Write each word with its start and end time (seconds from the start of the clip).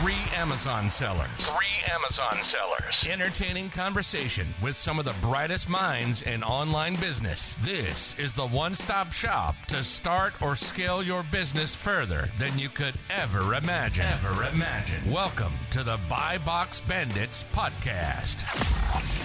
Three 0.00 0.24
Amazon 0.34 0.88
sellers. 0.88 1.28
Three 1.36 1.92
Amazon 1.92 2.42
sellers. 2.50 2.94
Entertaining 3.12 3.68
conversation 3.68 4.46
with 4.62 4.74
some 4.74 4.98
of 4.98 5.04
the 5.04 5.14
brightest 5.20 5.68
minds 5.68 6.22
in 6.22 6.42
online 6.42 6.96
business. 6.96 7.54
This 7.60 8.14
is 8.18 8.32
the 8.32 8.46
one 8.46 8.74
stop 8.74 9.12
shop 9.12 9.54
to 9.66 9.82
start 9.82 10.32
or 10.40 10.56
scale 10.56 11.02
your 11.02 11.22
business 11.24 11.74
further 11.74 12.30
than 12.38 12.58
you 12.58 12.70
could 12.70 12.94
ever 13.10 13.52
imagine. 13.54 14.06
Ever 14.06 14.44
imagine. 14.44 15.12
Welcome 15.12 15.52
to 15.72 15.84
the 15.84 16.00
Buy 16.08 16.38
Box 16.38 16.80
Bandits 16.80 17.44
podcast. 17.52 19.21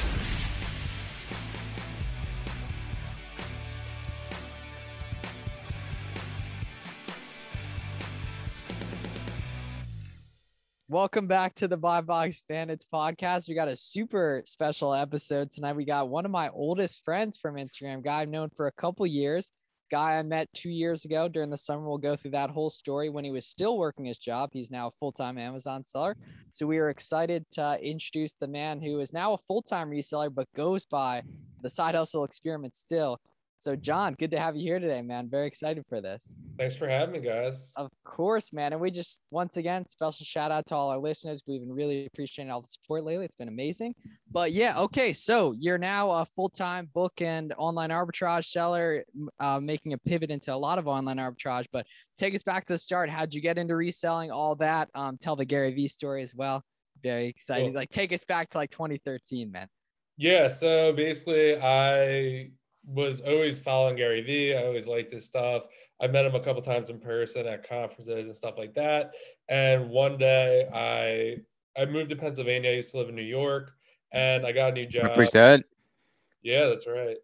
Welcome 10.97 11.27
back 11.27 11.53
to 11.57 11.67
the 11.67 11.77
Buy 11.77 12.01
Box 12.01 12.43
Bandits 12.49 12.87
podcast. 12.91 13.47
We 13.47 13.53
got 13.53 13.67
a 13.67 13.75
super 13.75 14.41
special 14.47 14.95
episode 14.95 15.51
tonight. 15.51 15.75
We 15.75 15.85
got 15.85 16.09
one 16.09 16.25
of 16.25 16.31
my 16.31 16.49
oldest 16.49 17.05
friends 17.05 17.37
from 17.37 17.53
Instagram, 17.53 18.03
guy 18.03 18.21
I've 18.21 18.29
known 18.29 18.49
for 18.49 18.65
a 18.65 18.71
couple 18.71 19.05
years, 19.05 19.51
guy 19.91 20.17
I 20.17 20.23
met 20.23 20.51
two 20.55 20.71
years 20.71 21.05
ago 21.05 21.29
during 21.29 21.51
the 21.51 21.55
summer. 21.55 21.87
We'll 21.87 21.99
go 21.99 22.15
through 22.15 22.31
that 22.31 22.49
whole 22.49 22.71
story 22.71 23.09
when 23.09 23.23
he 23.23 23.29
was 23.29 23.45
still 23.45 23.77
working 23.77 24.05
his 24.05 24.17
job. 24.17 24.49
He's 24.51 24.71
now 24.71 24.87
a 24.87 24.91
full 24.91 25.11
time 25.11 25.37
Amazon 25.37 25.85
seller. 25.85 26.17
So 26.49 26.65
we 26.65 26.79
are 26.79 26.89
excited 26.89 27.45
to 27.51 27.77
introduce 27.79 28.33
the 28.33 28.47
man 28.47 28.81
who 28.81 28.99
is 28.99 29.13
now 29.13 29.33
a 29.33 29.37
full 29.37 29.61
time 29.61 29.91
reseller, 29.91 30.33
but 30.33 30.51
goes 30.55 30.83
by 30.83 31.21
the 31.61 31.69
side 31.69 31.93
hustle 31.93 32.23
experiment 32.23 32.75
still. 32.75 33.19
So, 33.59 33.75
John, 33.75 34.13
good 34.13 34.29
to 34.31 34.39
have 34.39 34.55
you 34.55 34.61
here 34.61 34.79
today, 34.79 35.01
man. 35.01 35.29
Very 35.29 35.47
excited 35.47 35.83
for 35.89 35.99
this. 35.99 36.35
Thanks 36.59 36.75
for 36.75 36.87
having 36.87 37.13
me, 37.13 37.27
guys. 37.27 37.73
Of 37.75 37.89
course, 38.03 38.53
man. 38.53 38.71
And 38.71 38.79
we 38.79 38.91
just, 38.91 39.21
once 39.31 39.57
again, 39.57 39.87
special 39.87 40.25
shout 40.25 40.51
out 40.51 40.67
to 40.67 40.75
all 40.75 40.91
our 40.91 40.99
listeners. 40.99 41.41
We've 41.47 41.61
been 41.61 41.73
really 41.73 42.05
appreciating 42.05 42.51
all 42.51 42.61
the 42.61 42.67
support 42.67 43.03
lately. 43.03 43.25
It's 43.25 43.35
been 43.35 43.47
amazing. 43.47 43.95
But 44.31 44.51
yeah, 44.51 44.77
okay. 44.77 45.11
So 45.11 45.53
you're 45.53 45.79
now 45.79 46.11
a 46.11 46.25
full 46.25 46.49
time 46.49 46.89
book 46.93 47.13
and 47.19 47.51
online 47.57 47.89
arbitrage 47.89 48.45
seller, 48.45 49.03
uh, 49.39 49.59
making 49.59 49.93
a 49.93 49.97
pivot 49.97 50.29
into 50.29 50.53
a 50.53 50.55
lot 50.55 50.77
of 50.77 50.87
online 50.87 51.17
arbitrage. 51.17 51.65
But 51.71 51.87
take 52.15 52.35
us 52.35 52.43
back 52.43 52.67
to 52.67 52.73
the 52.73 52.77
start. 52.77 53.09
How'd 53.09 53.33
you 53.33 53.41
get 53.41 53.57
into 53.57 53.75
reselling? 53.75 54.29
All 54.29 54.53
that. 54.57 54.87
Um, 54.93 55.17
tell 55.19 55.35
the 55.35 55.45
Gary 55.45 55.73
Vee 55.73 55.87
story 55.87 56.21
as 56.21 56.35
well. 56.35 56.63
Very 57.01 57.25
excited. 57.25 57.65
Cool. 57.65 57.73
Like, 57.73 57.89
take 57.89 58.13
us 58.13 58.23
back 58.23 58.51
to 58.51 58.59
like 58.59 58.69
2013, 58.69 59.51
man. 59.51 59.67
Yeah. 60.15 60.47
So 60.47 60.93
basically, 60.93 61.59
I 61.59 62.51
was 62.87 63.21
always 63.21 63.59
following 63.59 63.97
Gary 63.97 64.21
Vee. 64.21 64.55
I 64.55 64.63
always 64.63 64.87
liked 64.87 65.11
his 65.11 65.25
stuff. 65.25 65.63
I 65.99 66.07
met 66.07 66.25
him 66.25 66.35
a 66.35 66.39
couple 66.39 66.61
times 66.61 66.89
in 66.89 66.99
person 66.99 67.45
at 67.45 67.67
conferences 67.67 68.27
and 68.27 68.35
stuff 68.35 68.57
like 68.57 68.73
that. 68.75 69.11
And 69.49 69.89
one 69.89 70.17
day 70.17 70.67
I 70.73 71.81
I 71.81 71.85
moved 71.85 72.09
to 72.09 72.15
Pennsylvania. 72.15 72.71
I 72.71 72.75
used 72.75 72.91
to 72.91 72.97
live 72.97 73.09
in 73.09 73.15
New 73.15 73.21
York 73.21 73.71
and 74.11 74.45
I 74.45 74.51
got 74.51 74.71
a 74.71 74.73
new 74.73 74.85
job. 74.85 75.03
Represent. 75.05 75.65
Yeah, 76.41 76.67
that's 76.67 76.87
right. 76.87 77.17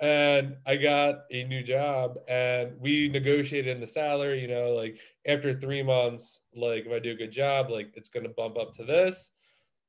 And 0.00 0.56
I 0.66 0.76
got 0.76 1.20
a 1.32 1.44
new 1.44 1.62
job 1.62 2.18
and 2.28 2.72
we 2.78 3.08
negotiated 3.08 3.74
in 3.74 3.80
the 3.80 3.86
salary, 3.86 4.42
you 4.42 4.48
know, 4.48 4.74
like 4.74 4.98
after 5.26 5.54
three 5.54 5.82
months, 5.82 6.40
like 6.54 6.84
if 6.84 6.92
I 6.92 6.98
do 6.98 7.12
a 7.12 7.16
good 7.16 7.32
job, 7.32 7.70
like 7.70 7.92
it's 7.94 8.10
gonna 8.10 8.28
bump 8.28 8.58
up 8.58 8.74
to 8.74 8.84
this. 8.84 9.32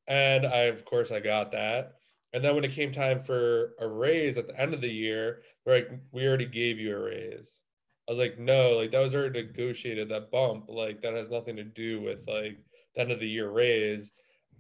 And 0.07 0.45
I 0.47 0.63
of 0.63 0.85
course 0.85 1.11
I 1.11 1.19
got 1.19 1.51
that. 1.51 1.95
And 2.33 2.43
then 2.43 2.55
when 2.55 2.65
it 2.65 2.71
came 2.71 2.91
time 2.91 3.23
for 3.23 3.73
a 3.79 3.87
raise 3.87 4.37
at 4.37 4.47
the 4.47 4.59
end 4.59 4.73
of 4.73 4.81
the 4.81 4.89
year, 4.89 5.41
we're 5.65 5.75
like, 5.75 5.89
we 6.11 6.27
already 6.27 6.45
gave 6.45 6.79
you 6.79 6.95
a 6.95 6.99
raise. 6.99 7.61
I 8.07 8.11
was 8.11 8.19
like, 8.19 8.39
no, 8.39 8.77
like 8.77 8.91
that 8.91 8.99
was 8.99 9.15
already 9.15 9.43
negotiated, 9.43 10.09
that 10.09 10.31
bump, 10.31 10.65
like 10.69 11.01
that 11.01 11.13
has 11.13 11.29
nothing 11.29 11.55
to 11.57 11.63
do 11.63 12.01
with 12.01 12.27
like 12.27 12.57
the 12.95 13.01
end 13.01 13.11
of 13.11 13.19
the 13.19 13.27
year 13.27 13.49
raise. 13.49 14.11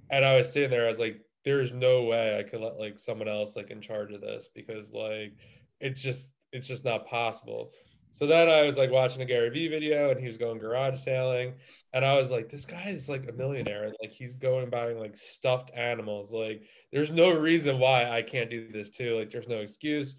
And 0.09 0.25
I 0.25 0.35
was 0.35 0.51
sitting 0.51 0.69
there, 0.69 0.85
I 0.85 0.89
was 0.89 0.99
like, 0.99 1.21
there's 1.43 1.71
no 1.71 2.03
way 2.03 2.37
I 2.37 2.43
could 2.43 2.59
let 2.59 2.77
like 2.77 2.99
someone 2.99 3.29
else 3.29 3.55
like 3.55 3.71
in 3.71 3.79
charge 3.79 4.11
of 4.11 4.19
this 4.19 4.49
because 4.53 4.91
like 4.91 5.33
it's 5.79 6.01
just 6.01 6.31
it's 6.51 6.67
just 6.67 6.83
not 6.83 7.07
possible. 7.07 7.71
So 8.17 8.25
then 8.25 8.49
I 8.49 8.63
was 8.63 8.77
like 8.77 8.89
watching 8.89 9.21
a 9.21 9.25
Gary 9.25 9.51
Vee 9.51 9.67
video 9.67 10.09
and 10.09 10.19
he 10.19 10.25
was 10.25 10.37
going 10.37 10.57
garage 10.57 10.99
sailing. 10.99 11.53
And 11.93 12.03
I 12.03 12.15
was 12.15 12.31
like, 12.31 12.49
this 12.49 12.65
guy 12.65 12.87
is 12.87 13.07
like 13.07 13.29
a 13.29 13.31
millionaire. 13.31 13.83
And 13.83 13.95
like 14.01 14.11
he's 14.11 14.33
going 14.33 14.71
buying 14.71 14.97
like 14.97 15.15
stuffed 15.15 15.69
animals. 15.75 16.33
Like 16.33 16.63
there's 16.91 17.11
no 17.11 17.29
reason 17.29 17.77
why 17.77 18.09
I 18.09 18.23
can't 18.23 18.49
do 18.49 18.71
this 18.71 18.89
too. 18.89 19.19
Like 19.19 19.29
there's 19.29 19.47
no 19.47 19.59
excuse. 19.59 20.15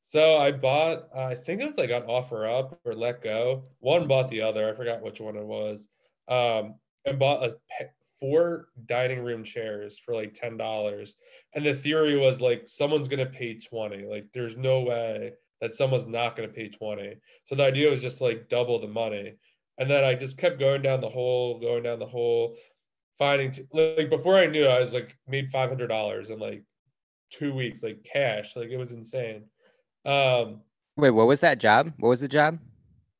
So 0.00 0.36
I 0.36 0.52
bought, 0.52 1.08
I 1.16 1.36
think 1.36 1.62
it 1.62 1.64
was 1.64 1.78
like 1.78 1.90
on 1.90 2.02
OfferUp 2.02 2.76
or 2.84 2.92
Letgo. 2.92 3.62
One 3.78 4.06
bought 4.06 4.28
the 4.28 4.42
other. 4.42 4.68
I 4.68 4.76
forgot 4.76 5.00
which 5.00 5.18
one 5.18 5.36
it 5.36 5.46
was. 5.46 5.88
Um, 6.28 6.74
and 7.06 7.18
bought 7.18 7.44
a 7.44 7.56
four 8.20 8.68
dining 8.84 9.24
room 9.24 9.42
chairs 9.42 9.98
for 9.98 10.14
like 10.14 10.34
$10. 10.34 11.14
And 11.54 11.64
the 11.64 11.74
theory 11.74 12.18
was 12.18 12.42
like 12.42 12.68
someone's 12.68 13.08
gonna 13.08 13.24
pay 13.24 13.58
20. 13.58 14.04
Like 14.04 14.26
there's 14.34 14.54
no 14.54 14.80
way 14.80 15.32
that 15.60 15.74
someone's 15.74 16.06
not 16.06 16.36
going 16.36 16.48
to 16.48 16.54
pay 16.54 16.68
20 16.68 17.16
so 17.44 17.54
the 17.54 17.64
idea 17.64 17.90
was 17.90 18.00
just 18.00 18.20
like 18.20 18.48
double 18.48 18.80
the 18.80 18.88
money 18.88 19.34
and 19.78 19.90
then 19.90 20.04
i 20.04 20.14
just 20.14 20.38
kept 20.38 20.58
going 20.58 20.82
down 20.82 21.00
the 21.00 21.08
hole 21.08 21.58
going 21.60 21.82
down 21.82 21.98
the 21.98 22.06
hole 22.06 22.56
finding 23.18 23.50
t- 23.50 23.66
like 23.72 24.10
before 24.10 24.36
i 24.36 24.46
knew 24.46 24.66
i 24.66 24.78
was 24.78 24.92
like 24.92 25.16
made 25.26 25.50
$500 25.52 26.30
in 26.30 26.38
like 26.38 26.64
two 27.30 27.52
weeks 27.52 27.82
like 27.82 28.04
cash 28.04 28.56
like 28.56 28.70
it 28.70 28.76
was 28.76 28.92
insane 28.92 29.44
um 30.04 30.60
wait 30.96 31.10
what 31.10 31.26
was 31.26 31.40
that 31.40 31.58
job 31.58 31.92
what 31.98 32.08
was 32.08 32.20
the 32.20 32.28
job 32.28 32.58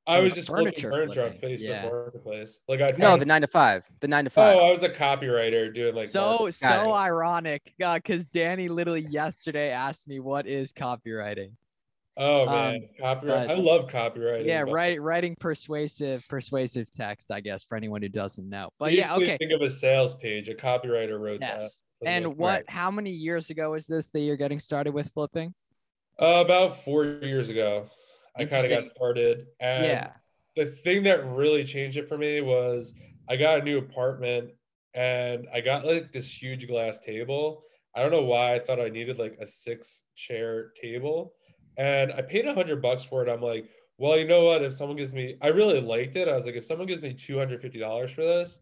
I 0.08 0.20
was 0.20 0.34
just 0.34 0.48
furniture, 0.48 0.90
furniture 0.90 1.26
on 1.26 1.32
Facebook 1.32 1.60
yeah. 1.60 1.84
Marketplace. 1.84 2.60
Like 2.66 2.80
I 2.80 2.88
no, 2.96 3.18
the 3.18 3.26
nine 3.26 3.42
to 3.42 3.46
five, 3.46 3.82
the 4.00 4.08
nine 4.08 4.24
to 4.24 4.30
five. 4.30 4.56
Oh, 4.56 4.66
I 4.66 4.70
was 4.70 4.82
a 4.82 4.88
copywriter 4.88 5.72
doing 5.72 5.94
like 5.94 6.06
so 6.06 6.48
so 6.48 6.94
ironic 6.94 7.74
because 7.76 8.22
uh, 8.22 8.28
Danny 8.32 8.68
literally 8.68 9.06
yesterday 9.06 9.70
asked 9.70 10.08
me 10.08 10.18
what 10.18 10.46
is 10.46 10.72
copywriting. 10.72 11.50
Oh 12.20 12.46
man, 12.46 12.74
um, 12.74 12.80
copyright. 12.98 13.48
I 13.48 13.54
love 13.54 13.88
copyright. 13.88 14.44
Yeah, 14.44 14.64
writing 14.66 15.00
writing 15.00 15.36
persuasive 15.38 16.26
persuasive 16.28 16.92
text, 16.92 17.30
I 17.30 17.40
guess, 17.40 17.62
for 17.62 17.76
anyone 17.76 18.02
who 18.02 18.08
doesn't 18.08 18.48
know. 18.48 18.70
But 18.80 18.92
yeah, 18.92 19.14
okay. 19.14 19.36
Think 19.36 19.52
of 19.52 19.62
a 19.62 19.70
sales 19.70 20.16
page. 20.16 20.48
A 20.48 20.54
copywriter 20.54 21.20
wrote 21.20 21.40
yes. 21.40 21.84
that. 22.00 22.08
And 22.08 22.36
what? 22.36 22.68
How 22.68 22.90
many 22.90 23.10
years 23.10 23.50
ago 23.50 23.74
is 23.74 23.86
this 23.86 24.10
that 24.10 24.20
you're 24.20 24.36
getting 24.36 24.58
started 24.58 24.92
with 24.92 25.08
flipping? 25.12 25.54
Uh, 26.18 26.42
about 26.44 26.82
four 26.82 27.04
years 27.04 27.50
ago, 27.50 27.86
I 28.36 28.46
kind 28.46 28.64
of 28.64 28.70
got 28.70 28.84
started. 28.84 29.46
And 29.60 29.84
yeah. 29.84 30.10
The 30.56 30.66
thing 30.66 31.04
that 31.04 31.24
really 31.24 31.64
changed 31.64 31.96
it 31.98 32.08
for 32.08 32.18
me 32.18 32.40
was 32.40 32.92
I 33.28 33.36
got 33.36 33.60
a 33.60 33.62
new 33.62 33.78
apartment 33.78 34.50
and 34.92 35.46
I 35.54 35.60
got 35.60 35.86
like 35.86 36.10
this 36.10 36.26
huge 36.26 36.66
glass 36.66 36.98
table. 36.98 37.62
I 37.94 38.02
don't 38.02 38.10
know 38.10 38.22
why 38.22 38.56
I 38.56 38.58
thought 38.58 38.80
I 38.80 38.88
needed 38.88 39.20
like 39.20 39.38
a 39.40 39.46
six 39.46 40.02
chair 40.16 40.72
table 40.80 41.34
and 41.78 42.12
I 42.12 42.22
paid 42.22 42.44
a 42.44 42.52
hundred 42.52 42.82
bucks 42.82 43.04
for 43.04 43.24
it. 43.24 43.30
I'm 43.30 43.40
like, 43.40 43.70
well, 43.96 44.18
you 44.18 44.26
know 44.26 44.44
what? 44.44 44.62
If 44.62 44.74
someone 44.74 44.96
gives 44.96 45.14
me, 45.14 45.36
I 45.40 45.48
really 45.48 45.80
liked 45.80 46.16
it. 46.16 46.28
I 46.28 46.34
was 46.34 46.44
like, 46.44 46.54
if 46.54 46.64
someone 46.64 46.86
gives 46.86 47.02
me 47.02 47.14
two 47.14 47.38
hundred 47.38 47.62
fifty 47.62 47.78
dollars 47.78 48.10
for 48.10 48.22
this, 48.22 48.58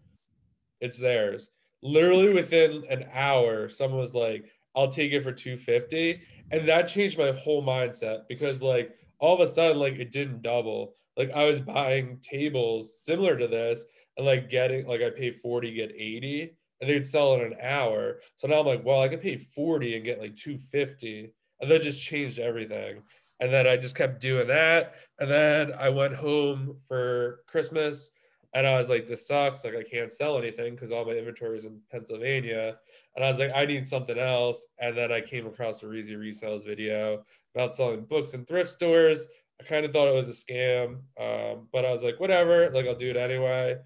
it's 0.81 0.99
theirs. 0.99 1.50
Literally 1.82 2.32
within 2.32 2.84
an 2.88 3.06
hour, 3.12 3.69
someone 3.69 4.00
was 4.00 4.15
like, 4.15 4.50
I'll 4.75 4.88
take 4.91 5.12
it 5.12 5.22
for 5.22 5.32
two 5.32 5.56
fifty, 5.56 6.22
and 6.50 6.69
that 6.69 6.88
changed 6.88 7.19
my 7.19 7.32
whole 7.32 7.65
mindset 7.65 8.28
because 8.28 8.62
like 8.62 8.94
all 9.19 9.34
of 9.34 9.41
a 9.41 9.50
sudden, 9.50 9.78
like 9.78 9.94
it 9.94 10.12
didn't 10.12 10.43
double. 10.43 10.94
Like 11.16 11.31
I 11.32 11.44
was 11.44 11.60
buying 11.60 12.19
tables 12.22 13.03
similar 13.03 13.37
to 13.38 13.49
this, 13.49 13.84
and 14.16 14.26
like 14.26 14.50
getting 14.50 14.87
like 14.87 15.00
I 15.00 15.10
pay 15.10 15.31
forty, 15.31 15.72
get 15.72 15.93
eighty, 15.93 16.56
and 16.81 16.91
they'd 16.91 17.06
sell 17.06 17.34
in 17.34 17.41
an 17.41 17.56
hour. 17.62 18.21
So 18.34 18.47
now 18.47 18.60
I'm 18.60 18.66
like, 18.66 18.84
well, 18.84 19.00
I 19.00 19.09
could 19.09 19.22
pay 19.22 19.37
forty 19.37 19.97
and 19.97 20.05
get 20.05 20.21
like 20.21 20.37
two 20.37 20.59
fifty 20.59 21.32
and 21.61 21.71
that 21.71 21.83
just 21.83 22.03
changed 22.03 22.39
everything. 22.39 23.03
And 23.41 23.53
then 23.53 23.67
I 23.67 23.77
just 23.77 23.97
kept 23.97 24.21
doing 24.21 24.47
that. 24.49 24.94
And 25.19 25.31
then 25.31 25.72
I 25.78 25.89
went 25.91 26.15
home 26.15 26.77
for 26.89 27.41
Christmas 27.47 28.11
and 28.55 28.67
I 28.67 28.78
was 28.78 28.89
like, 28.89 29.06
this 29.06 29.27
sucks. 29.27 29.65
Like, 29.65 29.77
I 29.77 29.83
can't 29.83 30.11
sell 30.11 30.39
anything 30.39 30.75
because 30.75 30.91
all 30.91 31.05
my 31.05 31.12
inventory 31.12 31.58
is 31.58 31.67
in 31.67 31.79
Pennsylvania. 31.91 32.79
And 33.14 33.25
I 33.25 33.31
was 33.31 33.38
like, 33.38 33.53
I 33.55 33.67
need 33.67 33.87
something 33.87 34.19
else. 34.19 34.67
And 34.79 34.97
then 34.97 35.12
I 35.12 35.20
came 35.20 35.47
across 35.47 35.82
a 35.82 35.87
Reezy 35.87 36.17
Resells 36.17 36.64
video 36.64 37.23
about 37.55 37.75
selling 37.75 38.05
books 38.05 38.32
in 38.32 38.47
thrift 38.47 38.70
stores. 38.70 39.26
I 39.61 39.64
kind 39.64 39.85
of 39.85 39.93
thought 39.93 40.08
it 40.08 40.14
was 40.14 40.29
a 40.29 40.32
scam, 40.32 41.00
um, 41.19 41.69
but 41.73 41.87
I 41.87 41.91
was 41.91 42.03
like, 42.03 42.20
whatever, 42.20 42.70
like, 42.70 42.87
I'll 42.87 42.94
do 42.94 43.11
it 43.11 43.17
anyway. 43.17 43.76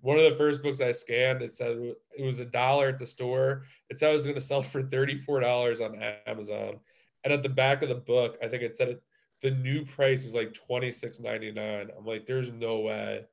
One 0.00 0.18
of 0.18 0.24
the 0.24 0.36
first 0.36 0.62
books 0.62 0.80
I 0.80 0.92
scanned, 0.92 1.42
it 1.42 1.54
said 1.56 1.76
it 2.16 2.24
was 2.24 2.40
a 2.40 2.44
dollar 2.44 2.88
at 2.88 2.98
the 2.98 3.06
store. 3.06 3.64
It 3.88 3.98
said 3.98 4.10
I 4.10 4.14
was 4.14 4.24
going 4.24 4.34
to 4.34 4.40
sell 4.40 4.62
for 4.62 4.82
$34 4.82 5.80
on 5.80 6.02
Amazon. 6.26 6.80
And 7.24 7.32
at 7.32 7.42
the 7.42 7.48
back 7.48 7.82
of 7.82 7.88
the 7.88 7.94
book, 7.94 8.36
I 8.42 8.48
think 8.48 8.62
it 8.62 8.76
said 8.76 8.88
it, 8.88 9.02
the 9.42 9.50
new 9.50 9.84
price 9.84 10.24
was 10.24 10.34
like 10.34 10.54
twenty 10.54 10.90
six 10.90 11.20
ninety 11.20 11.50
nine. 11.52 11.90
I'm 11.96 12.04
like, 12.04 12.26
there's 12.26 12.52
no 12.52 12.80
way. 12.80 13.24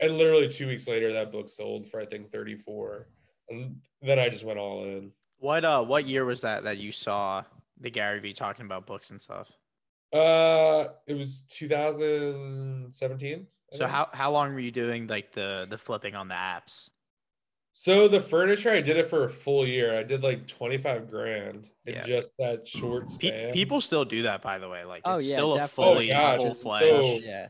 And 0.00 0.16
literally 0.16 0.48
two 0.48 0.66
weeks 0.66 0.88
later, 0.88 1.12
that 1.12 1.30
book 1.30 1.48
sold 1.48 1.86
for 1.86 2.00
I 2.00 2.06
think 2.06 2.32
34. 2.32 3.06
And 3.50 3.76
then 4.02 4.18
I 4.18 4.28
just 4.28 4.44
went 4.44 4.58
all 4.58 4.84
in. 4.84 5.12
What 5.38 5.64
uh 5.64 5.84
what 5.84 6.06
year 6.06 6.24
was 6.24 6.40
that 6.42 6.64
that 6.64 6.78
you 6.78 6.92
saw 6.92 7.44
the 7.78 7.90
Gary 7.90 8.20
Vee 8.20 8.32
talking 8.32 8.66
about 8.66 8.86
books 8.86 9.10
and 9.10 9.20
stuff? 9.20 9.48
Uh 10.12 10.88
it 11.06 11.14
was 11.14 11.42
2017. 11.50 13.46
So 13.72 13.86
how 13.86 14.08
how 14.12 14.32
long 14.32 14.52
were 14.52 14.60
you 14.60 14.72
doing 14.72 15.06
like 15.06 15.32
the 15.32 15.66
the 15.68 15.78
flipping 15.78 16.14
on 16.14 16.28
the 16.28 16.34
apps? 16.34 16.89
So 17.72 18.08
the 18.08 18.20
furniture, 18.20 18.70
I 18.70 18.80
did 18.80 18.96
it 18.96 19.08
for 19.08 19.24
a 19.24 19.30
full 19.30 19.66
year. 19.66 19.98
I 19.98 20.02
did 20.02 20.22
like 20.22 20.46
25 20.46 21.08
grand 21.10 21.68
in 21.86 21.94
Yeah. 21.94 22.02
just 22.06 22.32
that 22.38 22.68
short 22.68 23.06
Pe- 23.18 23.28
span. 23.28 23.52
people 23.54 23.80
still 23.80 24.04
do 24.04 24.22
that, 24.22 24.42
by 24.42 24.58
the 24.58 24.68
way. 24.68 24.84
Like, 24.84 25.02
Oh, 25.06 25.18
it's 25.18 25.28
yeah, 25.28 25.36
still 25.36 25.54
a 25.54 25.58
definitely. 25.58 25.94
fully 25.94 26.12
Oh, 26.12 26.16
gosh, 26.16 26.38
full 26.40 26.50
it's 26.50 26.62
fledged. 26.62 26.84
so- 26.86 27.18
yeah. 27.26 27.48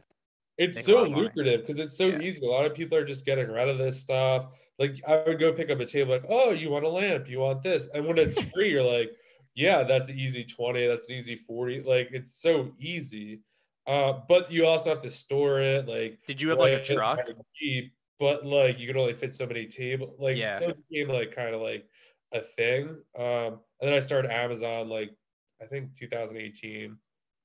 it's 0.58 0.76
make 0.76 0.84
so 0.84 1.02
lucrative 1.04 1.66
because 1.66 1.80
it's 1.80 1.96
so 1.96 2.06
Yeah. 2.06 2.20
easy. 2.20 2.44
A 2.46 2.48
lot 2.50 2.64
of 2.66 2.74
people 2.74 2.96
are 2.98 3.04
just 3.04 3.24
getting 3.24 3.48
rid 3.48 3.68
of 3.68 3.78
this 3.78 3.98
stuff. 3.98 4.52
Like 4.78 4.92
I 5.06 5.16
would 5.26 5.38
go 5.40 5.52
pick 5.52 5.70
up 5.70 5.80
a 5.80 5.86
table, 5.86 6.12
like, 6.12 6.24
oh, 6.28 6.50
you 6.50 6.70
want 6.70 6.84
a 6.84 6.88
lamp, 6.88 7.28
you 7.28 7.40
want 7.40 7.62
this, 7.62 7.88
and 7.94 8.06
when 8.06 8.18
it's 8.18 8.36
free, 8.54 8.70
you're 8.70 8.82
like, 8.84 9.10
yeah, 9.54 9.82
that's 9.82 10.10
an 10.10 10.18
easy 10.18 10.44
20, 10.44 10.86
that's 10.86 11.06
an 11.08 11.14
easy 11.14 11.34
40. 11.36 11.82
Like 11.82 12.10
it's 12.12 12.34
so 12.40 12.72
easy. 12.78 13.40
Uh, 13.86 14.12
but 14.28 14.52
you 14.52 14.66
also 14.66 14.90
have 14.90 15.00
to 15.00 15.10
store 15.10 15.60
it, 15.60 15.88
like 15.88 16.18
Did 16.26 16.40
you 16.40 16.50
have 16.50 16.58
like 16.58 16.72
a 16.72 16.76
rent 16.76 16.90
it, 16.90 16.94
truck? 16.94 17.18
kind 17.18 17.30
of 17.30 17.36
cheap, 17.54 17.92
but 18.20 18.46
like 18.46 18.78
you 18.78 18.86
can 18.86 18.98
only 18.98 19.14
fit 19.14 19.34
so 19.34 19.46
many 19.46 19.68
tables. 19.68 20.20
Like 20.20 20.36
Yeah. 20.36 20.60
so 20.60 20.70
it 20.70 20.78
became 20.88 21.08
like 21.08 21.34
kind 21.34 21.54
of 21.56 21.62
like 21.62 21.88
a 22.32 22.42
thing. 22.42 22.88
Um, 23.18 23.62
and 23.80 23.88
then 23.88 23.94
I 23.94 24.00
started 24.00 24.32
Amazon 24.32 24.88
like 24.88 25.16
I 25.62 25.66
think 25.66 25.94
2018 25.96 26.98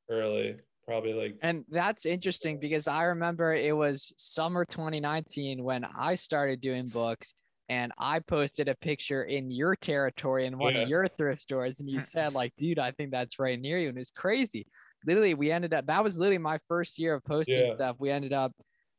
early, 0.10 0.60
probably 0.86 1.14
like 1.14 1.40
And 1.42 1.66
that's 1.70 2.06
interesting 2.06 2.60
because 2.60 2.88
I 2.88 3.04
remember 3.04 3.54
it 3.54 3.76
was 3.76 4.14
summer 4.18 4.66
2019 4.66 5.64
when 5.64 5.84
I 5.86 6.16
started 6.16 6.62
doing 6.62 6.90
books 6.90 7.34
and 7.68 7.92
I 7.98 8.20
posted 8.20 8.68
a 8.68 8.76
picture 8.76 9.24
in 9.24 9.52
your 9.52 9.76
territory 9.76 10.46
in 10.46 10.58
one 10.58 10.76
Yeah. 10.76 10.84
of 10.84 10.88
your 10.88 11.08
thrift 11.08 11.42
stores 11.42 11.80
and 11.80 11.90
you 11.90 12.00
said 12.02 12.34
like, 12.34 12.54
dude, 12.58 12.80
I 12.80 12.92
think 12.92 13.12
that's 13.12 13.40
right 13.40 13.60
near 13.60 13.78
you. 13.78 13.90
And 13.90 13.98
it 13.98 14.02
was 14.02 14.12
crazy. 14.12 14.68
Literally, 15.06 15.34
we 15.34 15.52
ended 15.52 15.74
up, 15.74 15.88
that 15.88 16.04
was 16.04 16.18
literally 16.18 16.38
my 16.40 16.60
first 16.68 16.98
year 17.00 17.16
of 17.16 17.24
posting 17.26 17.68
Yeah. 17.68 17.74
stuff. 17.76 17.98
We 18.00 18.12
ended 18.12 18.34
up, 18.34 18.54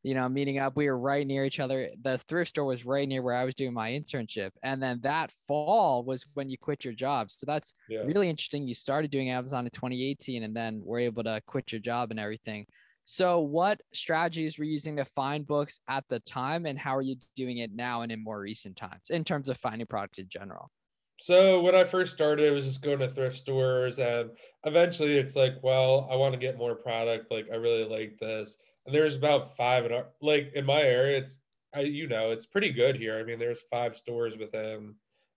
you 0.06 0.14
know, 0.14 0.29
meeting 0.29 0.61
up. 0.61 0.76
We 0.76 0.88
were 0.88 0.97
right 0.97 1.26
near 1.26 1.44
each 1.44 1.58
other. 1.58 1.91
The 2.03 2.17
thrift 2.17 2.50
store 2.50 2.64
was 2.64 2.87
right 2.87 3.08
near 3.08 3.23
where 3.23 3.35
I 3.35 3.44
was 3.44 3.56
doing 3.56 3.75
my 3.75 3.91
internship. 3.91 4.50
And 4.62 4.81
then 4.81 5.00
that 5.03 5.32
fall 5.32 6.05
was 6.05 6.25
when 6.35 6.49
you 6.49 6.56
quit 6.56 6.85
your 6.85 6.94
job. 6.94 7.32
So 7.32 7.44
that's 7.44 7.75
yeah. 7.88 8.03
really 8.03 8.31
interesting. 8.31 8.69
You 8.69 8.75
started 8.75 9.11
doing 9.11 9.31
Amazon 9.31 9.64
in 9.64 9.73
2018 9.73 10.44
and 10.44 10.55
then 10.55 10.81
were 10.85 11.00
able 11.00 11.25
to 11.25 11.43
quit 11.49 11.73
your 11.73 11.81
job 11.81 12.12
and 12.12 12.20
everything. 12.20 12.67
So, 13.08 13.41
what 13.41 13.81
strategies 13.93 14.58
were 14.58 14.64
you 14.64 14.73
using 14.73 14.97
to 14.97 15.05
find 15.05 15.47
books 15.47 15.79
at 15.88 16.03
the 16.08 16.19
time, 16.20 16.67
and 16.67 16.76
how 16.76 16.97
are 16.97 17.03
you 17.03 17.14
doing 17.37 17.58
it 17.58 17.70
now 17.73 18.03
and 18.03 18.11
in 18.11 18.23
more 18.23 18.41
recent 18.41 18.75
times 18.75 19.11
in 19.11 19.23
terms 19.23 19.49
of 19.49 19.56
finding 19.56 19.87
product 19.87 20.19
in 20.19 20.29
general? 20.29 20.73
So 21.19 21.61
when 21.61 21.76
I 21.76 21.85
first 21.85 22.12
started, 22.12 22.47
it 22.47 22.50
was 22.50 22.67
just 22.67 22.82
going 22.82 22.99
to 22.99 23.08
thrift 23.08 23.37
stores, 23.37 24.00
and 24.00 24.31
eventually 24.64 25.17
it's 25.17 25.37
like, 25.37 25.55
well, 25.62 26.08
I 26.11 26.17
want 26.17 26.35
to 26.35 26.41
get 26.41 26.58
more 26.58 26.75
product. 26.75 27.31
Like 27.31 27.47
I 27.53 27.56
really 27.56 27.85
like 27.85 28.19
this, 28.19 28.56
there's 28.91 29.17
about 29.17 29.56
five 29.56 29.85
in 29.87 29.93
our 29.93 30.06
like 30.21 30.53
in 30.55 30.65
my 30.65 30.83
area. 30.83 31.19
It's 31.19 31.38
I 31.75 31.81
you 31.81 32.06
know 32.09 32.31
it's 32.31 32.47
pretty 32.47 32.71
good 32.71 32.97
here. 32.97 33.19
I 33.19 33.23
mean, 33.23 33.38
there's 33.38 33.62
five 33.71 33.97
stores 33.97 34.37
within 34.37 34.94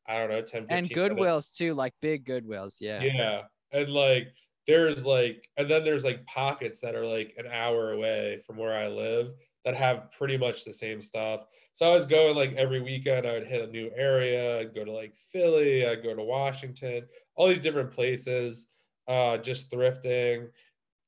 I 0.07 0.17
don't 0.17 0.29
know 0.29 0.41
10, 0.41 0.67
15 0.67 0.77
And. 0.77 0.89
Goodwills 0.89 1.55
too, 1.55 1.73
like 1.75 1.93
big 2.01 2.25
Goodwills. 2.25 2.77
Yeah. 2.79 3.01
Yeah. 3.01 3.41
And 3.71 3.89
like 3.89 4.33
there's 4.65 5.05
like 5.05 5.47
and 5.57 5.69
then 5.69 5.83
there's 5.83 6.03
like 6.03 6.25
pockets 6.25 6.81
that 6.81 6.95
are 6.95 7.05
like 7.05 7.35
an 7.37 7.45
hour 7.51 7.91
away 7.91 8.41
from 8.45 8.57
where 8.57 8.75
I 8.77 8.87
live 8.87 9.31
that 9.65 9.75
have 9.75 10.11
pretty 10.11 10.37
much 10.37 10.63
the 10.65 10.73
same 10.73 11.01
stuff. 11.01 11.45
So 11.73 11.89
I 11.89 11.93
was 11.93 12.05
going 12.05 12.35
like 12.35 12.53
every 12.53 12.81
weekend 12.81 13.27
I 13.27 13.33
would 13.33 13.47
hit 13.47 13.61
a 13.61 13.71
new 13.71 13.91
area, 13.95 14.59
I'd 14.59 14.73
go 14.73 14.83
to 14.83 14.91
like 14.91 15.15
Philly, 15.31 15.85
I'd 15.85 16.03
go 16.03 16.15
to 16.15 16.23
Washington, 16.23 17.07
all 17.35 17.47
these 17.47 17.59
different 17.59 17.91
places, 17.91 18.67
uh 19.07 19.37
just 19.37 19.71
thrifting, 19.71 20.47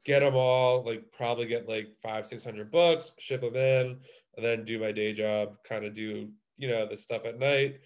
get 0.05 0.21
them 0.21 0.35
all, 0.35 0.83
like 0.83 1.11
probably 1.11 1.45
get 1.45 1.67
like 1.69 1.89
five, 2.01 2.25
six 2.27 2.43
hundred 2.43 2.71
books, 2.71 3.11
ship 3.19 3.41
them 3.41 3.55
in, 3.55 3.97
and 4.37 4.45
then 4.45 4.65
do 4.65 4.79
my 4.79 4.91
day 4.91 5.13
job, 5.13 5.57
kind 5.63 5.85
of 5.85 5.93
do, 5.93 6.29
you 6.57 6.67
know, 6.67 6.87
the 6.87 6.97
stuff 6.97 7.25
at 7.25 7.39
night. 7.39 7.79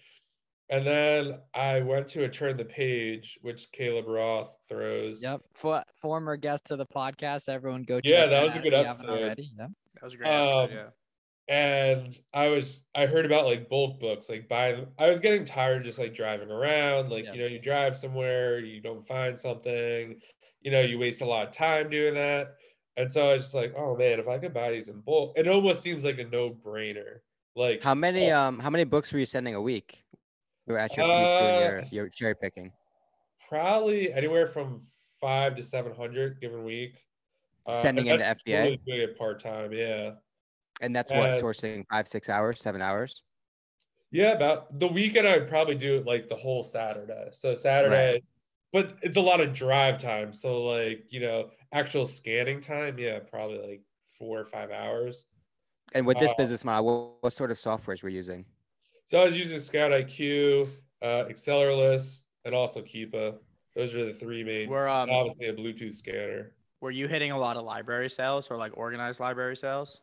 And 0.68 0.84
then 0.84 1.38
I 1.54 1.80
went 1.80 2.08
to 2.08 2.24
a 2.24 2.28
turn 2.28 2.56
the 2.56 2.64
page, 2.64 3.38
which 3.42 3.70
Caleb 3.70 4.08
Roth 4.08 4.56
throws. 4.68 5.22
Yep. 5.22 5.42
For, 5.54 5.84
former 5.94 6.36
guest 6.36 6.72
of 6.72 6.78
the 6.78 6.86
podcast, 6.86 7.48
everyone 7.48 7.84
go. 7.84 8.00
Yeah, 8.02 8.22
check 8.22 8.30
that 8.30 8.42
it 8.42 8.46
was 8.48 8.56
a 8.56 8.58
good 8.60 8.72
if 8.72 8.80
you 8.80 8.84
haven't 8.84 9.04
episode. 9.04 9.22
Already. 9.22 9.52
Yep. 9.58 9.70
That 9.94 10.02
was 10.02 10.14
a 10.14 10.16
great 10.16 10.28
episode. 10.28 10.64
Um, 10.64 10.70
Yeah. 10.72 10.88
and 11.48 12.18
I 12.34 12.48
was 12.48 12.80
I 12.96 13.06
heard 13.06 13.26
about 13.26 13.44
like 13.46 13.68
bulk 13.68 14.00
books, 14.00 14.28
like 14.28 14.48
buying. 14.48 14.86
I 14.98 15.06
was 15.06 15.20
getting 15.20 15.44
tired 15.44 15.84
just 15.84 16.00
like 16.00 16.14
driving 16.14 16.50
around. 16.50 17.10
Like 17.10 17.26
Yeah. 17.26 17.34
you 17.34 17.40
know, 17.42 17.46
you 17.46 17.60
drive 17.60 17.96
somewhere, 17.96 18.58
you 18.58 18.80
don't 18.80 19.06
find 19.06 19.38
something, 19.38 20.20
you 20.66 20.72
know, 20.72 20.80
you 20.80 20.98
waste 20.98 21.20
a 21.20 21.24
lot 21.24 21.46
of 21.46 21.54
time 21.54 21.88
doing 21.88 22.14
that. 22.14 22.56
And 22.96 23.10
so 23.10 23.30
I 23.30 23.34
was 23.34 23.44
just 23.44 23.54
like, 23.54 23.72
oh 23.78 23.96
man, 23.96 24.18
if 24.18 24.26
I 24.26 24.36
could 24.38 24.52
buy 24.52 24.72
these 24.72 24.88
in 24.88 24.98
bulk, 25.00 25.38
it 25.38 25.46
almost 25.46 25.80
seems 25.80 26.04
like 26.04 26.18
a 26.18 26.24
no 26.24 26.50
brainer. 26.50 27.20
Like 27.54 27.84
How 27.84 27.94
many 27.94 28.32
oh, 28.32 28.40
um 28.40 28.58
how 28.58 28.68
many 28.68 28.82
books 28.82 29.12
were 29.12 29.20
you 29.20 29.26
sending 29.26 29.54
a 29.54 29.62
week? 29.62 30.02
You 30.66 30.72
were 30.72 30.80
at 30.80 30.96
your 30.96 31.06
Uh, 31.06 31.60
your 31.60 31.84
your 31.92 32.08
cherry 32.08 32.34
picking. 32.34 32.72
probably 33.48 34.12
anywhere 34.12 34.48
from 34.48 34.80
five 35.20 35.54
to 35.54 35.62
seven 35.62 35.94
hundred 35.94 36.40
given 36.40 36.64
week. 36.64 37.00
Uh, 37.64 37.80
Sending 37.80 38.10
and 38.10 38.20
into 38.20 38.34
FBA? 38.34 38.56
totally 38.56 38.80
doing 38.86 39.00
it 39.02 39.18
part 39.18 39.40
time, 39.40 39.72
yeah. 39.72 40.12
And 40.80 40.94
that's 40.94 41.12
what 41.12 41.30
uh, 41.30 41.40
sourcing 41.40 41.84
five, 41.90 42.08
six 42.08 42.28
hours, 42.28 42.60
seven 42.60 42.82
hours. 42.82 43.22
Yeah, 44.10 44.32
about 44.32 44.78
the 44.78 44.88
weekend 44.88 45.28
I 45.28 45.36
would 45.38 45.48
probably 45.48 45.76
do 45.76 45.96
it 45.96 46.06
like 46.06 46.28
the 46.28 46.36
whole 46.36 46.64
Saturday. 46.64 47.28
So 47.32 47.54
Saturday, 47.54 48.22
but 48.72 48.96
it's 49.02 49.16
a 49.16 49.20
lot 49.20 49.40
of 49.40 49.52
drive 49.52 50.00
time. 50.00 50.32
So 50.32 50.64
like, 50.64 51.12
you 51.12 51.20
know, 51.20 51.50
actual 51.72 52.06
scanning 52.06 52.60
time, 52.60 52.98
yeah, 52.98 53.18
probably 53.20 53.58
like 53.58 53.82
four 54.18 54.40
or 54.40 54.44
five 54.44 54.70
hours. 54.70 55.26
And 55.94 56.06
with 56.06 56.18
this 56.18 56.32
uh, 56.32 56.36
business 56.36 56.64
model, 56.64 56.84
what, 56.84 57.22
what 57.22 57.32
sort 57.32 57.50
of 57.50 57.56
softwares 57.58 58.02
were 58.02 58.08
you 58.08 58.16
using? 58.16 58.44
So 59.06 59.20
I 59.20 59.24
was 59.24 59.38
using 59.38 59.60
Scout 59.60 59.92
IQ, 59.92 60.68
uh, 61.00 61.24
Accelerlist, 61.30 62.24
and 62.44 62.54
also 62.54 62.82
Keepa. 62.82 63.36
Those 63.76 63.94
are 63.94 64.04
the 64.04 64.12
three 64.12 64.42
main. 64.42 64.68
Were 64.68 64.88
um 64.88 65.10
obviously 65.10 65.46
a 65.46 65.54
Bluetooth 65.54 65.94
scanner. 65.94 66.52
were 66.80 66.90
you 66.90 67.06
hitting 67.06 67.30
a 67.30 67.38
lot 67.38 67.56
of 67.56 67.64
library 67.64 68.10
sales 68.10 68.50
or 68.50 68.56
like 68.56 68.72
organized 68.76 69.20
library 69.20 69.56
sales? 69.56 70.00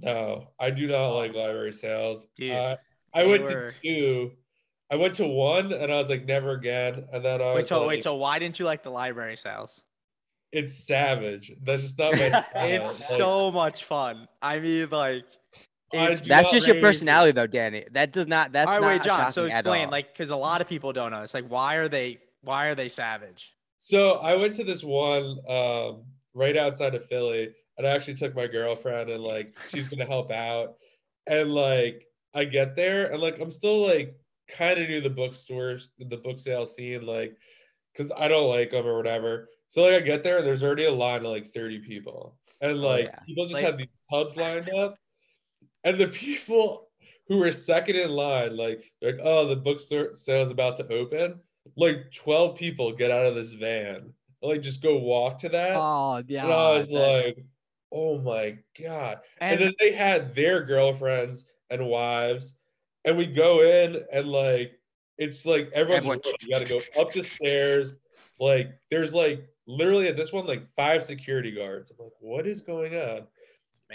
No, 0.00 0.48
I 0.58 0.70
do 0.70 0.86
not 0.86 1.10
like 1.10 1.34
library 1.34 1.72
sales. 1.72 2.26
Dude, 2.36 2.52
uh, 2.52 2.76
I 3.14 3.26
went 3.26 3.44
were- 3.44 3.68
to 3.68 3.74
two. 3.82 4.32
I 4.92 4.96
went 4.96 5.14
to 5.16 5.26
one, 5.26 5.72
and 5.72 5.90
I 5.90 5.98
was 5.98 6.08
like, 6.08 6.26
never 6.26 6.52
again. 6.52 7.06
And 7.12 7.24
then 7.24 7.40
I 7.40 7.46
was 7.46 7.56
Wait, 7.56 7.66
so 7.66 7.80
like, 7.80 7.88
wait, 7.88 8.02
so 8.02 8.14
why 8.14 8.38
didn't 8.38 8.58
you 8.58 8.66
like 8.66 8.82
the 8.84 8.90
library 8.90 9.36
sales? 9.36 9.82
it's 10.52 10.74
savage. 10.74 11.52
That's 11.62 11.82
just 11.82 11.98
not 11.98 12.12
my 12.12 12.28
style. 12.28 12.44
it's 12.54 13.10
Like, 13.10 13.18
so 13.18 13.50
much 13.50 13.84
fun. 13.84 14.28
I 14.40 14.60
mean, 14.60 14.88
like, 14.90 15.24
it's 15.94 16.20
That's 16.20 16.44
not 16.44 16.52
just 16.52 16.66
your 16.66 16.80
personality, 16.80 17.32
though, 17.32 17.46
Danny. 17.46 17.84
That 17.92 18.12
does 18.12 18.26
not. 18.26 18.52
That's 18.52 18.68
All 18.68 18.80
right, 18.80 18.80
not 18.80 18.88
wait, 18.88 19.02
John. 19.02 19.32
So 19.32 19.46
explain, 19.46 19.90
like, 19.90 20.12
because 20.12 20.30
a 20.30 20.36
lot 20.36 20.60
of 20.60 20.68
people 20.68 20.92
don't 20.92 21.10
know. 21.10 21.22
It's 21.22 21.34
like, 21.34 21.48
why 21.48 21.76
are 21.76 21.88
they? 21.88 22.18
Why 22.42 22.68
are 22.68 22.74
they 22.74 22.88
savage? 22.88 23.52
So 23.78 24.12
I 24.14 24.36
went 24.36 24.54
to 24.54 24.64
this 24.64 24.84
one 24.84 25.38
um, 25.48 26.04
right 26.34 26.56
outside 26.56 26.94
of 26.94 27.06
Philly, 27.06 27.52
and 27.76 27.86
I 27.86 27.90
actually 27.90 28.14
took 28.14 28.34
my 28.34 28.46
girlfriend, 28.46 29.10
and 29.10 29.22
like 29.22 29.58
she's 29.68 29.88
gonna 29.88 30.06
help 30.06 30.30
out. 30.30 30.76
And 31.26 31.52
like 31.52 32.06
I 32.34 32.44
get 32.44 32.74
there, 32.74 33.12
and 33.12 33.20
like 33.20 33.38
I'm 33.40 33.50
still 33.50 33.86
like 33.86 34.16
kind 34.52 34.78
of 34.78 34.88
new 34.88 35.00
to 35.00 35.08
the 35.08 35.14
bookstores, 35.14 35.92
the 35.98 36.16
book 36.16 36.38
sale 36.38 36.66
scene, 36.66 37.04
like 37.06 37.36
because 37.92 38.10
I 38.16 38.28
don't 38.28 38.48
like 38.48 38.70
them 38.70 38.86
or 38.86 38.96
whatever. 38.96 39.48
So 39.68 39.82
like 39.84 39.94
I 39.94 40.00
get 40.00 40.22
there, 40.22 40.38
and 40.38 40.46
there's 40.46 40.62
already 40.62 40.84
a 40.84 40.92
line 40.92 41.20
of 41.20 41.32
like 41.32 41.46
30 41.52 41.78
people, 41.80 42.36
and 42.60 42.72
Oh, 42.72 42.74
like 42.74 43.06
yeah. 43.06 43.18
people 43.26 43.44
just 43.46 43.54
Like- 43.54 43.64
have 43.64 43.78
these 43.78 43.86
tubs 44.10 44.36
lined 44.36 44.68
up, 44.70 44.96
and 45.84 45.98
the 45.98 46.08
people 46.08 46.88
who 47.28 47.38
were 47.38 47.52
second 47.52 47.96
in 47.96 48.10
line, 48.10 48.56
like 48.56 48.84
they're 49.00 49.12
like, 49.12 49.20
oh, 49.24 49.46
the 49.46 49.56
bookstore 49.56 50.14
sale 50.16 50.44
is 50.44 50.50
about 50.50 50.76
to 50.76 50.88
open. 50.92 51.40
Like 51.76 52.10
12 52.12 52.56
people 52.58 52.92
get 52.92 53.10
out 53.10 53.24
of 53.26 53.34
this 53.34 53.52
van, 53.52 54.12
like 54.42 54.60
just 54.62 54.82
go 54.82 54.98
walk 54.98 55.38
to 55.40 55.48
that. 55.50 55.76
Oh 55.76 56.22
yeah. 56.26 56.44
and 56.44 56.52
I 56.52 56.78
was 56.78 56.88
that- 56.88 57.24
like, 57.24 57.44
oh 57.92 58.18
my 58.18 58.58
god. 58.80 59.20
And, 59.40 59.52
and 59.52 59.60
then 59.60 59.74
they 59.78 59.92
had 59.92 60.34
their 60.34 60.62
girlfriends 60.64 61.44
and 61.70 61.86
wives, 61.86 62.52
and 63.04 63.16
we 63.16 63.26
go 63.26 63.62
in 63.62 64.02
and 64.12 64.28
like 64.28 64.72
it's 65.18 65.44
like 65.44 65.70
everyone's 65.72 66.06
Everyone- 66.06 66.20
you 66.40 66.52
gotta 66.52 66.64
go 66.66 66.80
up 67.00 67.10
the 67.12 67.24
stairs. 67.24 67.98
Like 68.40 68.72
there's 68.90 69.12
like 69.14 69.46
literally 69.66 70.08
at 70.08 70.16
this 70.16 70.32
one, 70.32 70.46
like 70.46 70.66
five 70.74 71.04
security 71.04 71.52
guards. 71.52 71.90
I'm 71.90 72.04
like, 72.04 72.12
what 72.20 72.46
is 72.46 72.60
going 72.60 72.94
on? 72.96 73.26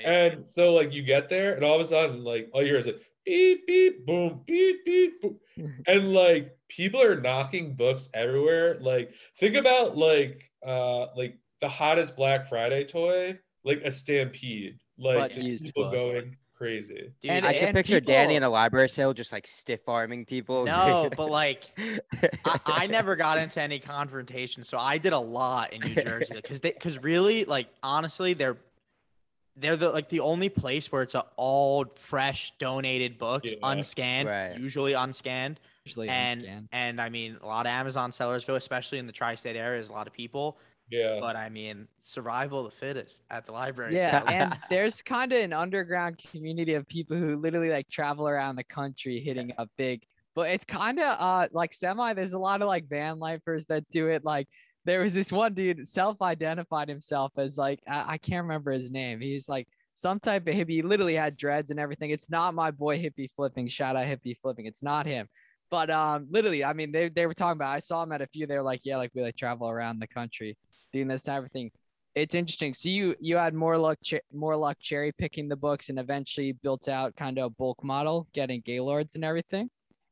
And 0.06 0.48
so 0.48 0.74
like 0.74 0.94
you 0.94 1.02
get 1.02 1.28
there, 1.28 1.56
and 1.56 1.64
all 1.66 1.76
of 1.76 1.82
a 1.82 1.86
sudden, 1.86 2.24
like 2.24 2.50
all 2.54 2.62
you 2.62 2.68
hear 2.68 2.78
is 2.78 2.86
like 2.86 3.02
beep 3.26 3.66
beep 3.66 4.06
boom 4.06 4.42
beep 4.46 4.86
beep 4.86 5.22
boom. 5.22 5.40
and 5.88 6.14
like 6.14 6.56
people 6.70 7.02
are 7.02 7.20
knocking 7.20 7.74
books 7.74 8.08
everywhere. 8.14 8.78
Like 8.80 9.12
think 9.40 9.56
about 9.56 9.98
like 9.98 10.52
uh 10.66 11.08
like 11.16 11.40
the 11.62 11.68
hottest 11.70 12.16
Black 12.16 12.48
Friday 12.48 12.86
toy, 12.86 13.40
like 13.64 13.82
a 13.84 13.92
stampede. 13.92 14.78
Like 15.00 15.18
But 15.18 15.32
just 15.32 15.46
used 15.48 15.66
people 15.66 15.90
books. 15.90 16.14
going 16.14 16.38
crazy. 16.58 17.12
Dude, 17.22 17.32
and- 17.32 17.46
I 17.46 17.54
can 17.54 17.74
picture 17.74 18.00
Danny 18.00 18.36
in 18.36 18.44
a 18.44 18.50
library 18.50 18.90
sale 18.90 19.14
just 19.14 19.32
like 19.32 19.46
stiff 19.48 19.82
arming 19.88 20.26
people. 20.26 20.66
no, 20.66 21.10
but 21.18 21.30
like, 21.30 21.64
I, 22.46 22.60
I 22.66 22.88
never 22.88 23.16
got 23.16 23.38
into 23.38 23.62
any 23.62 23.80
confrontation, 23.80 24.64
so 24.64 24.78
I 24.78 24.98
did 24.98 25.14
a 25.14 25.20
lot 25.20 25.74
in 25.74 25.82
New 25.82 25.96
Jersey 26.02 26.34
because 26.36 26.60
they 26.62 26.72
because 26.72 27.02
really 27.04 27.46
like 27.46 27.68
honestly 27.84 28.34
they're 28.34 28.58
they're 29.56 29.76
the 29.78 29.90
like 29.90 30.10
the 30.10 30.20
only 30.20 30.50
place 30.50 30.92
where 30.92 31.02
it's 31.04 31.16
a 31.16 31.26
all 31.36 31.86
fresh 31.96 32.54
donated 32.60 33.18
books, 33.18 33.54
Yeah. 33.54 33.60
unscanned, 33.74 34.26
Right. 34.28 34.58
usually 34.60 34.94
unscanned. 34.94 35.58
Usually 35.86 36.10
and 36.10 36.42
unscanned. 36.44 36.68
and 36.74 37.02
I 37.02 37.10
mean 37.10 37.38
a 37.42 37.46
lot 37.46 37.66
of 37.66 37.72
Amazon 37.72 38.12
sellers 38.12 38.46
go, 38.46 38.56
especially 38.56 39.00
in 39.00 39.08
the 39.08 39.14
tri-state 39.14 39.56
areas, 39.56 39.90
a 39.90 39.94
lot 39.94 40.06
of 40.06 40.14
people. 40.14 40.58
Yeah. 40.90 41.18
But 41.20 41.36
I 41.36 41.50
mean, 41.50 41.88
survival 42.02 42.66
of 42.66 42.72
the 42.72 42.78
fittest 42.78 43.22
at 43.30 43.46
the 43.46 43.52
library. 43.52 43.96
Yeah, 43.96 44.22
so- 44.22 44.28
and 44.28 44.60
there's 44.70 45.02
kind 45.02 45.32
of 45.34 45.42
an 45.42 45.54
underground 45.54 46.18
community 46.18 46.74
of 46.76 46.88
people 46.88 47.18
who 47.18 47.36
literally 47.38 47.70
like 47.70 47.90
travel 47.90 48.28
around 48.28 48.56
the 48.56 48.64
country 48.64 49.20
hitting 49.20 49.52
up 49.58 49.70
big. 49.78 50.04
But 50.36 50.50
it's 50.50 50.66
kind 50.66 51.00
of 51.00 51.18
uh 51.20 51.48
like 51.52 51.74
semi. 51.74 52.14
There's 52.14 52.34
a 52.34 52.40
lot 52.40 52.62
of 52.62 52.68
like 52.68 52.88
van 52.88 53.20
lifers 53.20 53.66
that 53.66 53.90
do 53.90 54.08
it. 54.08 54.24
Like 54.24 54.48
there 54.86 55.02
was 55.02 55.14
this 55.14 55.32
one 55.32 55.54
dude 55.54 55.86
self-identified 55.88 56.88
himself 56.88 57.34
as 57.38 57.58
like 57.58 57.82
I, 57.88 58.14
I 58.14 58.18
can't 58.18 58.44
remember 58.44 58.72
his 58.72 58.92
name. 58.92 59.20
He's 59.20 59.50
like 59.50 59.68
some 59.96 60.20
type 60.20 60.48
of 60.48 60.54
hippie. 60.54 60.70
He 60.70 60.82
literally 60.84 61.16
had 61.16 61.36
dreads 61.38 61.72
and 61.72 61.80
everything. 61.80 62.12
It's 62.12 62.30
not 62.30 62.54
my 62.54 62.72
boy 62.72 63.00
hippie 63.00 63.30
flipping. 63.36 63.68
Shout 63.68 63.96
out 63.96 64.06
hippie 64.06 64.38
flipping. 64.42 64.68
It's 64.68 64.84
not 64.84 65.06
him. 65.08 65.28
But 65.70 65.90
um, 65.90 66.28
literally, 66.30 66.64
I 66.64 66.72
mean, 66.72 66.92
they, 66.94 67.10
they 67.10 67.26
were 67.26 67.34
talking 67.34 67.58
about. 67.58 67.76
I 67.76 67.80
saw 67.80 68.04
him 68.04 68.12
at 68.14 68.22
a 68.22 68.28
few. 68.28 68.48
They 68.48 68.56
were 68.56 68.64
like, 68.64 68.82
yeah, 68.86 68.96
like 68.96 69.12
we 69.14 69.22
like 69.22 69.36
travel 69.36 69.68
around 69.70 70.00
the 70.00 70.08
country 70.08 70.56
doing 70.98 71.08
this 71.08 71.24
type 71.24 71.44
of 71.44 71.52
thing 71.52 71.72
it's 72.18 72.36
interesting. 72.36 72.74
So 72.74 72.90
you 72.90 73.16
you 73.20 73.38
had 73.38 73.54
more 73.54 73.78
luck 73.78 74.00
more 74.34 74.56
luck 74.58 74.78
cherry 74.80 75.12
picking 75.12 75.48
the 75.48 75.56
books 75.56 75.90
and 75.90 76.00
eventually 76.00 76.52
built 76.52 76.88
out 76.88 77.16
kind 77.16 77.38
of 77.38 77.46
a 77.46 77.50
bulk 77.52 77.84
model, 77.84 78.28
getting 78.34 78.62
Gaylords 78.62 79.16
and 79.16 79.24
everything. 79.24 79.70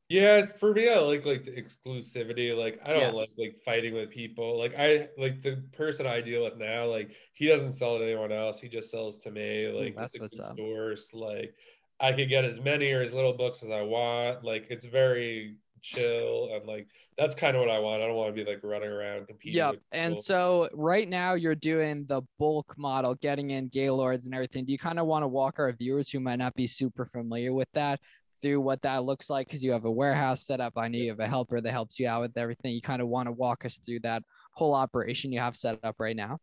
Yeah, 0.08 0.36
it's 0.36 0.52
for 0.52 0.72
me. 0.72 0.88
I 0.88 1.00
like 1.00 1.26
like 1.26 1.44
the 1.44 1.60
exclusivity. 1.60 2.56
Like 2.56 2.78
I 2.84 2.92
don't 2.92 3.14
like 3.14 3.28
Yes. 3.28 3.38
like 3.38 3.56
fighting 3.64 3.92
with 3.92 4.10
people. 4.10 4.56
Like 4.56 4.72
I 4.78 5.08
like 5.18 5.42
the 5.42 5.64
person 5.72 6.06
I 6.06 6.20
deal 6.20 6.44
with 6.44 6.56
now. 6.56 6.86
Like 6.86 7.10
he 7.32 7.48
doesn't 7.48 7.72
sell 7.72 7.96
it 7.96 7.98
to 8.00 8.04
anyone 8.04 8.30
else. 8.30 8.60
He 8.60 8.68
just 8.68 8.88
sells 8.90 9.16
to 9.18 9.32
me. 9.32 9.66
Like 9.68 9.96
that's 9.96 10.18
what's 10.18 10.38
up. 10.38 10.56
source. 10.56 11.12
Like 11.12 11.54
I 11.98 12.12
could 12.12 12.28
get 12.28 12.44
as 12.44 12.60
many 12.60 12.92
or 12.92 13.02
as 13.02 13.12
little 13.12 13.32
books 13.32 13.64
as 13.64 13.70
I 13.70 13.82
want. 13.82 14.44
Like 14.44 14.68
it's 14.70 14.86
very 14.86 15.56
chill 15.82 16.50
and 16.54 16.66
like 16.66 16.88
that's 17.16 17.34
kind 17.34 17.56
of 17.56 17.60
what 17.60 17.70
I 17.70 17.78
want. 17.78 18.02
I 18.02 18.06
don't 18.06 18.16
want 18.16 18.34
to 18.34 18.44
be 18.44 18.48
like 18.48 18.60
running 18.62 18.90
around 18.90 19.26
competing. 19.26 19.56
Yep. 19.56 19.76
And 19.92 20.20
so 20.20 20.68
right 20.74 21.08
now 21.08 21.34
you're 21.34 21.54
doing 21.54 22.04
the 22.06 22.22
bulk 22.38 22.74
model, 22.76 23.14
getting 23.14 23.50
in 23.50 23.68
Gaylords 23.68 24.26
and 24.26 24.34
everything. 24.34 24.64
Do 24.64 24.72
you 24.72 24.78
kind 24.78 24.98
of 24.98 25.06
want 25.06 25.22
to 25.22 25.28
walk 25.28 25.58
our 25.58 25.72
viewers 25.72 26.10
who 26.10 26.20
might 26.20 26.38
not 26.38 26.54
be 26.54 26.66
super 26.66 27.06
familiar 27.06 27.54
with 27.54 27.68
that 27.72 28.00
through 28.42 28.60
what 28.60 28.82
that 28.82 29.04
looks 29.04 29.30
like? 29.30 29.46
Because 29.46 29.64
you 29.64 29.72
have 29.72 29.86
a 29.86 29.90
warehouse 29.90 30.46
set 30.46 30.60
up. 30.60 30.74
I 30.76 30.88
know 30.88 30.98
you 30.98 31.08
have 31.10 31.20
a 31.20 31.26
helper 31.26 31.60
that 31.60 31.70
helps 31.70 31.98
you 31.98 32.06
out 32.06 32.20
with 32.20 32.36
everything. 32.36 32.74
You 32.74 32.82
kind 32.82 33.00
of 33.00 33.08
want 33.08 33.28
to 33.28 33.32
walk 33.32 33.64
us 33.64 33.78
through 33.78 34.00
that 34.00 34.22
whole 34.52 34.74
operation 34.74 35.32
you 35.32 35.40
have 35.40 35.56
set 35.56 35.78
up 35.82 35.96
right 35.98 36.16
now. 36.16 36.38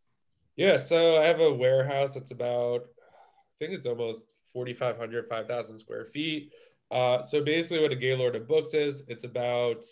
Yeah, 0.56 0.76
so 0.76 1.20
I 1.20 1.24
have 1.26 1.40
a 1.40 1.52
warehouse 1.52 2.14
that's 2.14 2.30
about, 2.30 2.82
I 2.82 3.58
think 3.58 3.72
it's 3.72 3.86
almost 3.86 4.36
4,500, 4.52 5.28
5,000 5.28 5.78
square 5.78 6.04
feet. 6.06 6.52
Uh, 6.90 7.22
so 7.22 7.42
basically, 7.42 7.80
what 7.82 7.92
a 7.92 7.96
Gaylord 7.96 8.36
of 8.36 8.46
Books 8.46 8.74
is, 8.74 9.02
it's 9.08 9.24
about, 9.24 9.84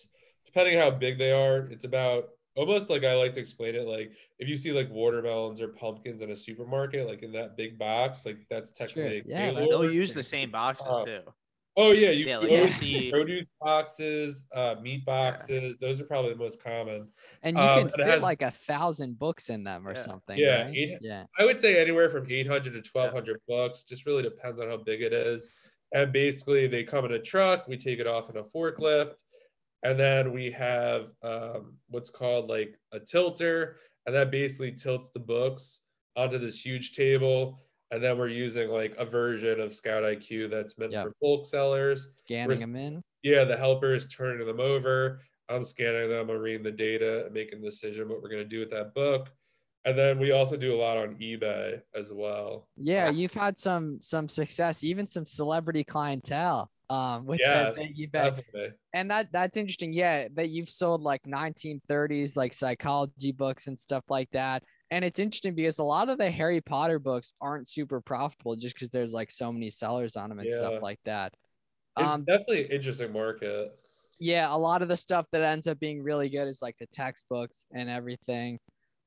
depending 0.47 0.79
how 0.79 0.91
big 0.91 1.19
they 1.19 1.33
are, 1.33 1.67
it's 1.71 1.85
about 1.85 2.29
almost 2.55 2.91
like 2.91 3.03
I 3.05 3.15
like 3.15 3.33
to 3.33 3.41
explain 3.41 3.75
it 3.75 3.87
like 3.89 4.13
if 4.39 4.47
you 4.47 4.59
see 4.59 4.73
like 4.73 4.91
watermelons 4.91 5.59
or 5.63 5.69
pumpkins 5.69 6.21
in 6.21 6.31
a 6.33 6.37
supermarket, 6.37 7.07
like 7.09 7.23
in 7.23 7.33
that 7.33 7.57
big 7.57 7.79
box, 7.79 8.27
like 8.27 8.39
that's 8.51 8.71
technically 8.73 9.21
a 9.21 9.23
Yeah, 9.27 9.51
Gaylord. 9.53 9.71
They'll 9.71 9.93
use 9.93 10.13
the 10.13 10.23
same 10.23 10.51
boxes 10.51 10.87
Uh, 10.99 11.05
too. 11.05 11.21
Oh 11.75 11.93
yeah, 11.93 12.11
you 12.11 12.27
Yeah, 12.27 12.37
like 12.37 12.51
you 12.51 12.57
always 12.59 12.77
see- 12.77 13.01
see 13.05 13.11
produce 13.11 13.47
boxes, 13.59 14.45
uh, 14.53 14.75
meat 14.83 15.07
boxes. 15.07 15.79
Those 15.79 15.99
are 16.03 16.05
probably 16.05 16.33
the 16.33 16.37
most 16.39 16.63
common. 16.63 17.09
And 17.43 17.57
you 17.57 17.63
Um, 17.63 17.75
can 17.75 17.83
and 17.87 17.93
fit 17.95 18.07
has- 18.07 18.21
like 18.21 18.43
a 18.43 18.51
thousand 18.51 19.19
books 19.19 19.49
in 19.49 19.65
them 19.65 19.89
or 19.89 19.93
Yeah. 19.93 19.99
something. 19.99 20.39
Yeah, 20.39 20.65
right? 20.65 20.77
eight- 20.77 20.99
yeah. 21.01 21.25
I 21.39 21.47
would 21.47 21.59
say 21.59 21.81
anywhere 21.81 22.11
from 22.11 22.31
800 22.31 22.75
to 22.75 22.83
1200 22.83 23.41
books. 23.49 23.85
Just 23.85 24.05
really 24.05 24.23
depends 24.23 24.61
on 24.61 24.69
how 24.69 24.77
big 24.77 25.01
it 25.01 25.15
is. 25.15 25.49
And 25.95 26.13
basically, 26.13 26.67
they 26.67 26.85
come 26.85 27.05
in 27.05 27.13
a 27.13 27.19
truck. 27.19 27.69
We 27.69 27.77
take 27.77 27.99
it 27.99 28.07
off 28.07 28.31
in 28.31 28.37
a 28.37 28.45
forklift, 28.45 29.17
and 29.83 29.99
then 29.99 30.33
we 30.33 30.51
have 30.53 31.09
um, 31.23 31.77
what's 31.89 32.09
called 32.11 32.49
like 32.49 32.79
a 32.93 33.01
tilter, 33.01 33.77
and 34.07 34.15
that 34.15 34.31
basically 34.31 34.73
tilts 34.73 35.11
the 35.11 35.21
books 35.21 35.81
onto 36.17 36.39
this 36.39 36.65
huge 36.65 36.93
table. 36.93 37.61
And 37.91 38.03
then 38.03 38.17
we're 38.17 38.29
using 38.29 38.71
like 38.71 38.95
a 38.97 39.05
version 39.05 39.61
of 39.61 39.75
Scout 39.75 40.03
IQ 40.03 40.49
that's 40.51 40.79
meant 40.79 40.93
Yep. 40.93 41.05
for 41.05 41.13
bulk 41.21 41.47
sellers. 41.47 42.21
Scanning 42.25 42.49
We're- 42.49 42.59
them 42.61 42.75
in. 42.77 43.03
Yeah, 43.23 43.45
the 43.45 43.57
helper 43.57 43.95
is 43.95 44.09
turning 44.09 44.47
them 44.47 44.61
over. 44.61 45.21
I'm 45.51 45.63
scanning 45.63 46.09
them, 46.09 46.31
I'm 46.31 46.39
reading 46.39 46.63
the 46.63 46.73
data, 46.73 47.27
and 47.27 47.35
making 47.35 47.59
a 47.59 47.63
decision 47.63 48.09
what 48.09 48.23
we're 48.23 48.31
going 48.31 48.43
to 48.43 48.49
do 48.49 48.61
with 48.61 48.71
that 48.71 48.95
book. 48.95 49.29
And 49.85 49.99
then 49.99 50.19
we 50.19 50.31
also 50.31 50.57
do 50.57 50.75
a 50.75 50.81
lot 50.81 50.97
on 50.97 51.17
eBay 51.17 51.83
as 51.95 52.13
well. 52.13 52.69
Yeah, 52.77 53.09
you've 53.09 53.35
had 53.35 53.59
some 53.59 54.01
some 54.01 54.29
success, 54.29 54.83
even 54.83 55.07
some 55.07 55.27
celebrity 55.27 55.85
clientele. 55.85 56.71
Um, 56.89 57.27
with 57.27 57.41
Yes, 57.41 57.79
eBay. 57.79 58.11
Definitely. 58.13 58.73
and 58.95 59.11
that 59.11 59.33
that's 59.33 59.57
interesting. 59.57 59.93
Yeah, 59.93 60.29
that 60.35 60.51
you've 60.51 60.69
sold 60.71 61.03
like 61.03 61.27
1930s 61.27 62.37
like 62.37 62.53
psychology 62.55 63.33
books 63.33 63.67
and 63.67 63.79
stuff 63.79 64.05
like 64.09 64.31
that. 64.33 64.63
And 64.91 65.05
it's 65.05 65.19
interesting 65.19 65.55
because 65.55 65.79
a 65.79 65.85
lot 65.85 66.11
of 66.11 66.19
the 66.19 66.31
Harry 66.31 66.61
Potter 66.61 66.99
books 66.99 67.33
aren't 67.41 67.69
super 67.69 68.01
profitable 68.01 68.57
just 68.57 68.75
because 68.75 68.91
there's 68.91 69.15
like 69.15 69.31
so 69.31 69.53
many 69.53 69.71
sellers 69.71 70.17
on 70.17 70.29
them 70.29 70.39
and 70.39 70.49
Yeah. 70.49 70.59
stuff 70.59 70.75
like 70.83 71.01
that. 71.07 71.35
It's 71.97 72.13
Um, 72.13 72.25
definitely 72.27 72.67
an 72.67 72.73
interesting 72.73 73.13
market. 73.13 73.79
yeah, 74.19 74.55
a 74.55 74.57
lot 74.57 74.83
of 74.83 74.89
the 74.89 74.97
stuff 74.97 75.27
that 75.33 75.43
ends 75.43 75.67
up 75.67 75.81
being 75.81 76.03
really 76.03 76.29
good 76.29 76.47
is 76.47 76.63
like 76.63 76.77
the 76.79 76.87
textbooks 76.93 77.67
and 77.75 77.89
everything. 77.91 78.59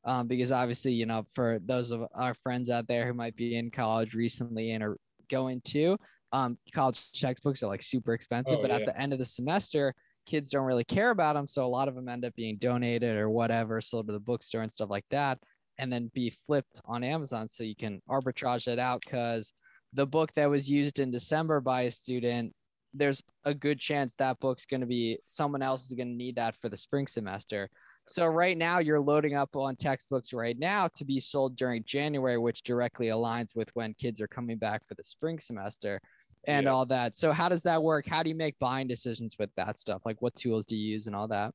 Um, 0.06 0.28
because 0.28 0.52
obviously, 0.52 0.94
you 0.94 1.06
know, 1.06 1.24
for 1.34 1.60
those 1.66 1.92
of 1.92 2.06
our 2.14 2.36
friends 2.36 2.70
out 2.70 2.88
there 2.88 3.08
who 3.08 3.14
might 3.14 3.36
be 3.36 3.58
in 3.58 3.72
college 3.72 4.14
recently 4.14 4.72
and 4.72 4.84
are 4.84 4.98
going 5.30 5.62
to, 5.66 5.98
um, 6.32 6.58
college 6.74 7.12
textbooks 7.20 7.64
are 7.64 7.68
like 7.68 7.82
super 7.82 8.14
expensive, 8.14 8.60
Oh, 8.60 8.62
but 8.62 8.70
yeah. 8.70 8.78
at 8.78 8.86
the 8.86 9.00
end 9.00 9.14
of 9.14 9.20
the 9.20 9.26
semester, 9.26 9.96
kids 10.26 10.50
don't 10.50 10.66
really 10.66 10.84
care 10.84 11.10
about 11.12 11.34
them. 11.36 11.48
So 11.48 11.66
a 11.66 11.68
lot 11.68 11.88
of 11.88 11.96
them 11.96 12.08
end 12.10 12.26
up 12.26 12.36
being 12.36 12.58
donated 12.58 13.16
or 13.16 13.30
whatever, 13.30 13.82
sold 13.82 14.08
to 14.08 14.14
the 14.14 14.20
bookstore 14.20 14.62
and 14.62 14.72
stuff 14.72 14.90
like 14.90 15.06
that, 15.10 15.40
and 15.80 15.92
then 15.92 16.12
be 16.14 16.30
flipped 16.30 16.82
on 16.86 17.04
Amazon. 17.04 17.48
So 17.48 17.64
you 17.64 17.76
can 17.76 18.02
arbitrage 18.10 18.66
that 18.66 18.80
out 18.80 19.02
because 19.04 19.54
the 19.94 20.06
book 20.06 20.32
that 20.34 20.50
was 20.50 20.70
used 20.70 21.00
in 21.00 21.10
December 21.10 21.62
by 21.62 21.84
a 21.84 21.92
student 21.92 22.54
there's 22.98 23.22
a 23.44 23.54
good 23.54 23.78
chance 23.80 24.16
that 24.16 24.40
book's 24.40 24.66
going 24.66 24.80
to 24.82 24.88
be 24.88 25.18
someone 25.28 25.62
else 25.62 25.86
is 25.86 25.94
going 25.94 26.08
to 26.08 26.16
need 26.16 26.38
that 26.38 26.56
for 26.56 26.70
the 26.70 26.78
spring 26.78 27.08
semester. 27.08 27.70
So 28.08 28.28
right 28.28 28.58
now 28.58 28.80
you're 28.80 29.02
loading 29.02 29.36
up 29.36 29.56
on 29.56 29.76
textbooks 29.76 30.32
right 30.32 30.58
now 30.58 30.88
to 30.96 31.04
be 31.04 31.20
sold 31.20 31.56
during 31.56 31.84
January, 31.86 32.38
which 32.38 32.62
directly 32.62 33.08
aligns 33.08 33.56
with 33.56 33.70
when 33.74 33.96
kids 33.96 34.22
are 34.22 34.28
coming 34.28 34.58
back 34.58 34.88
for 34.88 34.94
the 34.94 35.04
spring 35.04 35.40
semester 35.40 36.00
and 36.48 36.66
Yeah. 36.66 36.72
all 36.72 36.86
that. 36.86 37.16
So 37.16 37.32
how 37.32 37.50
does 37.50 37.64
that 37.64 37.82
work? 37.82 38.06
How 38.08 38.22
do 38.22 38.30
you 38.30 38.36
make 38.36 38.58
buying 38.60 38.88
decisions 38.88 39.38
with 39.40 39.50
that 39.56 39.80
stuff? 39.80 40.04
Like 40.06 40.22
what 40.22 40.36
tools 40.36 40.66
do 40.68 40.76
you 40.76 40.92
use 40.92 41.08
and 41.08 41.16
all 41.16 41.28
that? 41.30 41.54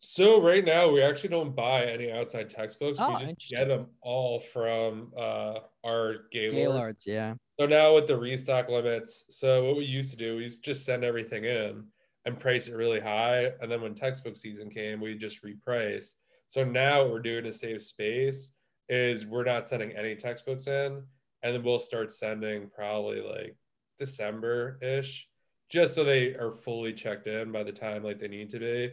So 0.00 0.40
right 0.42 0.64
now 0.64 0.90
we 0.90 1.00
actually 1.00 1.30
don't 1.30 1.54
buy 1.54 1.86
any 1.86 2.10
outside 2.10 2.50
textbooks. 2.50 2.98
Oh, 3.00 3.16
we 3.20 3.34
just 3.38 3.52
get 3.52 3.68
them 3.68 3.86
all 4.02 4.40
from 4.40 5.12
uh, 5.16 5.60
our 5.84 6.26
Gaylord. 6.32 6.52
Gaylords, 6.52 7.06
yeah. 7.06 7.34
So 7.58 7.66
now 7.66 7.94
with 7.94 8.08
the 8.08 8.18
restock 8.18 8.68
limits, 8.68 9.24
so 9.30 9.64
what 9.64 9.76
we 9.76 9.84
used 9.84 10.10
to 10.10 10.16
do, 10.16 10.36
we 10.36 10.48
just 10.60 10.84
send 10.84 11.04
everything 11.04 11.44
in 11.44 11.86
and 12.24 12.38
price 12.38 12.68
it 12.68 12.74
really 12.74 13.00
high. 13.00 13.52
And 13.60 13.70
then 13.70 13.82
when 13.82 13.94
textbook 13.94 14.36
season 14.36 14.70
came, 14.70 15.00
we 15.00 15.14
just 15.14 15.42
reprice. 15.42 16.12
So 16.48 16.64
now 16.64 17.02
what 17.02 17.10
we're 17.10 17.20
doing 17.20 17.44
to 17.44 17.52
save 17.52 17.82
space 17.82 18.50
is 18.88 19.26
we're 19.26 19.44
not 19.44 19.68
sending 19.68 19.92
any 19.92 20.14
textbooks 20.14 20.66
in, 20.66 21.02
and 21.42 21.54
then 21.54 21.62
we'll 21.62 21.78
start 21.78 22.12
sending 22.12 22.68
probably 22.74 23.20
like 23.20 23.56
December-ish, 23.98 25.28
just 25.68 25.94
so 25.94 26.04
they 26.04 26.34
are 26.34 26.50
fully 26.50 26.92
checked 26.92 27.26
in 27.26 27.50
by 27.52 27.62
the 27.62 27.72
time 27.72 28.02
like 28.02 28.18
they 28.18 28.28
need 28.28 28.50
to 28.50 28.58
be. 28.58 28.92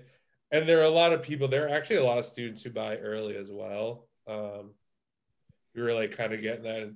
And 0.52 0.68
there 0.68 0.80
are 0.80 0.84
a 0.84 0.90
lot 0.90 1.14
of 1.14 1.22
people, 1.22 1.48
there 1.48 1.66
are 1.66 1.76
actually 1.76 1.98
a 1.98 2.04
lot 2.04 2.18
of 2.18 2.26
students 2.26 2.62
who 2.62 2.72
buy 2.72 2.98
early 2.98 3.38
as 3.38 3.50
well. 3.50 4.08
Um, 4.28 4.72
we 5.76 5.82
were 5.82 5.94
like 5.94 6.16
kind 6.16 6.34
of 6.34 6.42
getting 6.42 6.64
that 6.64 6.94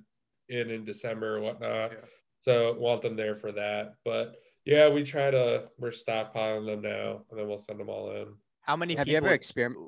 in 0.48 0.70
in 0.70 0.84
December 0.84 1.36
or 1.36 1.40
whatnot. 1.40 1.92
Yeah. 1.92 1.98
So 2.42 2.76
want 2.78 3.02
them 3.02 3.16
there 3.16 3.36
for 3.36 3.52
that. 3.52 3.94
But 4.04 4.36
yeah, 4.66 4.88
we 4.88 5.04
try 5.04 5.30
to 5.30 5.68
we're 5.78 5.90
stockpiling 5.90 6.66
them 6.66 6.82
now, 6.82 7.22
and 7.30 7.38
then 7.38 7.46
we'll 7.46 7.56
send 7.56 7.78
them 7.78 7.88
all 7.88 8.10
in. 8.10 8.26
How 8.62 8.76
many 8.76 8.96
Have 8.96 9.06
people? 9.06 9.12
you 9.12 9.26
ever 9.28 9.34
experiment? 9.34 9.80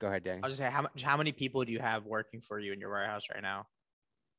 Go 0.00 0.08
ahead, 0.08 0.24
Danny. 0.24 0.40
I 0.42 0.46
was 0.46 0.52
just 0.52 0.58
saying, 0.58 0.72
how 0.72 0.82
much? 0.82 1.02
How 1.02 1.18
many 1.18 1.32
people 1.32 1.64
do 1.64 1.70
you 1.70 1.78
have 1.78 2.06
working 2.06 2.40
for 2.40 2.58
you 2.58 2.72
in 2.72 2.80
your 2.80 2.90
warehouse 2.90 3.26
right 3.32 3.42
now? 3.42 3.66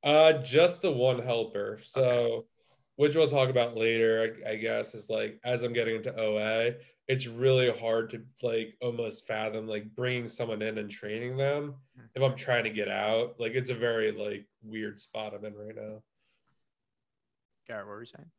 Uh, 0.03 0.33
just 0.33 0.81
the 0.81 0.91
one 0.91 1.19
helper. 1.19 1.79
So, 1.83 2.47
which 2.95 3.15
we'll 3.15 3.27
talk 3.27 3.49
about 3.49 3.77
later. 3.77 4.35
I, 4.45 4.51
I 4.51 4.55
guess 4.55 4.95
is 4.95 5.09
like 5.09 5.39
as 5.45 5.61
I'm 5.61 5.73
getting 5.73 5.95
into 5.95 6.19
OA, 6.19 6.73
it's 7.07 7.27
really 7.27 7.71
hard 7.71 8.09
to 8.11 8.23
like 8.41 8.75
almost 8.81 9.27
fathom 9.27 9.67
like 9.67 9.93
bringing 9.95 10.27
someone 10.27 10.63
in 10.63 10.79
and 10.79 10.89
training 10.89 11.37
them 11.37 11.75
if 12.15 12.23
I'm 12.23 12.35
trying 12.35 12.63
to 12.63 12.71
get 12.71 12.89
out. 12.89 13.35
Like 13.39 13.51
it's 13.53 13.69
a 13.69 13.75
very 13.75 14.11
like 14.11 14.47
weird 14.63 14.99
spot 14.99 15.35
I'm 15.35 15.45
in 15.45 15.53
right 15.53 15.75
now. 15.75 16.01
Garrett, 17.67 17.85
what 17.85 17.93
were 17.93 18.01
you 18.01 18.07
saying? 18.07 18.29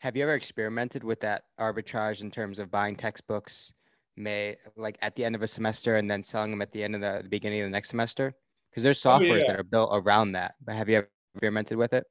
Have 0.00 0.16
you 0.16 0.22
ever 0.22 0.34
experimented 0.34 1.04
with 1.04 1.20
that 1.20 1.44
arbitrage 1.60 2.22
in 2.22 2.30
terms 2.30 2.58
of 2.58 2.70
buying 2.70 2.96
textbooks, 2.96 3.70
may 4.16 4.56
like 4.76 4.96
at 5.02 5.14
the 5.14 5.24
end 5.24 5.34
of 5.34 5.42
a 5.42 5.46
semester 5.46 5.96
and 5.96 6.10
then 6.10 6.22
selling 6.22 6.50
them 6.50 6.62
at 6.62 6.72
the 6.72 6.82
end 6.82 6.94
of 6.94 7.02
the, 7.02 7.20
the 7.22 7.28
beginning 7.28 7.60
of 7.60 7.66
the 7.66 7.70
next 7.70 7.90
semester? 7.90 8.34
Because 8.70 8.82
there's 8.82 9.04
Oh, 9.04 9.10
softwares 9.10 9.42
yeah. 9.42 9.48
that 9.48 9.60
are 9.60 9.64
built 9.64 9.90
around 9.92 10.32
that. 10.32 10.54
But 10.64 10.74
have 10.76 10.88
you 10.88 10.96
ever 10.98 11.10
experimented 11.34 11.76
with 11.76 11.92
it? 11.92 12.06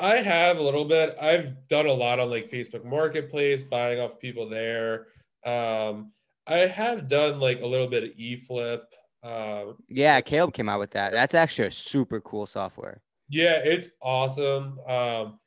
I 0.00 0.16
have 0.16 0.58
a 0.58 0.62
little 0.62 0.84
bit. 0.84 1.16
I've 1.18 1.66
done 1.68 1.86
a 1.86 1.92
lot 1.92 2.20
on 2.20 2.28
like 2.28 2.50
Facebook 2.50 2.84
Marketplace, 2.84 3.62
buying 3.62 4.00
off 4.00 4.18
people 4.18 4.46
there. 4.46 5.06
Um, 5.46 6.12
I 6.46 6.58
have 6.58 7.08
done 7.08 7.40
like 7.40 7.62
a 7.62 7.66
little 7.66 7.86
bit 7.86 8.04
of 8.04 8.10
eFlip. 8.10 8.82
Um, 9.22 9.76
yeah, 9.88 10.20
Caleb 10.20 10.52
came 10.52 10.68
out 10.68 10.78
with 10.78 10.90
that. 10.90 11.12
That's 11.12 11.32
actually 11.32 11.68
a 11.68 11.72
super 11.72 12.20
cool 12.20 12.46
software. 12.46 13.00
Yeah, 13.30 13.60
it's 13.64 13.88
awesome. 14.02 14.78
Um, 14.86 15.38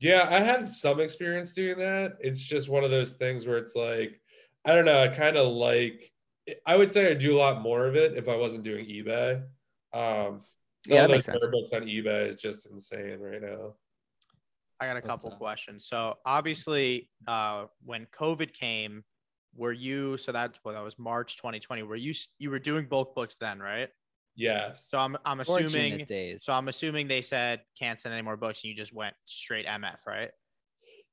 yeah, 0.00 0.26
I 0.30 0.40
have 0.40 0.68
some 0.68 1.00
experience 1.00 1.52
doing 1.52 1.78
that. 1.78 2.18
It's 2.20 2.40
just 2.40 2.68
one 2.68 2.84
of 2.84 2.90
those 2.90 3.14
things 3.14 3.46
where 3.46 3.58
it's 3.58 3.74
like, 3.74 4.20
I 4.64 4.74
don't 4.74 4.84
know. 4.84 5.00
I 5.00 5.08
kind 5.08 5.36
of 5.36 5.48
like. 5.48 6.12
I 6.64 6.76
would 6.76 6.90
say 6.90 7.10
I 7.10 7.14
do 7.14 7.36
a 7.36 7.38
lot 7.38 7.60
more 7.60 7.86
of 7.86 7.94
it 7.94 8.16
if 8.16 8.26
I 8.26 8.36
wasn't 8.36 8.62
doing 8.62 8.86
eBay. 8.86 9.42
Um, 9.92 10.40
some 10.86 10.96
yeah, 10.96 11.04
of 11.04 11.10
those 11.10 11.26
books 11.26 11.72
on 11.74 11.82
eBay 11.82 12.30
is 12.30 12.40
just 12.40 12.70
insane 12.70 13.18
right 13.20 13.42
now. 13.42 13.74
I 14.80 14.86
got 14.86 14.96
a 14.96 15.02
couple 15.02 15.30
questions. 15.32 15.86
So 15.86 16.14
obviously, 16.24 17.10
uh, 17.26 17.66
when 17.84 18.06
COVID 18.06 18.52
came, 18.52 19.02
were 19.54 19.72
you? 19.72 20.16
So 20.16 20.32
that's 20.32 20.58
well, 20.64 20.74
that 20.74 20.84
was 20.84 20.98
March 20.98 21.36
2020. 21.36 21.82
Were 21.82 21.96
you? 21.96 22.14
You 22.38 22.50
were 22.50 22.60
doing 22.60 22.86
bulk 22.86 23.14
books 23.14 23.36
then, 23.38 23.58
right? 23.58 23.88
Yes. 24.38 24.86
So 24.88 25.00
I'm 25.00 25.16
I'm 25.24 25.40
assuming. 25.40 26.06
So 26.38 26.52
I'm 26.52 26.68
assuming 26.68 27.08
they 27.08 27.22
said 27.22 27.62
can't 27.76 28.00
send 28.00 28.12
any 28.12 28.22
more 28.22 28.36
books, 28.36 28.62
and 28.62 28.70
you 28.70 28.76
just 28.76 28.94
went 28.94 29.14
straight 29.26 29.66
MF, 29.66 30.06
right? 30.06 30.30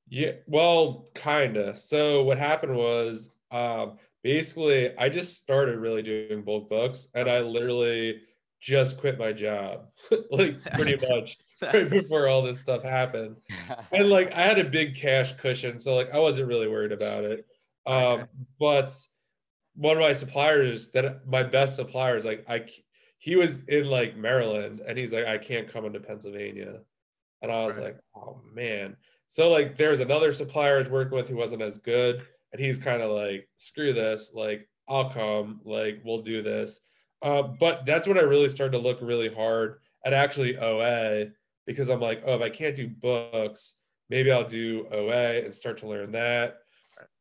Yeah. 0.08 0.32
Well, 0.46 1.08
kinda. 1.16 1.76
So 1.76 2.22
what 2.22 2.38
happened 2.38 2.76
was, 2.76 3.34
um, 3.50 3.98
basically, 4.22 4.96
I 4.96 5.08
just 5.08 5.42
started 5.42 5.76
really 5.78 6.02
doing 6.02 6.42
bulk 6.42 6.70
books, 6.70 7.08
and 7.14 7.28
I 7.28 7.40
literally 7.40 8.20
just 8.60 8.96
quit 8.96 9.18
my 9.18 9.32
job, 9.32 9.88
like 10.30 10.62
pretty 10.74 10.96
much 11.10 11.36
right 11.60 11.90
before 11.90 12.28
all 12.28 12.42
this 12.42 12.60
stuff 12.60 12.84
happened. 12.84 13.36
And 13.90 14.08
like 14.08 14.32
I 14.32 14.42
had 14.42 14.60
a 14.60 14.64
big 14.64 14.94
cash 14.94 15.32
cushion, 15.32 15.80
so 15.80 15.96
like 15.96 16.14
I 16.14 16.20
wasn't 16.20 16.46
really 16.46 16.68
worried 16.68 16.92
about 16.92 17.24
it. 17.24 17.44
Um, 17.86 17.96
okay. 17.96 18.24
but 18.60 19.06
one 19.74 19.96
of 19.96 20.00
my 20.00 20.12
suppliers 20.12 20.92
that 20.92 21.26
my 21.26 21.42
best 21.42 21.74
suppliers, 21.74 22.24
like 22.24 22.44
I 22.48 22.66
he 23.18 23.36
was 23.36 23.64
in 23.64 23.88
like 23.88 24.16
Maryland 24.16 24.80
and 24.86 24.96
he's 24.98 25.12
like, 25.12 25.26
I 25.26 25.38
can't 25.38 25.72
come 25.72 25.84
into 25.84 26.00
Pennsylvania. 26.00 26.80
And 27.42 27.50
I 27.50 27.66
was 27.66 27.76
right. 27.76 27.84
like, 27.84 27.98
oh 28.14 28.40
man. 28.54 28.96
So 29.28 29.50
like 29.50 29.76
there's 29.76 30.00
another 30.00 30.32
supplier 30.32 30.76
I 30.76 30.80
was 30.80 30.88
working 30.88 31.16
with 31.16 31.28
who 31.28 31.36
wasn't 31.36 31.62
as 31.62 31.78
good. 31.78 32.26
And 32.52 32.60
he's 32.60 32.78
kind 32.78 33.02
of 33.02 33.10
like, 33.10 33.48
screw 33.56 33.92
this, 33.92 34.30
like 34.34 34.68
I'll 34.88 35.10
come, 35.10 35.60
like 35.64 36.00
we'll 36.04 36.22
do 36.22 36.42
this. 36.42 36.80
Uh, 37.22 37.42
but 37.42 37.86
that's 37.86 38.06
when 38.06 38.18
I 38.18 38.22
really 38.22 38.48
started 38.48 38.72
to 38.72 38.78
look 38.78 38.98
really 39.00 39.32
hard 39.32 39.78
at 40.04 40.12
actually 40.12 40.56
OA 40.58 41.26
because 41.66 41.88
I'm 41.88 42.00
like, 42.00 42.22
oh, 42.24 42.36
if 42.36 42.42
I 42.42 42.50
can't 42.50 42.76
do 42.76 42.88
books, 42.88 43.74
maybe 44.08 44.30
I'll 44.30 44.44
do 44.44 44.86
OA 44.92 45.42
and 45.44 45.52
start 45.52 45.78
to 45.78 45.88
learn 45.88 46.12
that. 46.12 46.58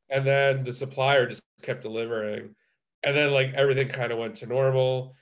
And 0.09 0.25
then 0.25 0.63
the 0.63 0.73
supplier 0.73 1.25
just 1.25 1.41
kept 1.63 1.81
delivering. 1.81 2.55
And 3.03 3.15
then 3.15 3.31
like 3.31 3.53
everything 3.53 3.87
kind 3.87 4.11
of 4.11 4.19
went 4.19 4.35
to 4.35 4.45
normal. 4.45 5.15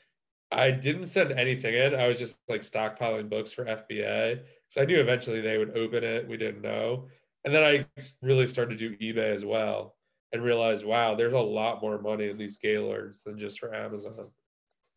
I 0.54 0.72
didn't 0.72 1.08
send 1.08 1.32
anything 1.32 1.74
in. 1.74 1.96
I 1.96 2.08
was 2.08 2.18
just 2.18 2.40
like 2.48 2.62
stockpiling 2.62 3.30
books 3.30 3.52
for 3.52 3.66
FBA 3.66 4.40
because 4.40 4.82
I 4.82 4.86
knew 4.86 5.00
eventually 5.00 5.42
they 5.42 5.58
would 5.58 5.78
open 5.78 6.04
it. 6.04 6.28
We 6.28 6.38
didn't 6.38 6.62
know. 6.62 7.08
And 7.46 7.54
then 7.54 7.64
I 7.64 7.86
really 8.22 8.48
started 8.48 8.78
to 8.78 8.90
do 8.90 8.98
eBay 8.98 9.36
as 9.36 9.44
well 9.44 9.96
and 10.32 10.44
realized, 10.44 10.86
wow, 10.86 11.16
there's 11.16 11.34
a 11.34 11.40
lot 11.40 11.82
more 11.82 12.02
money 12.02 12.30
in 12.30 12.38
these 12.38 12.58
Gaylords 12.58 13.24
than 13.24 13.38
just 13.38 13.60
for 13.60 13.74
Amazon. 13.74 14.30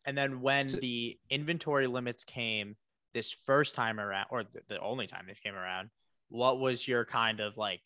And 0.05 0.17
then 0.17 0.41
when 0.41 0.67
the 0.67 1.19
inventory 1.29 1.87
limits 1.87 2.23
came 2.23 2.75
this 3.13 3.35
first 3.45 3.75
time 3.75 3.99
around, 3.99 4.27
or 4.31 4.43
the, 4.43 4.61
the 4.69 4.79
only 4.79 5.05
time 5.05 5.25
they 5.27 5.35
came 5.43 5.55
around, 5.55 5.89
what 6.29 6.59
was 6.59 6.87
your 6.87 7.05
kind 7.05 7.39
of 7.39 7.57
like 7.57 7.81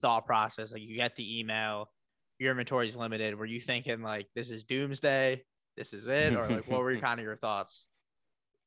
thought 0.00 0.26
process? 0.26 0.72
Like 0.72 0.82
you 0.82 0.96
get 0.96 1.16
the 1.16 1.40
email, 1.40 1.90
your 2.38 2.52
inventory 2.52 2.86
is 2.86 2.96
limited. 2.96 3.36
Were 3.36 3.44
you 3.44 3.60
thinking 3.60 4.02
like 4.02 4.28
this 4.34 4.50
is 4.50 4.64
doomsday? 4.64 5.42
This 5.76 5.92
is 5.92 6.08
it? 6.08 6.34
Or 6.34 6.48
like 6.48 6.68
what 6.68 6.80
were 6.80 6.96
kind 6.98 7.20
of 7.20 7.24
your 7.24 7.36
thoughts? 7.36 7.84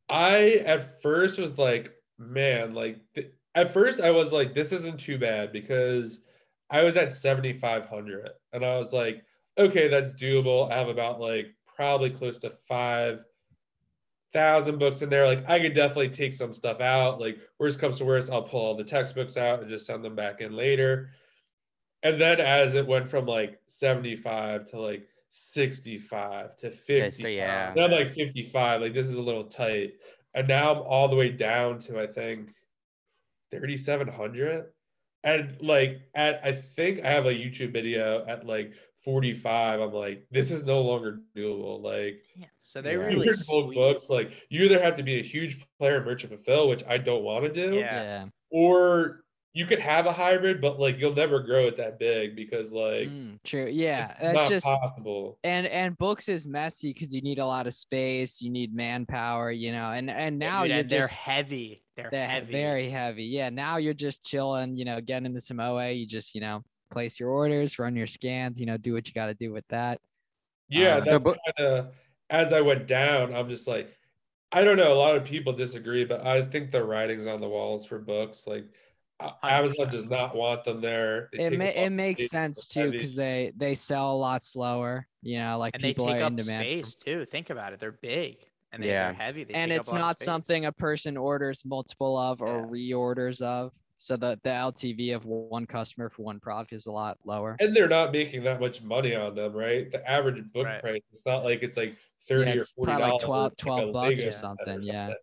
I 0.10 0.62
at 0.66 1.02
first 1.02 1.40
was 1.40 1.58
like, 1.58 1.92
man, 2.18 2.74
like 2.74 3.00
th- 3.16 3.32
at 3.56 3.74
first 3.74 4.02
I 4.02 4.12
was 4.12 4.32
like, 4.32 4.54
this 4.54 4.72
isn't 4.72 5.00
too 5.00 5.18
bad 5.18 5.52
because 5.52 6.20
I 6.70 6.84
was 6.84 6.98
at 6.98 7.14
7,500 7.14 8.30
and 8.54 8.66
I 8.66 8.78
was 8.78 8.94
like, 8.94 9.24
okay, 9.58 9.88
that's 9.88 10.14
doable. 10.14 10.72
I 10.72 10.76
have 10.78 10.90
about 10.90 11.20
like 11.20 11.48
probably 11.66 12.10
close 12.10 12.38
to 12.40 12.54
five 12.68 13.20
thousand 14.34 14.78
books 14.78 15.02
in 15.02 15.10
there. 15.10 15.26
Like 15.26 15.48
I 15.50 15.60
could 15.60 15.74
definitely 15.74 16.10
take 16.10 16.34
some 16.34 16.54
stuff 16.54 16.82
out. 16.82 17.20
Like 17.20 17.40
worst 17.60 17.80
comes 17.80 17.98
to 17.98 18.06
worst, 18.06 18.32
I'll 18.32 18.44
pull 18.44 18.62
all 18.62 18.76
the 18.76 18.84
textbooks 18.84 19.38
out 19.38 19.62
and 19.62 19.70
just 19.70 19.86
send 19.86 20.04
them 20.04 20.16
back 20.16 20.42
in 20.42 20.54
later. 20.54 21.10
And 22.04 22.22
then 22.22 22.40
as 22.40 22.76
it 22.76 22.86
went 22.86 23.10
from 23.10 23.26
like 23.26 23.60
75 23.66 24.68
to 24.68 24.80
like 24.80 25.08
65 25.38 26.58
to 26.58 26.72
50, 26.72 27.34
yeah. 27.34 27.74
Then 27.74 27.84
I'm 27.86 27.92
like 27.92 28.14
55. 28.16 28.82
Like 28.82 28.94
this 28.94 29.08
is 29.08 29.18
a 29.18 29.22
little 29.22 29.44
tight. 29.44 29.94
And 30.34 30.48
now 30.48 30.74
I'm 30.74 30.82
all 30.82 31.08
the 31.08 31.16
way 31.16 31.30
down 31.30 31.80
to 31.80 32.00
I 32.00 32.08
think 32.08 32.50
3,700. 33.52 34.66
And 35.24 35.62
like 35.62 36.02
at 36.16 36.42
I 36.44 36.52
think 36.54 37.04
I 37.04 37.12
have 37.12 37.26
a 37.26 37.34
YouTube 37.34 37.74
video 37.74 38.26
at 38.28 38.46
like 38.46 38.74
45, 39.04 39.80
I'm 39.80 39.94
like, 39.94 40.26
this 40.32 40.52
is 40.52 40.66
no 40.66 40.82
longer 40.82 41.20
doable. 41.36 41.82
Like, 41.82 42.24
yeah. 42.36 42.48
So 42.64 42.82
they 42.82 42.98
really 42.98 43.30
books. 43.74 44.10
Like, 44.10 44.46
you 44.50 44.66
either 44.66 44.82
have 44.82 44.96
to 44.96 45.04
be 45.04 45.20
a 45.20 45.24
huge 45.24 45.66
player 45.80 45.98
in 45.98 46.04
merchant 46.04 46.34
fulfill, 46.34 46.68
which 46.68 46.84
I 46.86 46.98
don't 46.98 47.24
want 47.24 47.46
to 47.46 47.70
do, 47.70 47.76
yeah. 47.76 48.26
or 48.50 49.24
you 49.58 49.66
could 49.66 49.80
have 49.80 50.06
a 50.06 50.12
hybrid, 50.12 50.62
but 50.62 50.80
like 50.80 51.00
you'll 51.00 51.16
never 51.16 51.40
grow 51.40 51.66
it 51.66 51.78
that 51.78 51.98
big 51.98 52.36
because 52.36 52.72
like 52.72 53.08
mm, 53.08 53.40
true, 53.44 53.68
yeah, 53.68 54.14
it's 54.20 54.36
not 54.36 54.48
just 54.48 54.68
possible. 54.68 55.40
And 55.44 55.66
and 55.66 55.98
books 55.98 56.30
is 56.30 56.46
messy 56.46 56.94
because 56.94 57.12
you 57.12 57.24
need 57.24 57.40
a 57.40 57.46
lot 57.46 57.66
of 57.66 57.74
space, 57.74 58.40
you 58.40 58.52
need 58.52 58.76
manpower, 58.76 59.50
you 59.50 59.72
know, 59.72 59.90
and 59.94 60.12
and 60.12 60.38
now 60.38 60.62
yeah, 60.62 60.76
you're 60.76 60.84
they're 60.84 61.02
just, 61.02 61.14
heavy, 61.14 61.82
they're, 61.96 62.10
they're 62.12 62.28
heavy, 62.28 62.52
very 62.52 62.88
heavy. 62.92 63.24
Yeah, 63.24 63.50
now 63.50 63.78
you're 63.78 63.96
just 63.96 64.24
chilling, 64.24 64.76
you 64.76 64.86
know, 64.86 65.02
getting 65.02 65.26
into 65.26 65.42
some 65.42 65.60
OA. 65.60 65.90
You 65.90 66.06
just 66.06 66.36
you 66.36 66.42
know 66.42 66.64
place 66.92 67.20
your 67.20 67.32
orders, 67.32 67.80
run 67.80 67.96
your 67.96 68.06
scans, 68.06 68.60
you 68.60 68.68
know, 68.68 68.78
do 68.78 68.94
what 68.94 69.08
you 69.08 69.14
got 69.16 69.26
to 69.26 69.34
do 69.34 69.52
with 69.52 69.68
that. 69.70 70.00
Yeah, 70.70 70.98
um, 70.98 71.04
that's 71.04 71.24
kind 71.24 71.38
of 71.58 71.88
as 72.30 72.54
I 72.54 72.62
went 72.62 72.86
down, 72.86 73.34
I'm 73.34 73.50
just 73.50 73.68
like, 73.68 73.92
I 74.52 74.64
don't 74.64 74.78
know. 74.78 74.94
A 74.94 74.96
lot 74.96 75.16
of 75.16 75.26
people 75.26 75.52
disagree, 75.52 76.06
but 76.06 76.24
I 76.28 76.44
think 76.44 76.70
the 76.70 76.84
writing's 76.84 77.26
on 77.26 77.42
the 77.42 77.50
walls 77.50 77.88
for 77.88 77.98
books. 77.98 78.46
Like 78.46 78.66
100%. 78.66 78.70
Amazon 79.44 79.90
does 79.90 80.06
not 80.06 80.36
want 80.36 80.64
them 80.64 80.82
there. 80.82 81.30
They 81.34 81.46
it 81.46 81.58
ma- 81.58 81.66
it 81.66 81.90
makes 81.90 82.28
sense 82.30 82.68
too 82.68 82.92
because 82.92 83.16
they 83.16 83.52
they 83.58 83.76
sell 83.76 84.14
a 84.14 84.18
lot 84.18 84.44
slower. 84.44 85.08
You 85.22 85.40
know, 85.40 85.58
like 85.58 85.74
and 85.74 85.82
people 85.82 86.06
they 86.06 86.14
take 86.14 86.22
are 86.22 86.26
up 86.26 86.32
in 86.32 86.36
demand. 86.38 86.64
space 86.64 86.96
too. 86.96 87.26
Think 87.26 87.50
about 87.50 87.74
it; 87.74 87.80
they're 87.80 87.92
big 87.92 88.38
and 88.72 88.84
they, 88.84 88.90
yeah. 88.90 89.10
are 89.10 89.14
heavy. 89.14 89.44
They 89.44 89.54
and 89.54 89.72
it's 89.72 89.92
not 89.92 90.20
something 90.20 90.66
a 90.66 90.72
person 90.72 91.18
orders 91.18 91.64
multiple 91.66 92.18
of 92.18 92.42
or 92.42 92.68
yeah. 92.74 92.94
reorders 92.94 93.42
of. 93.42 93.74
So 94.00 94.16
the, 94.16 94.40
the 94.44 94.52
LTV 94.52 95.16
of 95.16 95.26
one 95.26 95.66
customer 95.66 96.10
for 96.10 96.22
one 96.22 96.40
product 96.40 96.72
is 96.72 96.86
a 96.86 96.92
lot 96.92 97.18
lower. 97.26 97.58
And 97.60 97.76
they're 97.76 97.88
not 97.88 98.12
making 98.12 98.44
that 98.44 98.60
much 98.60 98.84
money 98.84 99.16
on 99.16 99.34
them, 99.34 99.54
right? 99.54 99.90
The 99.90 100.08
average 100.08 100.44
book 100.54 100.68
right. 100.68 100.82
price, 100.82 101.02
it's 101.12 101.26
not 101.26 101.44
like 101.44 101.64
it's 101.64 101.78
like 101.78 101.98
30 102.28 102.46
yeah, 102.46 102.58
or 102.58 102.86
40 102.86 103.02
like 103.02 103.20
12, 103.20 103.58
12 103.58 103.94
bucks 103.94 104.24
or 104.24 104.32
something. 104.32 104.82
or 104.82 104.84
something. 104.84 105.16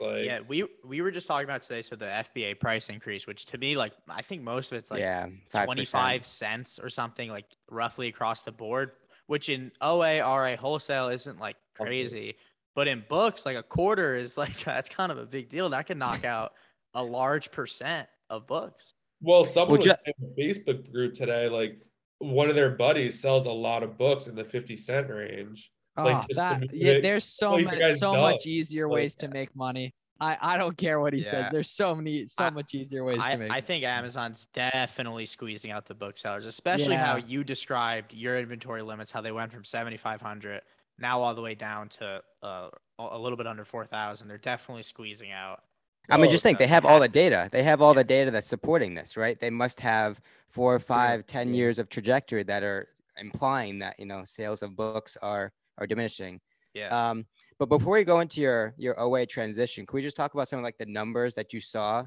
Yeah. 0.00 0.06
It's 0.08 0.16
like 0.16 0.24
Yeah, 0.24 0.40
we 0.46 0.64
we 0.84 1.00
were 1.00 1.10
just 1.10 1.26
talking 1.26 1.44
about 1.44 1.62
today. 1.62 1.82
So 1.82 1.96
the 1.96 2.06
FBA 2.06 2.60
price 2.60 2.88
increase, 2.88 3.26
which 3.26 3.46
to 3.46 3.58
me, 3.58 3.76
like 3.76 3.92
I 4.08 4.22
think 4.22 4.42
most 4.42 4.72
of 4.72 4.78
it's 4.78 4.90
like 4.90 5.00
yeah, 5.00 5.28
25 5.52 6.24
cents 6.24 6.78
or 6.82 6.88
something, 6.88 7.30
like 7.30 7.46
roughly 7.70 8.08
across 8.08 8.42
the 8.42 8.52
board, 8.52 8.92
which 9.26 9.48
in 9.48 9.72
OA, 9.80 10.20
RA 10.20 10.56
wholesale 10.56 11.08
isn't 11.08 11.38
like 11.38 11.56
crazy. 11.74 12.36
But 12.74 12.88
in 12.88 13.04
books, 13.08 13.44
like 13.44 13.56
a 13.56 13.62
quarter 13.62 14.16
is 14.16 14.36
like 14.36 14.58
that's 14.64 14.88
kind 14.88 15.12
of 15.12 15.18
a 15.18 15.26
big 15.26 15.48
deal. 15.48 15.68
That 15.68 15.86
can 15.86 15.98
knock 15.98 16.24
out 16.24 16.52
a 16.94 17.02
large 17.02 17.50
percent 17.50 18.08
of 18.30 18.46
books. 18.46 18.94
Well, 19.20 19.44
someone 19.44 19.78
well, 19.78 19.88
was 19.88 19.96
in 20.06 20.34
the 20.36 20.42
Facebook 20.42 20.92
group 20.92 21.14
today, 21.14 21.48
like 21.48 21.78
one 22.18 22.48
of 22.48 22.54
their 22.54 22.70
buddies 22.70 23.20
sells 23.20 23.46
a 23.46 23.52
lot 23.52 23.82
of 23.82 23.98
books 23.98 24.26
in 24.26 24.34
the 24.34 24.44
50 24.44 24.76
cent 24.76 25.10
range. 25.10 25.70
Oh, 25.96 26.24
that 26.34 26.72
yeah, 26.72 27.00
there's 27.00 27.24
so 27.24 27.54
like 27.54 27.78
much 27.78 27.96
so 27.96 28.14
much 28.14 28.46
easier 28.46 28.88
like, 28.88 28.94
ways 28.94 29.14
to 29.16 29.28
make 29.28 29.54
money. 29.54 29.94
I, 30.20 30.38
I 30.40 30.56
don't 30.56 30.76
care 30.76 31.00
what 31.00 31.12
he 31.12 31.20
yeah. 31.20 31.30
says. 31.30 31.52
There's 31.52 31.70
so 31.70 31.94
many 31.94 32.26
so 32.26 32.44
I, 32.44 32.50
much 32.50 32.74
easier 32.74 33.04
ways 33.04 33.18
I, 33.20 33.32
to 33.32 33.38
make. 33.38 33.50
I 33.50 33.60
think 33.60 33.84
Amazon's 33.84 34.46
definitely 34.54 35.26
squeezing 35.26 35.70
out 35.70 35.84
the 35.84 35.94
booksellers, 35.94 36.46
especially 36.46 36.94
yeah. 36.94 37.04
how 37.04 37.16
you 37.16 37.44
described 37.44 38.14
your 38.14 38.38
inventory 38.38 38.82
limits, 38.82 39.10
how 39.10 39.20
they 39.20 39.32
went 39.32 39.52
from 39.52 39.64
7,500 39.64 40.62
now 40.98 41.20
all 41.20 41.34
the 41.34 41.42
way 41.42 41.54
down 41.54 41.88
to 41.88 42.22
uh, 42.42 42.68
a 42.98 43.18
little 43.18 43.36
bit 43.36 43.46
under 43.46 43.64
4,000. 43.64 44.28
They're 44.28 44.38
definitely 44.38 44.84
squeezing 44.84 45.32
out 45.32 45.62
I 46.10 46.16
mean, 46.16 46.30
just 46.30 46.42
think 46.42 46.58
they 46.58 46.66
have 46.66 46.84
all 46.84 47.00
the 47.00 47.08
data. 47.08 47.48
They 47.52 47.62
have 47.62 47.80
all 47.80 47.94
the 47.94 48.04
data 48.04 48.30
that's 48.30 48.48
supporting 48.48 48.94
this, 48.94 49.16
right? 49.16 49.38
They 49.38 49.50
must 49.50 49.80
have 49.80 50.20
four, 50.50 50.78
five, 50.78 51.26
ten 51.26 51.54
years 51.54 51.78
of 51.78 51.88
trajectory 51.88 52.42
that 52.44 52.62
are 52.62 52.88
implying 53.18 53.78
that 53.78 53.98
you 53.98 54.06
know 54.06 54.24
sales 54.24 54.62
of 54.62 54.74
books 54.74 55.16
are 55.22 55.52
are 55.82 55.86
diminishing. 55.86 56.40
Yeah. 56.74 56.88
Um, 57.10 57.26
but 57.58 57.68
before 57.68 57.94
we 57.94 58.04
go 58.04 58.20
into 58.20 58.40
your 58.40 58.74
your 58.78 58.98
OA 58.98 59.26
transition, 59.26 59.84
can 59.84 59.96
we 59.96 60.02
just 60.02 60.16
talk 60.16 60.32
about 60.34 60.48
some 60.48 60.58
of 60.58 60.62
like 60.64 60.78
the 60.78 60.86
numbers 60.86 61.34
that 61.34 61.52
you 61.52 61.60
saw 61.60 62.06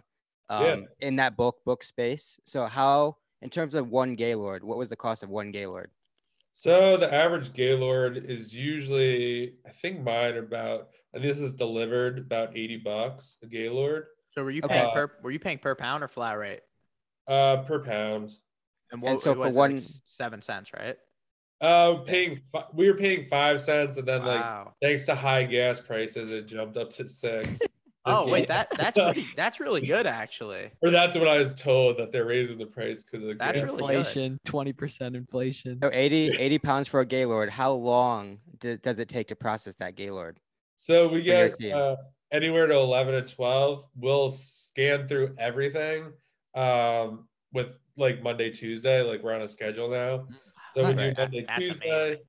um, 0.50 0.64
Yeah. 0.66 0.76
in 1.02 1.16
that 1.18 1.36
book 1.38 1.58
book 1.66 1.84
space? 1.84 2.40
So 2.46 2.66
how, 2.66 3.18
in 3.42 3.50
terms 3.50 3.76
of 3.76 3.90
one 3.90 4.16
Gaylord, 4.16 4.64
what 4.64 4.78
was 4.78 4.90
the 4.90 4.96
cost 4.96 5.22
of 5.24 5.30
one 5.30 5.52
Gaylord? 5.52 5.92
So 6.54 6.96
the 6.98 7.14
average 7.14 7.52
Gaylord 7.54 8.18
is 8.18 8.54
usually, 8.54 9.56
I 9.68 9.72
think 9.72 10.00
mine 10.02 10.36
are 10.36 10.40
about, 10.40 10.88
and 11.14 11.22
this 11.22 11.38
is 11.40 11.52
delivered 11.52 12.18
about 12.18 12.56
80 12.58 12.78
bucks 12.78 13.36
a 13.44 13.48
Gaylord 13.48 14.06
So 14.34 14.42
were 14.44 14.52
you 14.52 14.62
paying 14.62 14.86
Uh, 14.88 14.94
per 14.94 15.12
were 15.22 15.32
you 15.32 15.40
paying 15.40 15.60
per 15.60 15.76
pound 15.76 16.02
or 16.04 16.08
flat 16.08 16.38
rate? 16.40 16.62
uh, 17.28 17.58
per 17.64 17.80
pound. 17.84 18.32
And 18.92 19.02
And 19.04 19.16
what 19.16 19.22
so 19.22 19.32
it 19.32 19.36
for 19.36 19.40
was, 19.40 19.56
like, 19.58 19.70
one- 19.72 19.78
seven 20.06 20.42
cents, 20.42 20.72
right? 20.74 20.98
Uh, 21.62 21.96
paying, 22.06 22.42
fi- 22.52 22.66
we 22.74 22.88
were 22.90 22.98
paying 22.98 23.26
five 23.28 23.62
cents 23.62 23.98
and 23.98 24.08
then 24.08 24.24
like, 24.26 24.68
thanks 24.82 25.06
to 25.06 25.16
high 25.16 25.44
gas 25.44 25.80
prices, 25.80 26.32
it 26.32 26.48
jumped 26.48 26.78
up 26.78 26.90
to 26.92 27.08
six. 27.08 27.60
Oh 28.08 28.26
This 28.26 28.34
wait, 28.34 28.48
that 28.50 28.68
that's 28.78 29.00
pretty, 29.04 29.26
that's 29.36 29.60
really 29.60 29.82
good 29.82 30.06
actually. 30.06 30.70
or 30.84 30.92
that's 30.92 31.18
what 31.18 31.28
I 31.28 31.40
was 31.40 31.56
told 31.56 31.98
that 31.98 32.12
they're 32.12 32.26
raising 32.26 32.60
the 32.60 32.68
price 32.68 33.04
because 33.04 33.26
of 33.26 33.40
That's 33.40 33.60
really. 33.64 33.72
Inflation, 33.96 34.40
twenty 34.46 34.74
percent 34.74 35.16
inflation. 35.16 35.80
So 35.82 35.90
80, 35.92 36.28
80 36.40 36.58
pounds 36.60 36.88
for 36.88 37.00
a 37.00 37.06
Gaylord. 37.08 37.50
How 37.50 37.72
long 37.72 38.38
d- 38.60 38.78
does 38.78 39.00
it 39.00 39.10
take 39.10 39.28
to 39.30 39.36
process 39.36 39.76
that 39.78 39.96
Gaylord? 39.96 40.40
So 40.76 41.08
we 41.08 41.24
get 41.24 41.60
uh, 41.74 41.96
anywhere 42.32 42.68
to 42.68 42.76
11 42.76 43.26
to 43.26 43.34
12. 43.34 43.86
We'll 43.96 44.30
scan 44.30 45.08
through 45.08 45.34
everything 45.40 46.14
um, 46.54 47.28
with 47.54 47.70
like 47.98 48.22
Monday, 48.22 48.52
Tuesday. 48.52 49.02
Like 49.02 49.24
we're 49.24 49.34
on 49.34 49.42
a 49.42 49.48
schedule 49.48 49.90
now. 49.90 50.28
So 50.76 50.84
we 50.86 50.94
Nice. 50.94 51.10
do 51.10 51.16
That's- 51.16 51.32
Monday, 51.32 51.46
that's 51.48 51.66
Tuesday, 51.66 52.22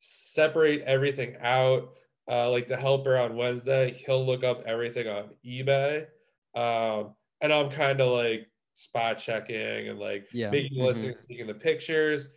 separate 0.00 0.82
everything 0.82 1.36
out. 1.40 1.94
Uh, 2.28 2.50
like 2.50 2.66
the 2.66 2.76
helper 2.76 3.16
on 3.16 3.36
Wednesday, 3.36 3.92
he'll 3.92 4.24
look 4.26 4.42
up 4.42 4.64
everything 4.66 5.06
on 5.06 5.30
eBay. 5.44 6.08
Um, 6.54 7.14
and 7.40 7.52
I'm 7.52 7.70
kind 7.70 8.00
of 8.00 8.10
like 8.12 8.48
spot 8.74 9.18
checking 9.18 9.88
and 9.88 10.00
like 10.00 10.26
Yeah. 10.32 10.50
making 10.50 10.78
Mhm. 10.78 10.86
listings, 10.86 11.24
taking 11.26 11.46
the 11.46 11.54
pictures. 11.54 12.30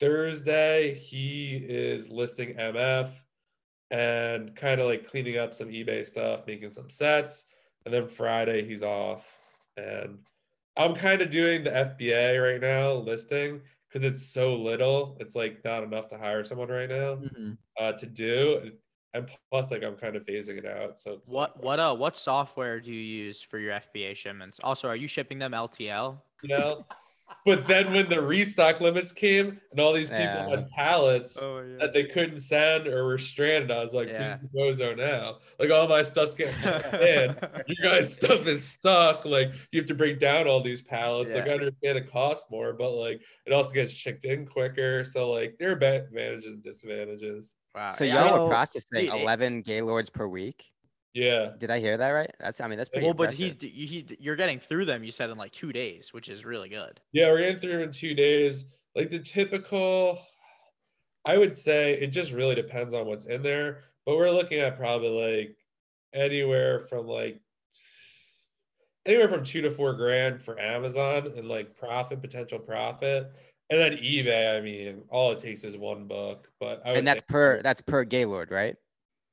Thursday, 0.00 0.94
he 0.94 1.56
is 1.56 2.08
listing 2.08 2.54
MF 2.58 3.10
and 3.90 4.54
kind 4.56 4.80
of 4.80 4.86
like 4.86 5.06
cleaning 5.06 5.36
up 5.36 5.52
some 5.52 5.68
eBay 5.68 6.04
stuff, 6.06 6.46
making 6.46 6.70
some 6.70 6.88
sets. 6.88 7.44
And 7.84 7.92
then 7.92 8.08
Friday, 8.08 8.64
he's 8.64 8.82
off. 8.82 9.26
And 9.76 10.24
I'm 10.76 10.94
kind 10.94 11.20
of 11.20 11.28
doing 11.30 11.62
the 11.64 11.70
FBA 11.76 12.38
right 12.38 12.60
now, 12.60 12.92
listing 12.94 13.62
because 13.88 14.04
it's 14.10 14.26
so 14.26 14.54
little. 14.54 15.16
It's 15.20 15.34
like 15.34 15.64
not 15.64 15.82
enough 15.82 16.08
to 16.08 16.18
hire 16.18 16.44
someone 16.44 16.68
right 16.68 16.88
now 16.88 17.16
Mhm. 17.16 17.58
uh, 17.78 17.92
to 17.92 18.06
do. 18.06 18.72
And 19.14 19.30
plus, 19.50 19.70
like 19.70 19.82
I'm 19.82 19.96
kind 19.96 20.16
of 20.16 20.24
phasing 20.26 20.58
it 20.58 20.66
out. 20.66 20.98
So 20.98 21.14
it's 21.14 21.30
What 21.30 21.56
like, 21.56 21.64
what 21.64 21.80
uh 21.80 21.94
what 21.96 22.16
software 22.18 22.78
do 22.80 22.92
you 22.92 23.00
use 23.00 23.40
for 23.42 23.58
your 23.58 23.72
FBA 23.72 24.14
shipments? 24.14 24.60
Also, 24.62 24.86
are 24.88 24.96
you 24.96 25.08
shipping 25.08 25.38
them 25.38 25.52
LTL? 25.52 26.22
you 26.42 26.50
know? 26.56 26.84
But 27.44 27.66
then 27.66 27.92
when 27.92 28.08
the 28.08 28.20
restock 28.20 28.80
limits 28.80 29.12
came 29.12 29.60
and 29.70 29.80
all 29.80 29.92
these 29.92 30.08
people 30.10 30.24
Yeah. 30.24 30.48
had 30.50 30.70
pallets 30.70 31.38
Oh 31.40 31.60
yeah. 31.62 31.76
that 31.78 31.92
they 31.92 32.04
couldn't 32.04 32.40
send 32.40 32.86
or 32.86 33.04
were 33.04 33.18
stranded, 33.18 33.70
I 33.70 33.82
was 33.82 33.94
like, 33.94 34.08
Yeah. 34.08 34.38
who's 34.52 34.78
bozo 34.78 34.96
now? 34.96 35.38
Like 35.58 35.70
all 35.70 35.88
my 35.88 36.02
stuff's 36.02 36.34
getting 36.34 36.54
turned 36.62 36.94
in. 36.94 37.36
You 37.66 37.76
guys' 37.82 38.14
stuff 38.14 38.46
is 38.46 38.64
stuck. 38.64 39.24
Like 39.24 39.52
you 39.72 39.80
have 39.80 39.88
to 39.88 39.94
break 39.94 40.18
down 40.18 40.46
all 40.46 40.62
these 40.62 40.82
pallets. 40.82 41.34
Like 41.34 41.44
I 41.44 41.48
Yeah. 41.48 41.54
understand 41.54 41.98
it 41.98 42.10
costs 42.10 42.50
more, 42.50 42.72
but 42.72 42.90
like 42.92 43.20
it 43.46 43.52
also 43.52 43.70
gets 43.72 43.92
checked 43.94 44.24
in 44.24 44.46
quicker. 44.46 45.04
So 45.04 45.30
like 45.30 45.56
there 45.58 45.72
are 45.72 45.76
ba- 45.76 46.04
advantages 46.06 46.52
and 46.54 46.62
disadvantages. 46.62 47.54
wow. 47.74 47.94
So 47.96 48.04
yeah, 48.04 48.14
y'all 48.14 48.28
So- 48.36 48.42
were 48.44 48.50
processing 48.50 49.04
Dude, 49.06 49.14
11 49.14 49.62
Gaylords 49.62 50.10
per 50.10 50.26
week. 50.26 50.64
Yeah. 51.14 51.50
Did 51.58 51.70
I 51.70 51.80
hear 51.80 51.96
that 51.96 52.10
right? 52.10 52.30
That's 52.38 52.60
I 52.60 52.68
mean 52.68 52.78
that's 52.78 52.88
pretty 52.88 53.06
well, 53.06 53.14
but 53.14 53.30
impressive. 53.30 53.60
he's 53.60 53.90
he, 53.90 54.16
you're 54.20 54.36
getting 54.36 54.60
through 54.60 54.84
them. 54.84 55.02
You 55.02 55.10
said 55.10 55.30
in 55.30 55.36
like 55.36 55.52
two 55.52 55.72
days, 55.72 56.12
which 56.12 56.28
is 56.28 56.44
really 56.44 56.68
good. 56.68 57.00
Yeah, 57.12 57.30
we're 57.30 57.40
getting 57.40 57.60
through 57.60 57.82
in 57.82 57.92
two 57.92 58.14
days. 58.14 58.64
Like 58.94 59.10
the 59.10 59.18
typical, 59.18 60.18
I 61.24 61.38
would 61.38 61.56
say 61.56 61.94
it 61.94 62.08
just 62.08 62.32
really 62.32 62.54
depends 62.54 62.94
on 62.94 63.06
what's 63.06 63.26
in 63.26 63.42
there, 63.42 63.84
but 64.06 64.16
we're 64.16 64.30
looking 64.30 64.60
at 64.60 64.76
probably 64.76 65.08
like 65.08 65.56
anywhere 66.14 66.80
from 66.80 67.06
like 67.06 67.40
anywhere 69.06 69.28
from 69.28 69.44
two 69.44 69.62
to 69.62 69.70
four 69.70 69.94
grand 69.94 70.40
for 70.40 70.60
Amazon 70.60 71.32
and 71.36 71.48
like 71.48 71.76
profit, 71.76 72.20
potential 72.20 72.58
profit. 72.58 73.32
And 73.70 73.80
then 73.80 73.92
eBay, 73.98 74.56
I 74.56 74.60
mean, 74.60 75.02
all 75.10 75.32
it 75.32 75.38
takes 75.38 75.62
is 75.64 75.76
one 75.76 76.06
book, 76.06 76.50
but 76.58 76.80
I 76.84 76.90
would 76.90 76.98
and 76.98 77.08
that's 77.08 77.20
say 77.20 77.26
per 77.28 77.62
that's 77.62 77.82
per 77.82 78.04
Gaylord, 78.04 78.50
right? 78.50 78.76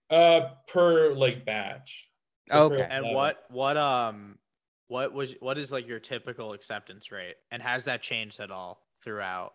Uh 0.09 0.49
per 0.67 1.13
like 1.13 1.45
batch. 1.45 2.07
So 2.49 2.69
per 2.69 2.75
Okay. 2.75 2.87
And 2.89 3.05
11. 3.05 3.15
what 3.15 3.37
what 3.49 3.77
um 3.77 4.37
what 4.87 5.13
was 5.13 5.35
what 5.39 5.57
is 5.57 5.71
like 5.71 5.87
your 5.87 5.99
typical 5.99 6.53
acceptance 6.53 7.11
rate? 7.11 7.35
And 7.51 7.61
has 7.61 7.85
that 7.85 8.01
changed 8.01 8.39
at 8.39 8.51
all 8.51 8.81
throughout? 9.03 9.53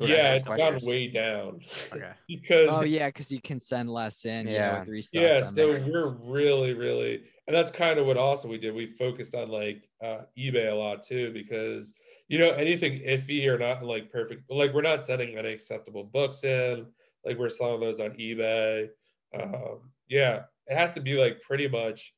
Ooh, 0.00 0.06
yeah, 0.06 0.22
nice 0.22 0.40
it's 0.40 0.48
gone 0.48 0.78
way 0.82 1.08
down. 1.08 1.60
Okay. 1.92 2.12
because 2.28 2.68
Oh 2.68 2.82
yeah, 2.82 3.08
because 3.08 3.32
you 3.32 3.40
can 3.40 3.60
send 3.60 3.90
less 3.90 4.24
in. 4.24 4.46
Yeah. 4.46 4.52
Yeah. 4.52 4.78
with 4.80 4.88
restock 4.88 5.22
yeah 5.22 5.42
so 5.42 5.52
there. 5.52 5.88
we're 5.88 6.08
really 6.08 6.74
really 6.74 7.22
and 7.46 7.56
that's 7.56 7.70
kind 7.70 7.98
of 7.98 8.06
what 8.06 8.16
also 8.16 8.48
we 8.48 8.58
did 8.58 8.74
we 8.74 8.94
focused 8.94 9.34
on 9.34 9.48
like 9.48 9.88
uh 10.02 10.20
ebay 10.38 10.70
a 10.70 10.74
lot 10.74 11.02
too 11.02 11.32
because 11.32 11.92
you 12.28 12.38
know 12.38 12.50
anything 12.50 13.00
iffy 13.00 13.46
or 13.46 13.58
not 13.58 13.82
like 13.82 14.10
perfect 14.12 14.42
like 14.50 14.72
we're 14.72 14.82
not 14.82 15.04
sending 15.04 15.36
any 15.36 15.52
acceptable 15.52 16.04
books 16.04 16.44
in 16.44 16.86
like 17.24 17.38
we're 17.38 17.48
selling 17.48 17.80
those 17.80 17.98
on 17.98 18.10
ebay 18.10 18.88
um 19.34 19.92
yeah 20.08 20.44
it 20.66 20.76
has 20.76 20.94
to 20.94 21.00
be 21.00 21.14
like 21.14 21.40
pretty 21.40 21.68
much 21.68 22.12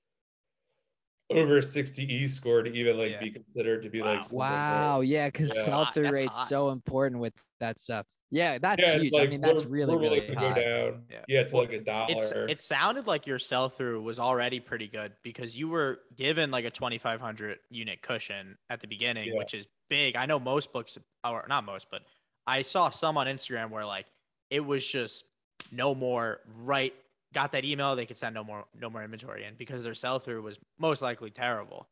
over 1.31 1.59
a 1.59 1.62
60 1.62 2.03
e 2.12 2.29
score 2.29 2.62
to 2.62 2.70
even 2.72 2.98
like 2.98 3.12
Yeah. 3.12 3.20
be 3.20 3.31
considered 3.31 3.83
to 3.83 3.90
be 3.90 4.01
Wow. 4.03 4.07
like 4.14 4.22
something 4.25 4.38
Wow, 4.38 5.01
yeah, 5.01 5.29
because 5.29 5.55
Yeah. 5.57 5.62
sell 5.62 5.87
through 5.92 6.03
That's 6.05 6.14
rate's 6.14 6.37
high. 6.38 6.44
so 6.46 6.68
important 6.70 7.20
with 7.22 7.33
that 7.61 7.81
stuff. 7.81 8.07
Yeah, 8.31 8.59
that's 8.59 8.83
yeah, 8.83 8.94
it's 8.94 9.03
huge. 9.03 9.14
I 9.16 9.27
mean, 9.27 9.40
that's 9.40 9.64
we're- 9.64 9.81
really 9.85 9.94
we're 9.96 10.03
really 10.03 10.20
to 10.27 10.35
high. 10.35 10.48
go 10.55 10.61
down 10.90 11.07
Yeah. 11.11 11.25
yeah, 11.29 11.44
to 11.44 11.53
Well, 11.55 11.62
like 11.64 11.72
a 11.72 11.81
dollar 11.81 12.07
It's 12.14 12.33
it 12.33 12.61
sounded 12.61 13.07
like 13.07 13.27
your 13.27 13.38
sell 13.38 13.68
through 13.70 14.03
was 14.03 14.18
already 14.18 14.61
pretty 14.61 14.88
good 14.88 15.14
because 15.22 15.57
you 15.57 15.68
were 15.68 16.03
given 16.16 16.51
like 16.51 16.64
a 16.66 16.70
2500 16.70 17.61
unit 17.70 18.03
cushion 18.03 18.59
at 18.68 18.81
the 18.81 18.87
beginning, 18.87 19.29
Yeah. 19.29 19.38
which 19.38 19.55
is 19.55 19.66
big. 19.88 20.16
I 20.16 20.27
know 20.27 20.38
most 20.38 20.72
books 20.72 20.98
or 21.25 21.46
not 21.48 21.64
most, 21.64 21.88
but 21.90 22.03
I 22.46 22.61
saw 22.62 22.90
some 22.90 23.16
on 23.16 23.27
Instagram 23.27 23.70
where 23.70 23.87
like 23.87 24.07
it 24.51 24.61
was 24.61 24.87
just 24.87 25.25
no 25.70 25.94
more 25.94 26.40
right 26.46 26.94
got 27.33 27.53
that 27.53 27.64
email 27.64 27.96
they 27.96 28.07
could 28.07 28.18
send 28.18 28.35
no 28.35 28.44
more 28.44 28.66
no 28.75 28.90
more 28.90 29.03
inventory 29.03 29.44
in 29.44 29.55
because 29.57 29.83
their 29.83 29.94
sell 29.94 30.18
through 30.18 30.42
was 30.42 30.59
most 30.79 31.03
likely 31.03 31.31
terrible. 31.31 31.88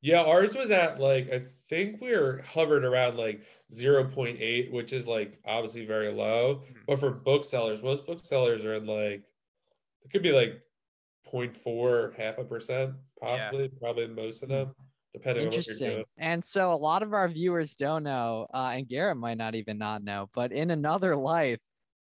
Yeah, 0.00 0.22
ours 0.22 0.54
was 0.56 0.70
at 0.70 0.98
like 0.98 1.30
I 1.30 1.40
think 1.68 2.00
we 2.00 2.16
were 2.16 2.42
hovered 2.42 2.84
around 2.84 3.16
like 3.16 3.44
0.8, 3.70 4.72
which 4.72 4.92
is 4.92 5.06
like 5.06 5.40
obviously 5.44 5.86
very 5.86 6.12
low. 6.12 6.64
Mhm. 6.68 6.86
But 6.86 6.98
for 6.98 7.10
booksellers, 7.12 7.82
most 7.82 8.04
booksellers 8.06 8.64
are 8.64 8.74
in 8.74 8.86
like 8.86 9.24
it 10.02 10.10
could 10.12 10.22
be 10.24 10.32
like 10.32 10.62
0.4, 11.24 12.12
half 12.12 12.38
a 12.38 12.44
percent, 12.44 12.96
possibly, 13.20 13.68
probably 13.70 14.08
most 14.08 14.42
of 14.42 14.50
them, 14.50 14.74
depending 15.14 15.46
on 15.46 15.54
what 15.54 15.66
you're 15.66 15.78
Interesting. 15.78 15.80
doing. 15.80 16.04
And 16.18 16.44
so 16.44 16.72
a 16.72 16.76
lot 16.76 17.02
of 17.02 17.14
our 17.14 17.26
viewers 17.28 17.74
don't 17.74 18.02
know, 18.02 18.46
uh, 18.52 18.72
and 18.76 18.86
Garrett 18.88 19.16
might 19.16 19.38
not 19.38 19.54
even 19.54 19.78
not 19.78 20.02
know, 20.02 20.28
but 20.34 20.52
in 20.52 20.70
another 20.70 21.16
life, 21.16 21.58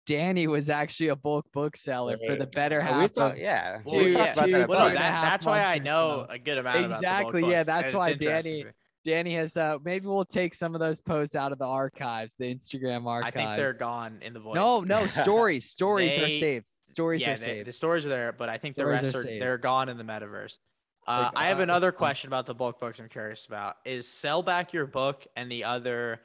Danny 0.09 0.47
was 0.47 0.71
actually 0.71 1.09
a 1.09 1.17
bulk 1.17 1.45
bookseller 1.53 2.17
for 2.27 2.35
the 2.35 2.47
better 2.47 2.81
Oh, 2.81 2.85
half. 2.85 3.03
we 3.03 3.09
thought, 3.09 3.39
yeah. 3.39 3.81
Well, 3.85 3.97
we 3.97 4.05
Two- 4.05 4.11
two- 4.13 4.13
that. 4.15 4.37
Well, 4.39 4.49
no, 4.49 4.67
Buzz. 4.67 4.79
and 4.81 4.91
a 4.91 4.95
that, 4.95 5.23
that's 5.23 5.45
why 5.47 5.63
I 5.63 5.79
know 5.79 6.25
so. 6.27 6.33
a 6.33 6.39
good 6.39 6.57
amount 6.57 6.79
about 6.87 7.01
the 7.01 7.07
bulk 7.07 7.21
Exactly, 7.35 7.41
yeah, 7.43 7.49
books, 7.59 7.67
that's 7.67 7.79
and 7.79 7.85
it's 7.87 7.95
why 7.95 8.15
Danny- 8.15 8.65
Danny 9.05 9.35
has. 9.37 9.57
Uh, 9.57 9.77
maybe 9.85 10.07
we'll 10.07 10.25
take 10.25 10.55
some 10.55 10.75
of 10.75 10.81
those 10.81 11.01
posts 11.03 11.37
out 11.37 11.53
of 11.53 11.59
the 11.59 11.67
archives, 11.67 12.35
the 12.39 12.53
Instagram 12.55 13.07
archives. 13.07 13.37
I 13.37 13.39
think 13.39 13.57
they're 13.59 13.75
gone 13.79 14.19
in 14.23 14.33
the 14.33 14.41
void. 14.41 14.55
No, 14.55 14.81
no 14.81 15.07
stories. 15.25 15.67
Stories 15.67 16.19
are 16.19 16.29
saved. 16.31 16.69
Stories 16.85 17.21
yeah, 17.23 17.35
are 17.35 17.37
they- 17.37 17.45
saved. 17.45 17.69
the 17.69 17.73
stories 17.73 18.07
are 18.07 18.11
there, 18.11 18.33
but 18.33 18.49
I 18.49 18.57
think 18.59 18.77
the 18.77 18.87
rest 18.87 19.15
are 19.15 19.21
are, 19.21 19.23
they're 19.25 19.59
gone 19.59 19.89
in 19.91 19.99
the 19.99 20.05
metaverse. 20.05 20.57
Uh, 21.07 21.31
Like, 21.33 21.33
I 21.37 21.47
have 21.49 21.61
uh, 21.61 21.63
another 21.65 21.93
question 21.93 22.29
about 22.29 22.47
the 22.47 22.55
bulk 22.55 22.81
books. 22.81 22.99
I'm 22.99 23.09
curious 23.09 23.45
about 23.47 23.77
is 23.85 24.09
sell 24.09 24.43
back 24.43 24.73
your 24.73 24.87
book 24.87 25.27
and 25.37 25.51
the 25.53 25.65
other. 25.65 26.21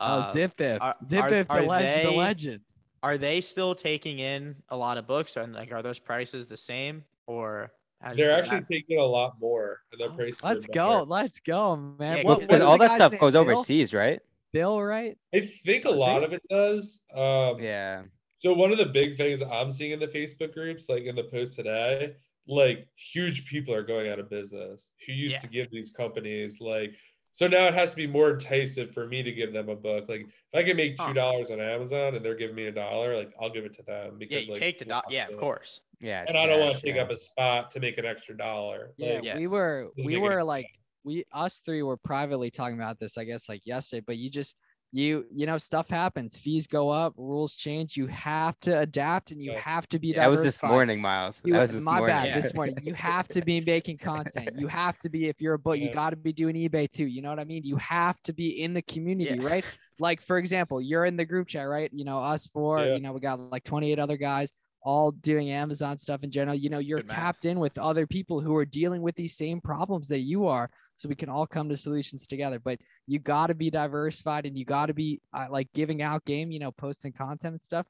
oh, 0.00 0.20
Uh, 0.20 0.32
Ziffit. 0.32 0.78
are- 0.80 0.96
Ziffit, 1.04 1.46
are 1.50 1.60
the, 1.62 1.66
leg- 1.68 2.02
the 2.04 2.10
they- 2.10 2.16
legend. 2.16 2.60
Are 3.02 3.18
they 3.18 3.40
still 3.40 3.74
taking 3.74 4.18
in 4.18 4.56
a 4.70 4.76
lot 4.76 4.98
of 4.98 5.06
books 5.06 5.36
and 5.36 5.54
like 5.54 5.72
are 5.72 5.82
those 5.82 5.98
prices 5.98 6.46
the 6.48 6.56
same 6.56 7.04
or? 7.26 7.72
They're 8.14 8.28
that- 8.28 8.44
actually 8.52 8.80
taking 8.80 8.98
a 8.98 9.04
lot 9.04 9.40
more 9.40 9.80
and 9.90 10.00
their 10.00 10.08
Oh, 10.10 10.14
prices. 10.16 10.40
Let's 10.42 10.66
go. 10.66 11.02
Let's 11.02 11.40
go, 11.40 11.74
man. 11.76 12.18
Yeah, 12.18 12.22
What, 12.22 12.40
because 12.40 12.46
Because 12.58 12.62
all 12.62 12.78
that 12.78 12.92
stuff 12.92 13.18
goes 13.18 13.32
Bill? 13.32 13.42
overseas, 13.42 13.92
right? 13.92 14.20
Bill, 14.52 14.80
right? 14.80 15.18
I 15.34 15.50
think 15.64 15.84
a 15.84 15.90
lot 15.90 16.22
of 16.22 16.32
it 16.32 16.42
does. 16.48 17.00
Um, 17.14 17.58
Yeah. 17.60 18.02
So 18.40 18.52
one 18.54 18.70
of 18.70 18.78
the 18.78 18.86
big 18.86 19.16
things 19.16 19.42
I'm 19.42 19.72
seeing 19.72 19.90
in 19.90 19.98
the 19.98 20.06
Facebook 20.06 20.54
groups, 20.54 20.88
like 20.88 21.02
in 21.04 21.16
the 21.16 21.24
post 21.24 21.56
today, 21.56 22.14
like 22.46 22.86
huge 22.94 23.46
people 23.50 23.74
are 23.74 23.82
going 23.82 24.08
out 24.08 24.20
of 24.20 24.30
business 24.30 24.90
who 25.04 25.12
used 25.12 25.34
Yeah. 25.34 25.40
to 25.40 25.48
give 25.48 25.70
these 25.72 25.90
companies 25.90 26.60
like 26.60 26.94
So 27.38 27.46
now 27.46 27.66
it 27.68 27.74
has 27.74 27.90
to 27.90 27.96
be 27.96 28.08
more 28.08 28.32
enticing 28.32 28.88
for 28.88 29.06
me 29.06 29.22
to 29.22 29.30
give 29.30 29.52
them 29.52 29.68
a 29.68 29.76
book. 29.76 30.08
Like 30.08 30.22
if 30.22 30.32
I 30.52 30.64
can 30.64 30.76
make 30.76 30.96
two 30.96 31.12
dollars 31.12 31.52
on 31.52 31.60
Amazon 31.60 32.16
and 32.16 32.24
they're 32.24 32.34
giving 32.34 32.56
me 32.56 32.66
a 32.66 32.72
dollar, 32.72 33.16
like 33.16 33.32
I'll 33.40 33.48
give 33.48 33.64
it 33.64 33.72
to 33.74 33.82
them 33.84 34.18
because 34.18 34.38
yeah, 34.38 34.46
you 34.46 34.52
like 34.54 34.60
take 34.60 34.78
the 34.80 34.86
dollar. 34.86 35.04
Yeah, 35.08 35.28
of 35.28 35.36
course. 35.36 35.80
Yeah. 36.00 36.24
and 36.26 36.36
I 36.36 36.46
don't 36.46 36.58
want 36.58 36.74
to 36.74 36.82
take 36.84 37.00
up 37.00 37.10
a 37.10 37.16
spot 37.16 37.70
to 37.70 37.78
make 37.78 37.96
an 37.96 38.04
extra 38.04 38.36
dollar. 38.36 38.90
Yeah, 38.96 39.14
Like, 39.14 39.22
Yeah. 39.24 39.36
we 39.36 39.46
were 39.46 39.90
we 40.04 40.16
were 40.16 40.42
like 40.42 40.66
we 41.04 41.22
us 41.32 41.60
three 41.60 41.84
were 41.84 41.96
privately 41.96 42.50
talking 42.50 42.74
about 42.74 42.98
this, 42.98 43.16
I 43.16 43.22
guess, 43.22 43.48
like 43.48 43.64
yesterday. 43.64 44.02
But 44.04 44.16
you 44.16 44.30
just 44.30 44.56
you 44.90 45.26
you 45.34 45.44
know 45.44 45.58
stuff 45.58 45.90
happens, 45.90 46.36
fees 46.38 46.66
go 46.66 46.88
up, 46.88 47.12
rules 47.16 47.54
change. 47.54 47.96
You 47.96 48.06
have 48.06 48.58
to 48.60 48.78
adapt, 48.80 49.32
and 49.32 49.42
you 49.42 49.52
Yeah. 49.52 49.60
have 49.60 49.86
to 49.90 49.98
be. 49.98 50.14
That 50.14 50.30
was 50.30 50.42
this 50.42 50.62
morning, 50.62 51.00
Miles. 51.00 51.42
You, 51.44 51.52
that 51.52 51.60
was 51.60 51.72
this 51.72 51.82
my 51.82 51.98
morning. 51.98 52.16
bad. 52.16 52.28
Yeah. 52.28 52.34
This 52.40 52.54
morning, 52.54 52.76
you 52.82 52.94
have 52.94 53.28
to 53.28 53.42
be 53.42 53.60
making 53.60 53.98
content. 53.98 54.50
You 54.56 54.66
have 54.68 54.96
to 54.98 55.10
be 55.10 55.28
if 55.28 55.40
you're 55.42 55.54
a 55.54 55.58
book, 55.58 55.78
you 55.78 55.92
got 55.92 56.10
to 56.10 56.16
be 56.16 56.32
doing 56.32 56.54
eBay 56.54 56.90
too. 56.90 57.06
You 57.06 57.20
know 57.20 57.28
what 57.30 57.38
I 57.40 57.44
mean? 57.44 57.64
You 57.64 57.76
have 57.76 58.20
to 58.22 58.32
be 58.32 58.62
in 58.62 58.72
the 58.72 58.82
community, 58.82 59.36
Yeah. 59.38 59.46
right? 59.46 59.64
Like 59.98 60.20
for 60.22 60.38
example, 60.38 60.80
you're 60.80 61.04
in 61.04 61.16
the 61.16 61.24
group 61.26 61.48
chat, 61.48 61.68
right? 61.68 61.90
You 61.92 62.04
know, 62.04 62.20
us 62.22 62.46
four. 62.46 62.78
Yeah. 62.84 62.94
You 62.94 63.00
know, 63.00 63.12
we 63.12 63.20
got 63.20 63.38
like 63.40 63.64
28 63.64 63.98
other 63.98 64.16
guys 64.16 64.52
all 64.82 65.10
doing 65.10 65.50
Amazon 65.50 65.98
stuff 65.98 66.22
in 66.22 66.30
general. 66.30 66.56
You 66.56 66.70
know, 66.70 66.78
you're 66.78 66.98
Good 67.00 67.08
math. 67.08 67.16
tapped 67.16 67.44
in 67.44 67.58
with 67.58 67.78
other 67.78 68.06
people 68.06 68.40
who 68.40 68.54
are 68.56 68.64
dealing 68.64 69.02
with 69.02 69.16
these 69.16 69.36
same 69.36 69.60
problems 69.60 70.08
that 70.08 70.20
you 70.20 70.46
are, 70.46 70.70
so 70.96 71.08
we 71.08 71.14
can 71.14 71.28
all 71.28 71.46
come 71.46 71.68
to 71.68 71.76
solutions 71.76 72.26
together. 72.26 72.58
But 72.58 72.78
you 73.06 73.18
got 73.18 73.48
to 73.48 73.54
be 73.54 73.70
diversified, 73.70 74.46
and 74.46 74.56
you 74.56 74.64
got 74.64 74.86
to 74.86 74.94
be 74.94 75.20
uh, 75.32 75.46
like 75.50 75.68
giving 75.74 76.02
out 76.02 76.24
game. 76.24 76.50
You 76.50 76.60
know, 76.60 76.72
posting 76.72 77.12
content 77.12 77.52
and 77.52 77.60
stuff, 77.60 77.86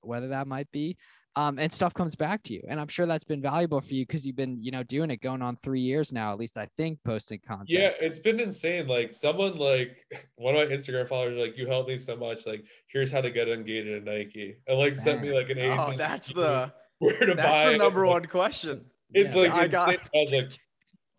whether 0.00 0.28
that 0.28 0.46
might 0.46 0.70
be 0.70 0.96
um, 1.36 1.58
and 1.58 1.72
stuff 1.72 1.94
comes 1.94 2.16
back 2.16 2.42
to 2.44 2.54
you. 2.54 2.62
And 2.68 2.80
I'm 2.80 2.88
sure 2.88 3.06
that's 3.06 3.24
been 3.24 3.40
valuable 3.40 3.80
for 3.80 3.94
you 3.94 4.04
because 4.04 4.26
you've 4.26 4.36
been, 4.36 4.58
you 4.60 4.70
know, 4.70 4.82
doing 4.82 5.10
it 5.10 5.20
going 5.20 5.42
on 5.42 5.54
three 5.56 5.80
years 5.80 6.12
now, 6.12 6.32
at 6.32 6.38
least 6.38 6.58
I 6.58 6.66
think, 6.76 6.98
posting 7.04 7.38
content. 7.46 7.68
Yeah, 7.70 7.92
it's 8.00 8.18
been 8.18 8.40
insane. 8.40 8.86
Like 8.88 9.12
someone 9.12 9.56
like 9.56 9.96
one 10.36 10.56
of 10.56 10.68
my 10.68 10.74
Instagram 10.74 11.06
followers 11.08 11.38
like 11.38 11.56
you 11.56 11.66
helped 11.66 11.88
me 11.88 11.96
so 11.96 12.16
much. 12.16 12.46
Like 12.46 12.64
here's 12.88 13.10
how 13.12 13.20
to 13.20 13.30
get 13.30 13.48
engaged 13.48 13.88
in 13.88 14.04
Nike. 14.04 14.56
And 14.66 14.78
like 14.78 14.96
sent 14.96 15.22
me 15.22 15.32
like 15.32 15.50
an 15.50 15.58
Oh, 15.60 15.94
that's 15.96 16.28
the 16.34 16.72
where 16.98 17.18
to 17.18 17.34
buy 17.36 17.66
the 17.66 17.74
it. 17.74 17.78
number 17.78 18.06
Like, 18.06 18.14
one 18.14 18.26
question. 18.26 18.84
It's 19.12 19.34
Yeah. 19.34 19.40
like 19.42 19.52
I 19.52 19.68
got- 19.68 19.94
insane. 19.94 20.08
I 20.14 20.18
was 20.22 20.32
like, 20.32 20.50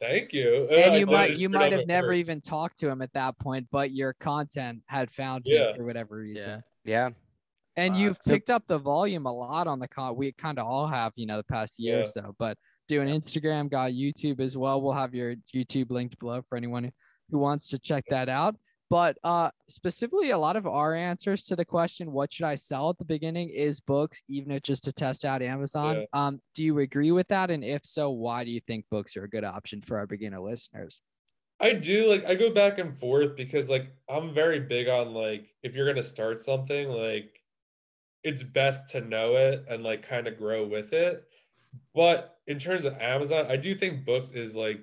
thank 0.01 0.33
you. 0.33 0.67
And 0.71 0.93
I 0.93 0.97
you 0.97 1.05
might 1.05 1.37
you 1.37 1.47
might 1.49 1.71
have 1.71 1.87
never 1.87 2.11
even 2.13 2.41
talked 2.41 2.77
to 2.79 2.89
him 2.89 3.01
at 3.01 3.13
that 3.13 3.39
point, 3.39 3.67
but 3.71 3.91
your 3.91 4.13
content 4.13 4.81
had 4.87 5.09
found 5.09 5.43
Yeah. 5.45 5.69
him 5.69 5.75
for 5.75 5.85
whatever 5.85 6.17
reason. 6.17 6.63
Yeah. 6.83 7.07
Yeah. 7.07 7.09
And 7.77 7.93
Wow. 7.93 7.99
you've 7.99 8.17
So- 8.23 8.31
picked 8.31 8.49
up 8.49 8.67
the 8.67 8.77
volume 8.79 9.25
a 9.25 9.31
lot 9.31 9.67
on 9.67 9.79
the 9.79 9.87
con. 9.87 10.15
We 10.15 10.31
kind 10.33 10.59
of 10.59 10.67
all 10.67 10.87
have, 10.87 11.13
you 11.15 11.25
know, 11.25 11.37
the 11.37 11.43
past 11.43 11.79
year 11.79 12.01
or 12.01 12.05
so. 12.05 12.35
But 12.37 12.57
doing 12.87 13.07
Instagram, 13.07 13.69
got 13.69 13.91
YouTube 13.91 14.39
as 14.41 14.57
well. 14.57 14.81
We'll 14.81 14.93
have 14.93 15.15
your 15.15 15.35
YouTube 15.55 15.89
linked 15.91 16.19
below 16.19 16.41
for 16.41 16.57
anyone 16.57 16.91
who 17.29 17.37
wants 17.39 17.69
to 17.69 17.79
check 17.79 18.03
that 18.09 18.27
out. 18.29 18.57
But 18.89 19.17
uh, 19.23 19.51
specifically, 19.69 20.31
a 20.31 20.37
lot 20.37 20.57
of 20.57 20.67
our 20.67 20.93
answers 20.93 21.43
to 21.43 21.55
the 21.55 21.63
question, 21.63 22.11
"What 22.11 22.33
should 22.33 22.45
I 22.45 22.55
sell?" 22.55 22.89
at 22.89 22.97
the 22.97 23.05
beginning, 23.05 23.47
is 23.47 23.79
books, 23.79 24.21
even 24.27 24.51
if 24.51 24.63
just 24.63 24.83
to 24.83 24.91
test 24.91 25.23
out 25.23 25.41
Amazon. 25.41 25.99
Yeah. 26.01 26.05
Um, 26.11 26.41
do 26.55 26.65
you 26.65 26.77
agree 26.79 27.11
with 27.11 27.29
that? 27.29 27.49
And 27.51 27.63
if 27.63 27.85
so, 27.85 28.09
why 28.09 28.43
do 28.43 28.51
you 28.51 28.59
think 28.59 28.83
books 28.91 29.15
are 29.15 29.23
a 29.23 29.29
good 29.29 29.45
option 29.45 29.79
for 29.79 29.97
our 29.97 30.05
beginner 30.07 30.41
listeners? 30.41 31.01
I 31.61 31.71
do 31.73 32.09
like 32.09 32.25
I 32.25 32.35
go 32.35 32.51
back 32.51 32.79
and 32.79 32.97
forth 32.99 33.37
because 33.37 33.69
like 33.69 33.93
I'm 34.09 34.33
very 34.33 34.59
big 34.59 34.89
on 34.89 35.13
like 35.13 35.55
if 35.63 35.73
you're 35.73 35.85
gonna 35.87 36.03
start 36.03 36.41
something, 36.41 36.89
like 36.89 37.40
it's 38.23 38.43
best 38.43 38.89
to 38.89 39.01
know 39.01 39.35
it 39.35 39.65
and 39.69 39.83
like 39.83 40.07
kind 40.07 40.27
of 40.27 40.37
grow 40.37 40.65
with 40.65 40.93
it. 40.93 41.23
But 41.95 42.37
in 42.47 42.59
terms 42.59 42.85
of 42.85 42.97
Amazon, 42.99 43.45
I 43.49 43.57
do 43.57 43.73
think 43.75 44.05
books 44.05 44.31
is 44.31 44.55
like 44.55 44.81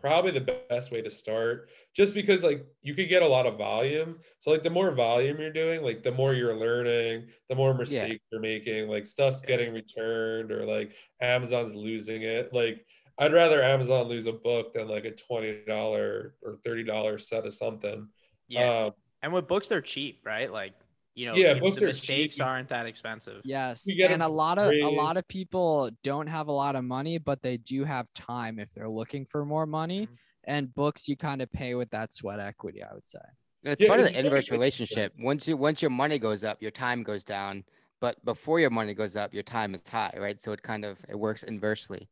probably 0.00 0.32
the 0.32 0.58
best 0.68 0.90
way 0.90 1.00
to 1.00 1.10
start 1.10 1.68
just 1.94 2.14
because 2.14 2.42
like 2.42 2.66
you 2.80 2.94
could 2.94 3.08
get 3.08 3.22
a 3.22 3.28
lot 3.28 3.46
of 3.46 3.58
volume. 3.58 4.18
So 4.40 4.50
like 4.50 4.62
the 4.62 4.70
more 4.70 4.90
volume 4.90 5.40
you're 5.40 5.52
doing, 5.52 5.82
like 5.82 6.02
the 6.02 6.12
more 6.12 6.34
you're 6.34 6.56
learning, 6.56 7.28
the 7.48 7.54
more 7.54 7.74
mistakes 7.74 8.24
you're 8.30 8.40
making, 8.40 8.88
like 8.88 9.06
stuff's 9.06 9.40
getting 9.42 9.72
returned 9.72 10.50
or 10.50 10.64
like 10.64 10.94
Amazon's 11.20 11.74
losing 11.74 12.22
it. 12.22 12.52
Like 12.52 12.84
I'd 13.18 13.32
rather 13.32 13.62
Amazon 13.62 14.08
lose 14.08 14.26
a 14.26 14.32
book 14.32 14.74
than 14.74 14.88
like 14.88 15.04
a 15.04 15.12
$20 15.12 15.68
or 15.68 16.34
$30 16.66 17.20
set 17.20 17.46
of 17.46 17.52
something. 17.52 18.08
Yeah. 18.48 18.86
Um, 18.86 18.92
and 19.22 19.32
with 19.32 19.46
books, 19.46 19.68
they're 19.68 19.80
cheap, 19.80 20.20
right? 20.24 20.52
Like, 20.52 20.74
you 21.14 21.26
know, 21.26 21.34
Yeah, 21.34 21.54
the- 21.54 21.60
books 21.60 21.80
are 21.82 21.86
mistakes 21.86 22.36
cheap. 22.36 22.44
aren't 22.44 22.68
that 22.70 22.86
expensive. 22.86 23.42
Yes, 23.44 23.86
and 23.86 24.22
a 24.22 24.28
lot 24.28 24.58
of 24.58 24.72
a 24.72 24.88
lot 24.88 25.16
of 25.16 25.26
people 25.28 25.90
don't 26.02 26.26
have 26.26 26.48
a 26.48 26.52
lot 26.52 26.76
of 26.76 26.84
money, 26.84 27.18
but 27.18 27.42
they 27.42 27.56
do 27.56 27.84
have 27.84 28.12
time 28.14 28.58
if 28.58 28.72
they're 28.74 28.88
looking 28.88 29.24
for 29.26 29.44
more 29.44 29.66
money. 29.66 30.06
Mhm. 30.06 30.16
And 30.44 30.74
books, 30.74 31.06
you 31.08 31.16
kind 31.16 31.40
of 31.40 31.52
pay 31.52 31.74
with 31.74 31.90
that 31.90 32.12
sweat 32.14 32.40
equity, 32.40 32.82
I 32.82 32.92
would 32.94 33.06
say. 33.06 33.20
It's 33.64 33.80
Yeah, 33.80 33.88
part 33.88 34.00
of 34.00 34.06
the 34.06 34.18
inverse 34.18 34.50
relationship. 34.50 35.12
Once 35.18 35.46
you 35.46 35.56
once 35.56 35.80
your 35.82 35.90
money 35.90 36.18
goes 36.18 36.42
up, 36.44 36.60
your 36.60 36.72
time 36.72 37.02
goes 37.04 37.24
down. 37.24 37.64
But 38.00 38.24
before 38.24 38.58
your 38.58 38.70
money 38.70 38.94
goes 38.94 39.14
up, 39.14 39.32
your 39.32 39.44
time 39.44 39.74
is 39.74 39.86
high, 39.86 40.12
right? 40.18 40.40
So 40.40 40.50
it 40.50 40.62
kind 40.62 40.84
of 40.84 40.98
it 41.08 41.16
works 41.16 41.44
inversely. 41.44 42.08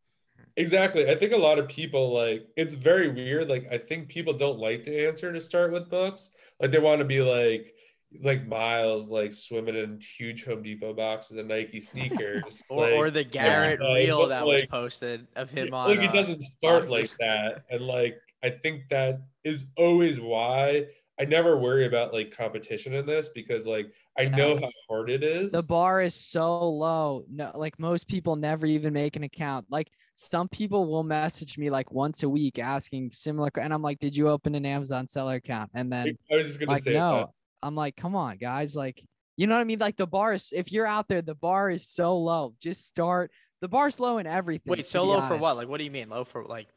Exactly. 0.57 1.09
I 1.11 1.17
think 1.17 1.33
a 1.33 1.37
lot 1.37 1.59
of 1.59 1.69
people 1.69 2.13
like 2.13 2.47
it's 2.57 2.75
very 2.75 3.09
weird. 3.09 3.49
Like 3.49 3.67
I 3.73 3.79
think 3.79 4.09
people 4.09 4.33
don't 4.33 4.59
like 4.61 4.85
the 4.85 5.07
answer 5.09 5.33
to 5.33 5.41
start 5.41 5.73
with 5.73 5.91
books. 5.91 6.31
Like 6.61 6.71
they 6.71 6.79
want 6.79 7.01
to 7.01 7.05
be 7.05 7.21
like 7.23 7.75
like 8.23 8.47
Miles, 8.47 9.09
like 9.09 9.33
swimming 9.33 9.77
in 9.77 10.01
huge 10.01 10.45
Home 10.45 10.63
Depot 10.63 10.93
boxes 10.93 11.37
and 11.37 11.49
Nike 11.49 11.81
sneakers. 11.81 12.63
Or, 12.71 12.87
like, 12.87 12.95
or 12.95 13.11
the 13.11 13.25
Garrett 13.25 13.81
uh, 13.81 13.95
reel 13.95 14.21
but, 14.23 14.29
that 14.29 14.47
was 14.47 14.65
posted 14.67 15.27
of 15.37 15.51
him 15.51 15.75
on. 15.75 15.89
like 15.89 16.01
it 16.01 16.11
uh, 16.11 16.13
doesn't 16.13 16.43
start 16.43 16.89
boxes. 16.89 16.91
like 16.91 17.11
that. 17.19 17.65
And 17.71 17.83
like 17.83 18.21
I 18.43 18.51
think 18.51 18.89
that 18.91 19.23
is 19.45 19.67
always 19.77 20.21
why 20.21 20.87
I 21.21 21.25
never 21.27 21.59
worry 21.59 21.87
about 21.87 22.15
like 22.15 22.35
competition 22.35 22.95
in 22.95 23.05
this 23.05 23.29
because 23.35 23.67
like 23.67 23.93
I 24.17 24.25
know 24.27 24.57
how 24.57 24.69
hard 24.89 25.11
it 25.11 25.23
is. 25.23 25.53
The 25.53 25.63
bar 25.63 26.01
is 26.01 26.15
so 26.15 26.69
low. 26.69 27.25
No, 27.31 27.53
like 27.55 27.79
most 27.79 28.09
people 28.09 28.37
never 28.37 28.65
even 28.67 28.95
make 28.95 29.17
an 29.17 29.25
account. 29.25 29.67
Like 29.71 29.89
some 30.15 30.49
people 30.49 30.87
will 30.87 31.03
message 31.03 31.59
me 31.59 31.69
like 31.69 31.91
once 31.93 32.23
a 32.23 32.29
week 32.29 32.59
asking 32.59 33.11
similar, 33.11 33.51
and 33.61 33.73
I'm 33.73 33.83
like, 33.83 33.99
"Did 33.99 34.17
you 34.17 34.29
open 34.29 34.55
an 34.55 34.65
Amazon 34.65 35.09
seller 35.09 35.35
account?" 35.35 35.71
And 35.75 35.93
then 35.93 36.17
I 36.33 36.37
was 36.37 36.47
just 36.47 36.59
gonna 36.59 36.73
like 36.73 36.83
say 36.85 36.95
no 36.95 37.17
that. 37.17 37.29
I'm 37.63 37.75
like 37.75 37.97
come 37.97 38.15
on 38.17 38.37
guys 38.37 38.75
like 38.77 39.03
you 39.37 39.47
know 39.47 39.55
what 39.55 39.61
i 39.61 39.65
mean 39.65 39.79
like 39.79 39.97
the 39.97 40.07
bar 40.07 40.35
is 40.35 40.53
if 40.55 40.71
you're 40.73 40.87
out 40.87 41.09
there 41.09 41.23
the 41.23 41.35
bar 41.35 41.71
is 41.71 41.89
so 41.89 42.19
low 42.19 42.55
just 42.61 42.87
start 42.87 43.31
the 43.61 43.69
bar's 43.69 44.01
low 44.01 44.19
in 44.19 44.27
everything 44.27 44.71
Wait, 44.71 44.87
so 44.87 45.03
be 45.03 45.09
low 45.09 45.21
for 45.21 45.37
what? 45.37 45.57
Like, 45.59 45.69
what 45.69 45.77
do 45.77 45.85
you 45.85 45.91
mean 45.91 46.09
low 46.09 46.25
for 46.25 46.45
like? 46.45 46.69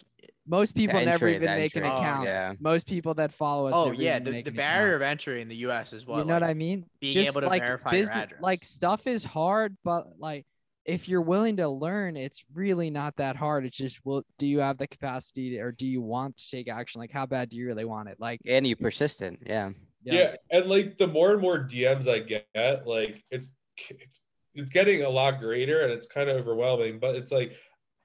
most 0.46 0.76
people 0.76 1.00
never 1.00 1.30
even 1.30 1.41
the 1.50 1.56
make 1.56 1.76
an 1.78 1.84
entry. 1.84 1.96
Oh, 1.96 2.02
account 2.02 2.26
Yeah. 2.26 2.54
most 2.60 2.86
people 2.86 3.13
that 3.13 3.32
follow 3.32 3.67
us 3.67 3.74
Oh 3.74 3.86
never 3.86 4.02
yeah, 4.02 4.15
even 4.15 4.24
the, 4.26 4.32
make 4.32 4.46
the 4.46 4.52
an 4.52 4.58
barrier 4.58 4.96
account. 4.96 4.96
of 4.96 5.02
entry 5.10 5.41
in 5.41 5.48
the 5.48 5.56
U.S. 5.58 5.93
is 5.93 6.06
what. 6.06 6.17
you 6.19 6.26
know 6.26 6.34
like, 6.34 6.41
what 6.41 6.50
i 6.50 6.54
mean 6.54 6.86
being 7.00 7.13
just 7.13 7.30
able 7.30 7.39
to 7.41 7.48
like 7.48 7.62
verify 7.62 7.91
your 7.91 8.02
business 8.02 8.17
address. 8.17 8.41
like 8.41 8.63
stuff 8.65 9.08
is 9.08 9.24
hard 9.24 9.78
but 9.86 10.08
like 10.19 10.46
if 10.84 11.08
you're 11.08 11.22
willing 11.22 11.56
to 11.56 11.69
learn 11.69 12.17
it's 12.17 12.43
really 12.54 12.89
not 12.89 13.15
that 13.15 13.38
hard 13.38 13.65
it's 13.65 13.78
just 13.78 14.02
well 14.04 14.24
do 14.38 14.46
you 14.46 14.60
have 14.60 14.78
the 14.78 14.88
capacity 14.88 15.58
or 15.60 15.72
do 15.72 15.88
you 15.88 16.02
want 16.02 16.36
to 16.36 16.50
take 16.50 16.67
action 16.67 17.00
like 17.00 17.12
how 17.12 17.26
bad 17.26 17.48
do 17.48 17.56
you 17.56 17.65
really 17.65 17.86
want 17.86 18.10
it 18.10 18.17
like 18.19 18.41
And 18.46 18.67
you 18.67 18.76
persistent. 18.76 19.39
Yeah. 19.46 19.69
Yeah. 20.03 20.35
and 20.51 20.65
like 20.67 20.97
the 20.97 21.07
more 21.07 21.31
and 21.31 21.41
more 21.41 21.59
dms 21.59 22.07
i 22.07 22.19
get 22.19 22.47
like 22.87 23.23
it's 23.31 23.51
it's 23.89 24.21
it's 24.55 24.69
getting 24.71 25.03
a 25.03 25.09
lot 25.09 25.39
greater 25.39 25.81
and 25.81 25.91
it's 25.91 26.07
kind 26.07 26.29
of 26.29 26.37
overwhelming 26.37 26.99
but 26.99 27.15
it's 27.15 27.31
like 27.31 27.57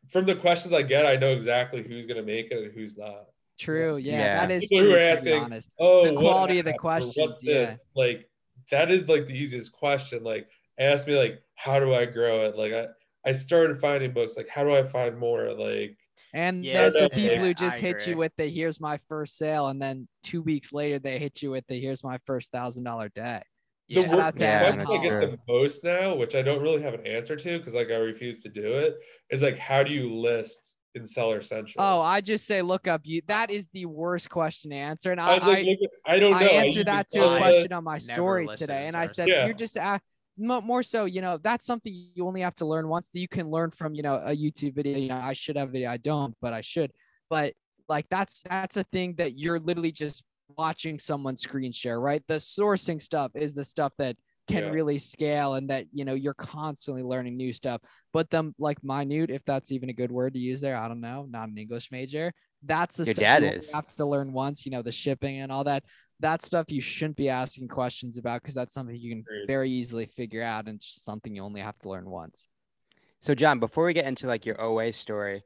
from 0.08 0.24
the 0.24 0.34
questions 0.34 0.72
i 0.72 0.82
get 0.82 1.06
i 1.06 1.16
know 1.16 1.32
exactly 1.32 1.82
who's 1.82 2.06
going 2.06 2.16
to 2.16 2.22
make 2.22 2.50
it 2.50 2.62
and 2.64 2.72
who's 2.72 2.96
not 2.96 3.26
true 3.58 3.96
yeah, 3.96 4.12
Yeah. 4.12 4.34
that 4.46 4.50
is 4.50 4.66
People 4.68 4.84
true 4.86 4.94
are 4.94 4.98
to 4.98 5.04
be 5.04 5.10
asking, 5.32 5.42
honest 5.42 5.70
oh 5.78 6.06
The 6.06 6.14
quality 6.16 6.58
of 6.60 6.64
the 6.64 6.72
app 6.74 6.78
questions, 6.78 7.40
yeah. 7.42 7.52
this? 7.66 7.84
like 7.94 8.28
that 8.70 8.90
is 8.90 9.08
like 9.08 9.26
the 9.26 9.34
easiest 9.36 9.72
question 9.72 10.22
like 10.24 10.48
ask 10.78 11.06
me 11.06 11.16
like 11.18 11.42
how 11.56 11.80
do 11.80 11.92
i 11.92 12.06
grow 12.06 12.42
it 12.46 12.56
like 12.56 12.72
i 12.72 12.86
i 13.24 13.32
started 13.32 13.80
finding 13.80 14.12
books 14.12 14.36
like 14.36 14.48
how 14.48 14.62
do 14.62 14.74
i 14.74 14.82
find 14.82 15.18
more 15.18 15.52
like 15.54 15.96
And 16.34 16.64
Yeah, 16.64 16.74
there's 16.74 16.94
the 16.94 17.08
definitely. 17.08 17.28
people 17.28 17.44
who 17.44 17.50
I 17.50 17.52
just 17.54 17.78
hit 17.80 17.96
agree. 18.02 18.12
you 18.12 18.18
with 18.18 18.32
the 18.36 18.46
here's 18.48 18.80
my 18.80 18.98
first 19.08 19.36
sale, 19.38 19.68
and 19.68 19.80
then 19.80 20.08
two 20.22 20.42
weeks 20.42 20.72
later 20.72 20.98
they 20.98 21.18
hit 21.18 21.42
you 21.42 21.50
with 21.50 21.64
the 21.68 21.80
here's 21.80 22.04
my 22.04 22.18
first 22.26 22.52
thousand 22.52 22.84
dollar 22.84 23.08
day. 23.08 23.40
the 23.88 23.94
Yeah. 23.94 24.00
Shout 24.02 24.10
wor- 24.12 24.32
the 24.32 24.44
Yeah, 24.44 24.50
Adam 24.50 24.80
I 24.80 24.84
get 25.02 25.12
Hall. 25.12 25.20
the 25.20 25.38
most 25.48 25.84
now, 25.84 26.14
which 26.14 26.34
I 26.34 26.42
don't 26.42 26.60
really 26.62 26.82
have 26.82 26.92
an 26.94 27.06
answer 27.06 27.36
to 27.36 27.58
because 27.58 27.72
like 27.74 27.90
I 27.90 27.96
refuse 27.96 28.38
to 28.42 28.50
do 28.50 28.74
it, 28.74 28.96
is 29.30 29.42
like 29.42 29.56
how 29.56 29.82
do 29.82 29.90
you 29.92 30.14
list 30.14 30.74
in 30.94 31.06
Seller 31.06 31.40
Central? 31.40 31.82
Oh, 31.82 32.00
I 32.02 32.20
just 32.20 32.46
say 32.46 32.60
look 32.60 32.86
up 32.86 33.02
you. 33.04 33.22
That 33.28 33.50
is 33.50 33.68
the 33.70 33.86
worst 33.86 34.28
question 34.28 34.70
to 34.72 34.76
answer, 34.76 35.10
and 35.12 35.20
I 35.20 35.36
I 35.36 35.38
like, 35.38 35.66
I, 36.06 36.14
I 36.16 36.18
don't 36.18 36.32
know. 36.32 36.36
I 36.38 36.42
answered 36.44 36.86
that 36.86 37.08
to 37.10 37.20
a 37.20 37.38
question 37.38 37.72
on 37.72 37.84
my 37.84 37.96
story 37.98 38.46
today, 38.54 38.86
and 38.86 38.94
I 38.96 39.06
said 39.06 39.28
Yeah. 39.28 39.46
you're 39.46 39.54
just 39.54 39.76
uh, 39.78 39.92
mo- 39.92 39.98
more 40.38 40.82
so 40.82 41.04
you 41.04 41.20
know 41.20 41.36
that's 41.38 41.66
something 41.66 41.92
you 42.14 42.26
only 42.26 42.40
have 42.40 42.54
to 42.56 42.66
learn 42.66 42.88
once. 42.88 43.08
That 43.10 43.20
you 43.20 43.28
can 43.28 43.50
learn 43.50 43.70
from 43.70 43.94
you 43.94 44.02
know 44.02 44.16
a 44.16 44.34
YouTube 44.36 44.74
video. 44.74 44.98
You 44.98 45.08
know 45.08 45.20
I 45.22 45.32
should 45.32 45.56
have 45.56 45.68
a 45.68 45.72
video. 45.72 45.90
I 45.90 45.96
don't, 45.96 46.34
but 46.40 46.52
I 46.52 46.60
should. 46.60 46.92
But 47.30 47.54
like 47.88 48.06
that's 48.10 48.42
that's 48.42 48.76
a 48.76 48.84
thing 48.84 49.14
that 49.18 49.38
you're 49.38 49.58
literally 49.58 49.92
just 49.92 50.22
watching 50.56 50.98
someone 50.98 51.36
screen 51.36 51.72
share, 51.72 52.00
right? 52.00 52.22
The 52.28 52.34
sourcing 52.34 53.02
stuff 53.02 53.32
is 53.34 53.54
the 53.54 53.64
stuff 53.64 53.92
that 53.98 54.16
can 54.48 54.64
Yeah. 54.64 54.70
really 54.70 54.96
scale 54.96 55.54
and 55.54 55.68
that 55.68 55.84
you 55.92 56.06
know 56.06 56.14
you're 56.14 56.32
constantly 56.32 57.02
learning 57.02 57.36
new 57.36 57.52
stuff 57.52 57.82
but 58.14 58.30
them 58.30 58.54
like 58.58 58.82
minute 58.82 59.28
if 59.30 59.44
that's 59.44 59.70
even 59.72 59.90
a 59.90 59.92
good 59.92 60.10
word 60.10 60.32
to 60.32 60.38
use 60.40 60.58
there 60.62 60.74
i 60.74 60.88
don't 60.88 61.02
know 61.02 61.26
not 61.28 61.50
an 61.50 61.58
english 61.58 61.90
major 61.92 62.32
That's 62.64 62.96
the 62.96 63.04
Your 63.04 63.14
stuff 63.14 63.22
dad 63.22 63.42
you 63.44 63.50
is. 63.58 63.70
have 63.72 63.86
to 63.96 64.06
learn 64.06 64.32
once. 64.32 64.64
You 64.66 64.72
know 64.72 64.82
the 64.82 64.90
shipping 64.90 65.38
and 65.40 65.52
all 65.52 65.64
that. 65.64 65.84
That 66.20 66.42
stuff 66.42 66.70
you 66.70 66.80
shouldn't 66.80 67.16
be 67.16 67.28
asking 67.28 67.68
questions 67.68 68.18
about 68.18 68.42
because 68.42 68.54
that's 68.54 68.74
something 68.74 68.96
you 68.96 69.10
can 69.10 69.24
very 69.46 69.70
easily 69.70 70.06
figure 70.06 70.42
out 70.42 70.66
and 70.66 70.76
it's 70.76 71.02
something 71.02 71.34
you 71.34 71.42
only 71.42 71.60
have 71.60 71.78
to 71.78 71.88
learn 71.88 72.08
once. 72.10 72.48
So 73.20 73.34
John, 73.34 73.60
before 73.60 73.84
we 73.84 73.92
get 73.92 74.06
into 74.06 74.26
like 74.26 74.44
your 74.44 74.60
OA 74.60 74.92
story, 74.92 75.42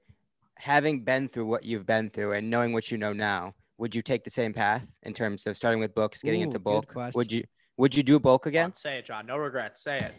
having 0.57 1.05
been 1.05 1.29
through 1.29 1.47
what 1.47 1.65
you've 1.65 1.87
been 1.87 2.11
through 2.11 2.33
and 2.33 2.49
knowing 2.49 2.73
what 2.73 2.91
you 2.91 2.99
know 2.99 3.13
now, 3.13 3.55
would 3.79 3.95
you 3.95 4.03
take 4.03 4.25
the 4.25 4.31
same 4.31 4.53
path 4.53 4.87
in 5.03 5.13
terms 5.13 5.47
of 5.47 5.57
starting 5.57 5.81
with 5.81 5.95
books, 5.95 6.23
getting 6.23 6.41
Ooh, 6.41 6.45
into 6.45 6.59
bulk? 6.59 6.95
Would 7.15 7.33
you 7.33 7.45
would 7.77 7.95
you 7.95 8.03
do 8.03 8.19
bulk 8.21 8.47
again? 8.47 8.67
on, 8.67 8.77
say 8.77 8.99
it, 8.99 9.07
John. 9.07 9.27
No 9.27 9.37
regrets. 9.37 9.83
Say 9.83 9.99
it. 9.99 10.15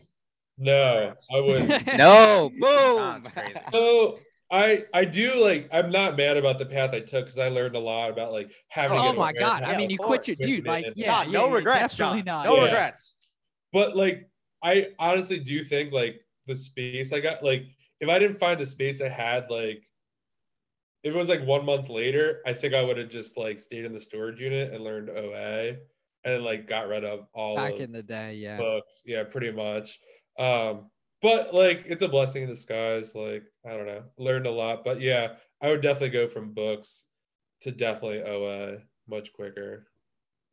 No, 0.57 1.13
I 1.33 1.39
wouldn't. 1.39 1.87
No, 1.97 2.51
John's 2.61 3.23
boom. 3.23 3.33
crazy. 3.33 3.59
So 3.71 4.19
I 4.53 4.85
I 4.93 5.03
do 5.03 5.43
like 5.43 5.67
I'm 5.73 5.89
not 5.89 6.15
mad 6.15 6.37
about 6.37 6.59
the 6.59 6.65
path 6.67 6.91
I 6.93 6.99
took 6.99 7.25
because 7.25 7.39
I 7.39 7.47
learned 7.47 7.75
a 7.75 7.79
lot 7.79 8.11
about 8.11 8.31
like 8.31 8.51
having. 8.67 8.99
Oh 8.99 9.09
an 9.09 9.15
my 9.15 9.33
god! 9.33 9.63
path. 9.63 9.73
I 9.73 9.77
mean, 9.77 9.89
you 9.89 9.97
course. 9.97 10.07
quit 10.07 10.27
your 10.27 10.35
dude. 10.39 10.67
Like, 10.67 10.85
yeah, 10.95 11.23
yeah, 11.23 11.31
no 11.31 11.47
yeah, 11.47 11.55
regrets, 11.55 11.97
Definitely 11.97 12.21
John. 12.21 12.43
not. 12.43 12.45
No 12.45 12.55
Yeah. 12.57 12.65
regrets. 12.65 13.15
But 13.73 13.95
like 13.95 14.29
I 14.61 14.89
honestly 14.99 15.39
do 15.39 15.63
think 15.63 15.91
like 15.91 16.21
the 16.45 16.53
space 16.53 17.11
I 17.11 17.19
got 17.19 17.43
like 17.43 17.65
if 17.99 18.09
I 18.09 18.19
didn't 18.19 18.37
find 18.37 18.59
the 18.59 18.67
space 18.67 19.01
I 19.01 19.09
had 19.09 19.49
like 19.49 19.81
if 21.03 21.13
it 21.13 21.17
was 21.17 21.29
like 21.29 21.43
one 21.43 21.65
month 21.65 21.89
later, 21.89 22.41
I 22.45 22.53
think 22.53 22.75
I 22.75 22.83
would 22.83 22.97
have 22.97 23.09
just 23.09 23.35
like 23.35 23.59
stayed 23.59 23.85
in 23.85 23.91
the 23.91 23.99
storage 23.99 24.39
unit 24.39 24.71
and 24.71 24.83
learned 24.83 25.09
OA 25.09 25.77
and 26.25 26.43
like 26.43 26.67
got 26.67 26.87
rid 26.87 27.03
of 27.03 27.27
all 27.33 27.55
Back 27.55 27.73
of 27.73 27.81
in 27.81 27.91
the 27.91 28.03
day, 28.03 28.35
yeah. 28.35 28.57
books. 28.57 29.01
Yeah, 29.03 29.23
pretty 29.23 29.51
much. 29.51 29.99
Um, 30.37 30.91
but 31.23 31.53
like 31.53 31.85
it's 31.87 32.03
a 32.03 32.09
blessing 32.09 32.43
in 32.43 32.49
disguise. 32.49 33.15
Like, 33.15 33.45
I 33.65 33.75
don't 33.75 33.87
know, 33.87 34.03
learned 34.19 34.45
a 34.45 34.51
lot. 34.51 34.83
But 34.83 35.01
yeah, 35.01 35.35
I 35.61 35.69
would 35.69 35.81
definitely 35.81 36.09
go 36.09 36.27
from 36.27 36.53
books 36.53 37.05
to 37.61 37.71
definitely 37.71 38.21
OA 38.21 38.79
much 39.07 39.33
quicker. 39.33 39.87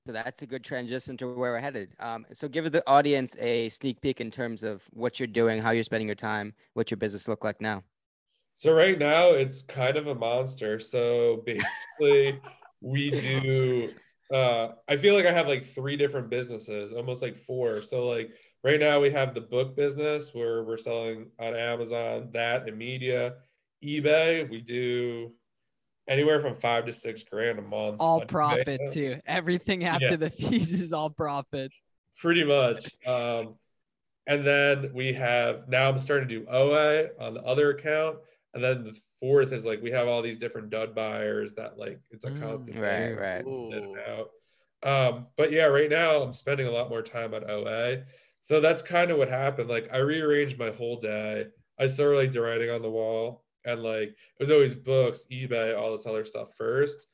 So 0.06 0.12
that's 0.12 0.40
a 0.42 0.46
good 0.46 0.64
transition 0.64 1.16
to 1.18 1.26
where 1.26 1.52
we're 1.52 1.58
headed. 1.58 1.90
Um, 1.98 2.24
so 2.32 2.48
give 2.48 2.70
the 2.72 2.82
audience 2.86 3.36
a 3.38 3.68
sneak 3.68 4.00
peek 4.00 4.20
in 4.20 4.30
terms 4.30 4.62
of 4.62 4.82
what 4.92 5.20
you're 5.20 5.26
doing, 5.26 5.60
how 5.60 5.72
you're 5.72 5.84
spending 5.84 6.08
your 6.08 6.14
time, 6.14 6.54
what 6.72 6.90
your 6.90 6.96
business 6.96 7.28
look 7.28 7.44
like 7.44 7.60
now. 7.60 7.82
So 8.56 8.72
right 8.72 8.98
now 8.98 9.30
it's 9.30 9.62
kind 9.62 9.96
of 9.96 10.06
a 10.06 10.14
monster. 10.14 10.78
So 10.78 11.42
basically 11.46 12.40
we 12.80 13.10
do 13.10 13.90
uh 14.32 14.72
I 14.88 14.96
feel 14.96 15.14
like 15.14 15.26
I 15.26 15.32
have 15.32 15.48
like 15.48 15.64
three 15.64 15.96
different 15.96 16.30
businesses, 16.30 16.92
almost 16.92 17.22
like 17.22 17.36
four. 17.36 17.82
So 17.82 18.06
like 18.06 18.32
right 18.62 18.80
now 18.80 19.00
we 19.00 19.10
have 19.10 19.34
the 19.34 19.40
book 19.40 19.76
business 19.76 20.34
where 20.34 20.64
we're 20.64 20.76
selling 20.78 21.30
on 21.38 21.54
Amazon, 21.54 22.28
that 22.32 22.68
and 22.68 22.76
media, 22.76 23.34
eBay, 23.84 24.48
we 24.50 24.60
do 24.60 25.32
anywhere 26.08 26.40
from 26.40 26.56
five 26.56 26.86
to 26.86 26.92
six 26.92 27.22
grand 27.22 27.58
a 27.58 27.62
month. 27.62 27.84
It's 27.94 27.96
all 28.00 28.20
on 28.20 28.26
eBay. 28.26 28.28
profit 28.28 28.80
too. 28.92 29.20
Everything 29.26 29.84
after 29.84 30.06
Yeah. 30.10 30.16
the 30.16 30.30
fees 30.30 30.80
is 30.80 30.92
all 30.92 31.10
profit. 31.10 31.72
pretty 32.18 32.44
much. 32.44 32.94
Um, 33.06 33.54
and 34.26 34.44
then 34.44 34.90
we 34.94 35.12
have 35.14 35.68
now 35.68 35.88
I'm 35.88 35.98
starting 35.98 36.28
to 36.28 36.40
do 36.40 36.46
OA 36.50 37.08
on 37.18 37.34
the 37.34 37.42
other 37.42 37.70
account, 37.70 38.18
and 38.54 38.62
then 38.62 38.84
the 38.84 38.98
fourth 39.20 39.52
is 39.52 39.64
like 39.64 39.80
we 39.82 39.90
have 39.90 40.06
all 40.08 40.20
these 40.22 40.36
different 40.36 40.70
dud 40.70 40.94
buyers 40.94 41.54
that 41.54 41.78
like 41.78 41.98
it's 42.10 42.24
a 42.24 42.30
Mm, 42.30 42.40
constant 42.40 42.78
Right, 42.78 43.08
thing, 43.08 43.16
right. 43.16 43.44
in 43.44 43.72
and 43.72 43.96
out. 44.06 44.30
Um, 44.82 45.26
but 45.36 45.50
yeah, 45.52 45.64
right 45.66 45.90
now 45.90 46.22
I'm 46.22 46.32
spending 46.32 46.66
a 46.66 46.70
lot 46.70 46.90
more 46.90 47.02
time 47.02 47.34
on 47.34 47.48
OA, 47.50 48.02
so 48.40 48.60
that's 48.60 48.82
kind 48.82 49.10
of 49.10 49.18
what 49.18 49.28
happened. 49.28 49.68
Like 49.68 49.92
I 49.92 49.98
rearranged 49.98 50.58
my 50.58 50.70
whole 50.70 50.96
day. 51.00 51.46
I 51.78 51.86
started 51.86 52.16
like 52.16 52.32
the 52.32 52.40
writing 52.42 52.70
on 52.70 52.82
the 52.82 52.90
wall, 52.90 53.44
and 53.64 53.82
like 53.82 54.10
it 54.10 54.16
was 54.40 54.50
always 54.50 54.74
books, 54.74 55.26
eBay, 55.30 55.76
all 55.78 55.92
this 55.92 56.06
other 56.06 56.24
stuff 56.24 56.56
first. 56.56 57.06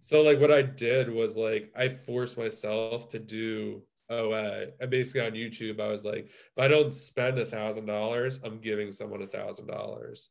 So 0.00 0.22
like 0.22 0.40
what 0.40 0.52
I 0.52 0.62
did 0.62 1.10
was 1.10 1.36
like 1.36 1.72
I 1.76 1.88
forced 1.88 2.38
myself 2.38 3.08
to 3.10 3.18
do 3.18 3.86
OA. 4.10 4.68
And 4.80 4.90
basically 4.90 5.22
on 5.26 5.32
YouTube, 5.32 5.80
I 5.80 5.88
was 5.88 6.04
like, 6.04 6.26
if 6.26 6.58
I 6.58 6.68
don't 6.68 6.94
spend 6.94 7.38
a 7.38 7.46
thousand 7.46 7.86
dollars, 7.86 8.40
I'm 8.44 8.60
giving 8.60 8.90
someone 8.92 9.22
a 9.22 9.26
thousand 9.26 9.66
dollars. 9.66 10.30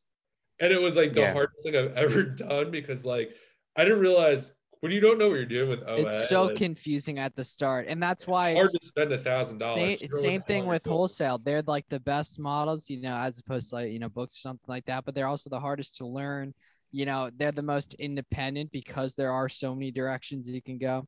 And 0.60 0.72
it 0.72 0.80
was 0.80 0.96
like 0.96 1.14
the 1.14 1.26
Yeah. 1.26 1.30
hardest 1.30 1.62
thing 1.64 1.76
I've 1.76 1.92
ever 1.96 2.22
done 2.24 2.70
because 2.70 3.04
like 3.04 3.36
I 3.76 3.84
didn't 3.84 4.00
realize 4.00 4.52
when 4.80 4.92
you 4.92 5.00
don't 5.00 5.18
know 5.18 5.28
what 5.28 5.34
you're 5.36 5.44
doing 5.46 5.68
with 5.70 5.82
OA, 5.86 5.96
It's 6.02 6.28
so 6.28 6.44
like, 6.44 6.56
confusing 6.56 7.18
at 7.18 7.34
the 7.34 7.44
start, 7.44 7.86
and 7.88 8.02
that's 8.02 8.26
why 8.26 8.54
hard 8.54 8.66
it's 8.66 8.74
to 8.74 8.86
spend 8.86 9.12
a 9.12 9.18
thousand 9.18 9.58
dollars. 9.58 9.74
same, 9.74 9.98
same 10.12 10.42
thing 10.42 10.66
with 10.66 10.82
yourself. 10.86 10.96
wholesale. 10.96 11.38
They're 11.38 11.62
like 11.62 11.86
the 11.88 12.00
best 12.00 12.38
models, 12.38 12.88
you 12.88 13.00
know, 13.00 13.16
as 13.16 13.38
opposed 13.40 13.70
to 13.70 13.76
like, 13.76 13.92
you 13.92 13.98
know 13.98 14.08
books 14.08 14.36
or 14.36 14.40
something 14.40 14.64
like 14.68 14.84
that. 14.86 15.04
But 15.04 15.14
they're 15.14 15.26
also 15.28 15.50
the 15.50 15.60
hardest 15.60 15.96
to 15.98 16.06
learn. 16.06 16.54
You 16.92 17.04
know, 17.06 17.30
they're 17.36 17.52
the 17.52 17.62
most 17.62 17.94
independent 17.94 18.72
because 18.72 19.14
there 19.14 19.32
are 19.32 19.48
so 19.48 19.74
many 19.74 19.90
directions 19.90 20.48
you 20.48 20.62
can 20.62 20.78
go. 20.78 21.06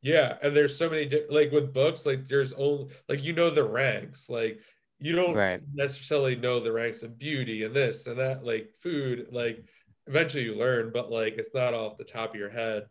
Yeah, 0.00 0.36
and 0.42 0.56
there's 0.56 0.76
so 0.76 0.90
many 0.90 1.06
di- 1.06 1.26
like 1.28 1.52
with 1.52 1.72
books, 1.72 2.04
like 2.06 2.26
there's 2.26 2.52
only 2.54 2.88
like 3.08 3.22
you 3.22 3.32
know 3.32 3.50
the 3.50 3.62
ranks, 3.64 4.28
like 4.28 4.60
you 4.98 5.14
don't 5.14 5.34
Right. 5.34 5.60
necessarily 5.74 6.34
know 6.36 6.58
the 6.60 6.72
ranks 6.72 7.02
of 7.02 7.18
beauty 7.18 7.62
and 7.64 7.74
this 7.74 8.06
and 8.06 8.18
that, 8.18 8.44
like 8.44 8.70
food, 8.82 9.28
like 9.30 9.64
eventually 10.06 10.44
you 10.44 10.54
learn, 10.54 10.90
but 10.92 11.10
like 11.10 11.34
it's 11.38 11.54
not 11.54 11.74
off 11.74 11.96
the 11.96 12.04
top 12.04 12.30
of 12.30 12.36
your 12.36 12.50
head. 12.50 12.84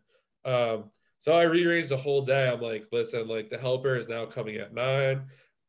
Um, 0.44 0.90
so 1.18 1.32
I 1.32 1.42
rearranged 1.44 1.88
the 1.88 1.96
whole 1.96 2.22
day. 2.22 2.48
I'm 2.48 2.60
like, 2.60 2.86
listen, 2.90 3.28
like 3.28 3.48
the 3.48 3.58
helper 3.58 3.96
is 3.96 4.08
now 4.08 4.26
coming 4.26 4.56
at 4.56 4.74
nine. 4.74 5.26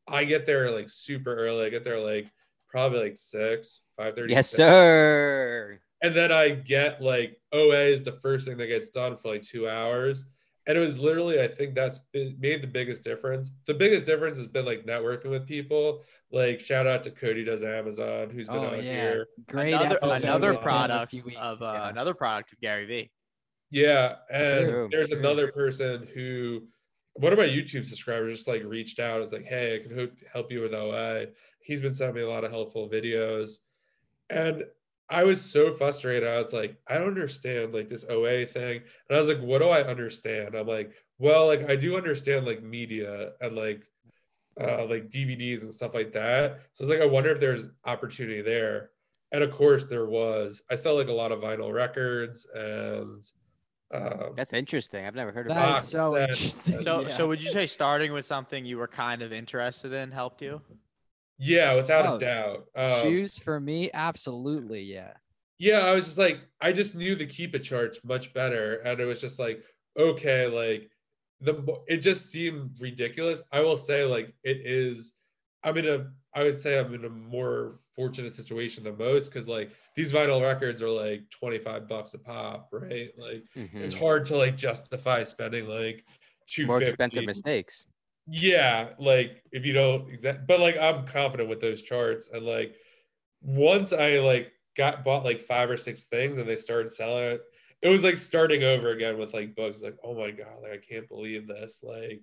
I 0.08 0.24
get 0.24 0.46
there 0.46 0.70
like 0.70 0.88
super 0.88 1.34
early. 1.34 1.66
I 1.66 1.70
get 1.70 1.84
there 1.84 2.00
like 2.00 2.30
probably 2.68 3.00
like 3.00 3.16
six, 3.16 3.80
five 3.96 4.16
thirty. 4.16 4.34
Yes, 4.34 4.50
sir. 4.50 5.78
and 6.02 6.14
then 6.14 6.32
I 6.32 6.50
get 6.50 7.00
like 7.00 7.40
OA 7.52 7.84
is 7.84 8.02
the 8.02 8.12
first 8.20 8.46
thing 8.46 8.56
that 8.58 8.66
gets 8.66 8.90
done 8.90 9.16
for 9.16 9.28
like 9.28 9.42
two 9.42 9.68
hours. 9.68 10.24
And 10.66 10.78
it 10.78 10.80
was 10.80 10.98
literally, 10.98 11.40
I 11.42 11.48
think 11.48 11.74
that's 11.74 11.98
been, 12.12 12.36
made 12.40 12.62
the 12.62 12.66
biggest 12.66 13.04
difference. 13.04 13.50
The 13.66 13.74
biggest 13.74 14.04
difference 14.06 14.38
has 14.38 14.46
been 14.46 14.64
like 14.64 14.86
networking 14.86 15.26
with 15.30 15.46
people. 15.46 16.02
Like 16.32 16.58
shout 16.58 16.86
out 16.86 17.04
to 17.04 17.10
Cody 17.10 17.44
does 17.44 17.62
Amazon, 17.62 18.30
who's 18.30 18.48
been 18.48 18.56
Oh 18.56 18.66
out 18.68 18.76
yeah, 18.82 18.92
here. 19.10 19.26
great 19.46 19.74
another 19.74 19.98
another 20.02 20.08
with 20.08 20.42
him 20.42 20.50
in 20.50 20.56
a 20.56 20.62
product 20.62 21.10
few 21.10 21.22
weeks 21.24 21.36
of 21.38 21.60
uh, 21.60 21.66
ago. 21.66 21.84
another 21.90 22.14
product 22.14 22.52
of 22.52 22.60
Gary 22.60 22.86
Vee. 22.86 23.10
Yeah, 23.70 24.16
and 24.30 24.68
True, 24.70 24.88
there's 24.90 25.10
true. 25.10 25.18
another 25.18 25.52
person 25.52 26.08
who 26.14 26.62
one 27.14 27.32
of 27.32 27.38
my 27.38 27.46
YouTube 27.46 27.86
subscribers 27.86 28.34
just 28.34 28.48
like 28.48 28.64
reached 28.64 28.98
out. 28.98 29.20
it's 29.20 29.32
like, 29.32 29.44
hey, 29.44 29.76
I 29.76 29.86
can 29.86 29.96
ho- 29.98 30.10
help 30.32 30.50
you 30.50 30.60
with 30.60 30.74
OA. 30.74 31.26
He's 31.60 31.80
been 31.80 31.94
sending 31.94 32.16
me 32.16 32.22
a 32.22 32.28
lot 32.28 32.44
of 32.44 32.50
helpful 32.50 32.88
videos, 32.88 33.58
and 34.30 34.64
I 35.08 35.24
was 35.24 35.40
so 35.40 35.74
frustrated. 35.74 36.26
I 36.28 36.38
was 36.38 36.52
like, 36.52 36.76
I 36.86 36.98
don't 36.98 37.08
understand 37.08 37.74
like 37.74 37.88
this 37.88 38.04
OA 38.08 38.46
thing, 38.46 38.82
and 39.08 39.16
I 39.16 39.20
was 39.20 39.28
like, 39.28 39.40
what 39.40 39.60
do 39.60 39.68
I 39.68 39.82
understand? 39.82 40.54
I'm 40.54 40.66
like, 40.66 40.92
well, 41.18 41.46
like 41.46 41.68
I 41.68 41.76
do 41.76 41.96
understand 41.96 42.46
like 42.46 42.62
media 42.62 43.32
and 43.40 43.54
like 43.56 43.86
uh 44.60 44.86
like 44.86 45.10
DVDs 45.10 45.62
and 45.62 45.70
stuff 45.70 45.94
like 45.94 46.12
that. 46.12 46.60
So 46.72 46.84
it's 46.84 46.92
like 46.92 47.02
I 47.02 47.06
wonder 47.06 47.30
if 47.30 47.40
there's 47.40 47.68
opportunity 47.84 48.42
there. 48.42 48.90
And 49.32 49.42
of 49.42 49.50
course 49.50 49.86
there 49.86 50.06
was. 50.06 50.62
I 50.70 50.76
sell 50.76 50.96
like 50.96 51.08
a 51.08 51.12
lot 51.12 51.32
of 51.32 51.40
vinyl 51.40 51.72
records 51.72 52.46
and 52.54 53.22
um, 53.92 54.32
That's 54.36 54.52
interesting. 54.52 55.06
I've 55.06 55.14
never 55.14 55.30
heard 55.32 55.46
of 55.46 55.54
That 55.54 55.66
that. 55.66 55.78
is 55.78 55.88
so 55.88 56.16
interesting. 56.16 56.82
So 56.82 57.02
yeah. 57.02 57.08
so 57.10 57.28
would 57.28 57.42
you 57.42 57.50
say 57.50 57.66
starting 57.66 58.12
with 58.12 58.26
something 58.26 58.64
you 58.64 58.78
were 58.78 58.88
kind 58.88 59.22
of 59.22 59.32
interested 59.32 59.92
in 59.92 60.10
helped 60.10 60.42
you? 60.42 60.60
Yeah, 61.38 61.74
without 61.74 62.06
Oh, 62.06 62.16
a 62.16 62.18
doubt. 62.18 62.68
Um, 62.74 63.00
shoes 63.00 63.38
for 63.38 63.60
me, 63.60 63.90
absolutely, 63.92 64.82
yeah. 64.82 65.14
yeah, 65.58 65.80
I 65.80 65.92
was 65.92 66.06
just 66.06 66.18
like, 66.18 66.40
I 66.60 66.72
just 66.72 66.94
knew 66.94 67.14
the 67.14 67.26
Keepa 67.26 67.62
charts 67.62 67.98
much 68.04 68.32
better, 68.34 68.76
and 68.80 69.00
it 69.00 69.04
was 69.04 69.20
just 69.20 69.38
like, 69.38 69.64
okay, 69.96 70.46
like 70.48 70.90
the 71.40 71.82
it 71.88 71.98
just 71.98 72.26
seemed 72.30 72.80
ridiculous. 72.80 73.42
I 73.52 73.60
will 73.60 73.76
say, 73.76 74.04
like, 74.04 74.34
it 74.42 74.58
is. 74.66 75.14
I'm 75.62 75.78
in 75.78 75.88
a, 75.88 76.12
I 76.34 76.44
would 76.44 76.58
say 76.58 76.78
I'm 76.78 76.92
in 76.94 77.04
a 77.06 77.08
more 77.08 77.76
fortunate 77.96 78.34
situation 78.34 78.84
than 78.84 78.98
most 78.98 79.30
because 79.32 79.48
like 79.48 79.70
these 79.96 80.12
vinyl 80.12 80.42
records 80.42 80.82
are 80.82 80.90
like 80.90 81.30
25 81.30 81.88
bucks 81.88 82.12
a 82.14 82.18
pop, 82.18 82.68
right? 82.72 83.10
Like 83.16 83.44
Mhm. 83.56 83.80
it's 83.82 83.94
hard 83.94 84.26
to 84.26 84.36
like 84.36 84.56
justify 84.56 85.22
spending 85.22 85.66
like 85.66 86.04
More 86.60 86.78
expensive 86.80 87.24
mistakes. 87.24 87.86
Yeah 88.26 88.90
like 88.98 89.42
if 89.52 89.66
you 89.66 89.72
don't 89.72 90.08
exact 90.10 90.46
but 90.46 90.58
like 90.60 90.76
i'm 90.78 91.06
confident 91.06 91.48
with 91.48 91.60
those 91.60 91.82
charts 91.82 92.30
and 92.32 92.44
like 92.44 92.74
once 93.42 93.92
i 93.92 94.18
like 94.18 94.50
got 94.76 95.04
bought 95.04 95.24
like 95.24 95.42
five 95.42 95.68
or 95.70 95.76
six 95.76 96.06
things 96.06 96.38
and 96.38 96.48
they 96.48 96.56
started 96.56 96.90
selling 96.90 97.24
it 97.32 97.42
it 97.82 97.88
was 97.88 98.02
like 98.02 98.16
starting 98.16 98.62
over 98.62 98.90
again 98.90 99.18
with 99.18 99.34
like 99.34 99.54
books 99.54 99.82
like 99.82 99.96
oh 100.02 100.14
my 100.14 100.30
god 100.30 100.62
like 100.62 100.72
i 100.72 100.78
can't 100.78 101.08
believe 101.08 101.46
this 101.46 101.80
like 101.82 102.22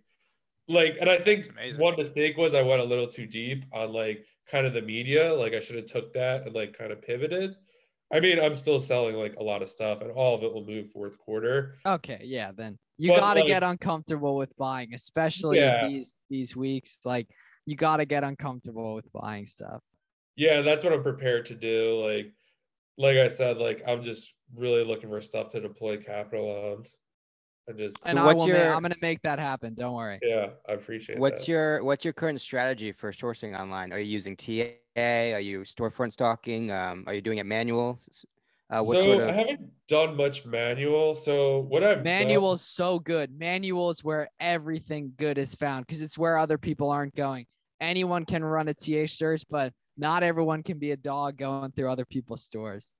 like 0.68 0.97
and 0.99 1.10
i 1.10 1.18
think 1.18 1.41
It's 1.41 1.49
amazing. 1.49 1.82
one 1.82 1.95
mistake 1.95 2.36
was 2.36 2.56
i 2.56 2.62
went 2.64 2.82
a 2.82 2.86
little 2.86 3.08
too 3.08 3.28
deep 3.28 3.64
on 3.72 3.93
like 3.93 4.26
kind 4.49 4.66
of 4.66 4.74
the 4.74 4.82
media 4.82 5.34
like 5.34 5.54
i 5.54 5.60
should 5.60 5.76
have 5.76 5.86
took 5.86 6.14
that 6.14 6.45
and 6.45 6.56
like 6.56 6.78
kind 6.78 6.91
of 6.91 7.02
pivoted. 7.02 7.54
I 8.12 8.20
mean 8.20 8.39
i'm 8.39 8.56
still 8.56 8.82
selling 8.82 9.16
like 9.16 9.36
a 9.39 9.43
lot 9.43 9.62
of 9.62 9.70
stuff 9.70 10.02
and 10.02 10.12
all 10.12 10.36
of 10.36 10.43
it 10.43 10.52
will 10.54 10.66
move 10.66 10.91
fourth 10.91 11.18
quarter. 11.18 11.76
Okay, 11.86 12.22
yeah, 12.24 12.52
then 12.52 12.78
you 13.02 13.10
But, 13.12 13.20
gotta 13.20 13.39
like- 13.39 13.47
get 13.47 13.64
uncomfortable 13.64 14.36
with 14.36 14.56
buying, 14.58 14.93
especially 14.93 15.58
Yeah. 15.58 15.88
these 15.88 16.16
these 16.30 16.56
weeks. 16.56 16.99
Like 17.04 17.28
you 17.66 17.76
gotta 17.76 18.06
get 18.06 18.24
uncomfortable 18.24 18.93
with 18.95 19.12
buying 19.12 19.45
stuff. 19.47 19.82
yeah 20.38 20.62
that's 20.62 20.84
what 20.86 20.93
i'm 20.93 21.04
prepared 21.04 21.45
to 21.45 21.56
do 21.56 22.02
like 22.08 22.32
like 22.97 23.18
I 23.18 23.28
said, 23.30 23.58
like 23.58 23.82
I'm 23.88 24.04
just 24.04 24.34
really 24.56 24.84
looking 24.84 25.10
for 25.10 25.20
stuff 25.22 25.47
to 25.54 25.60
deploy 25.62 25.97
capital 25.97 26.47
on. 26.49 26.86
And 27.68 27.78
just 27.78 27.97
and 28.06 28.18
So 28.18 28.22
I 28.22 28.26
what's 28.26 28.39
will 28.39 28.47
ma- 28.49 28.54
your- 28.54 28.74
I'm 28.76 28.82
gonna 28.84 28.95
make 29.02 29.22
that 29.24 29.39
happen. 29.39 29.74
Don't 29.74 29.95
worry. 29.95 30.20
yeah, 30.22 30.49
I 30.70 30.74
appreciate 30.74 31.18
What's 31.18 31.39
that. 31.45 31.47
your 31.52 31.84
what's 31.84 32.04
your 32.06 32.14
current 32.14 32.39
strategy 32.41 32.91
for 32.91 33.12
sourcing 33.12 33.58
online? 33.60 33.91
Are 33.93 33.99
you 33.99 34.12
using 34.12 34.36
TA? 34.36 35.34
Are 35.34 35.39
you 35.39 35.62
storefront 35.62 36.12
stocking? 36.12 36.70
Um, 36.72 37.04
are 37.08 37.14
you 37.16 37.22
doing 37.22 37.39
it 37.39 37.45
manual? 37.45 37.97
Uh, 38.72 38.84
so 38.86 39.22
I 39.28 39.32
haven't 39.34 39.70
done 39.90 40.16
much 40.16 40.46
manual. 40.46 41.14
So 41.14 41.60
what 41.60 41.84
I've 41.84 41.98
done- 41.98 42.04
Manual 42.06 42.54
is 42.54 42.62
so 42.62 43.00
good. 43.00 43.38
Manual 43.38 43.90
is 43.90 44.04
where 44.04 44.30
everything 44.40 45.12
good 45.18 45.38
is 45.38 45.54
found 45.54 45.86
because 45.86 46.02
it's 46.02 46.18
where 46.18 46.38
other 46.38 46.58
people 46.58 46.90
aren't 46.90 47.14
going. 47.14 47.46
Anyone 47.82 48.26
can 48.26 48.44
run 48.44 48.70
a 48.70 48.74
TA 48.74 49.08
search, 49.08 49.44
but 49.50 49.74
not 49.98 50.24
everyone 50.24 50.64
can 50.64 50.80
be 50.80 50.92
a 50.92 50.98
dog 50.98 51.38
going 51.38 51.72
through 51.72 51.92
other 51.92 52.06
people's 52.06 52.44
stores. 52.44 52.94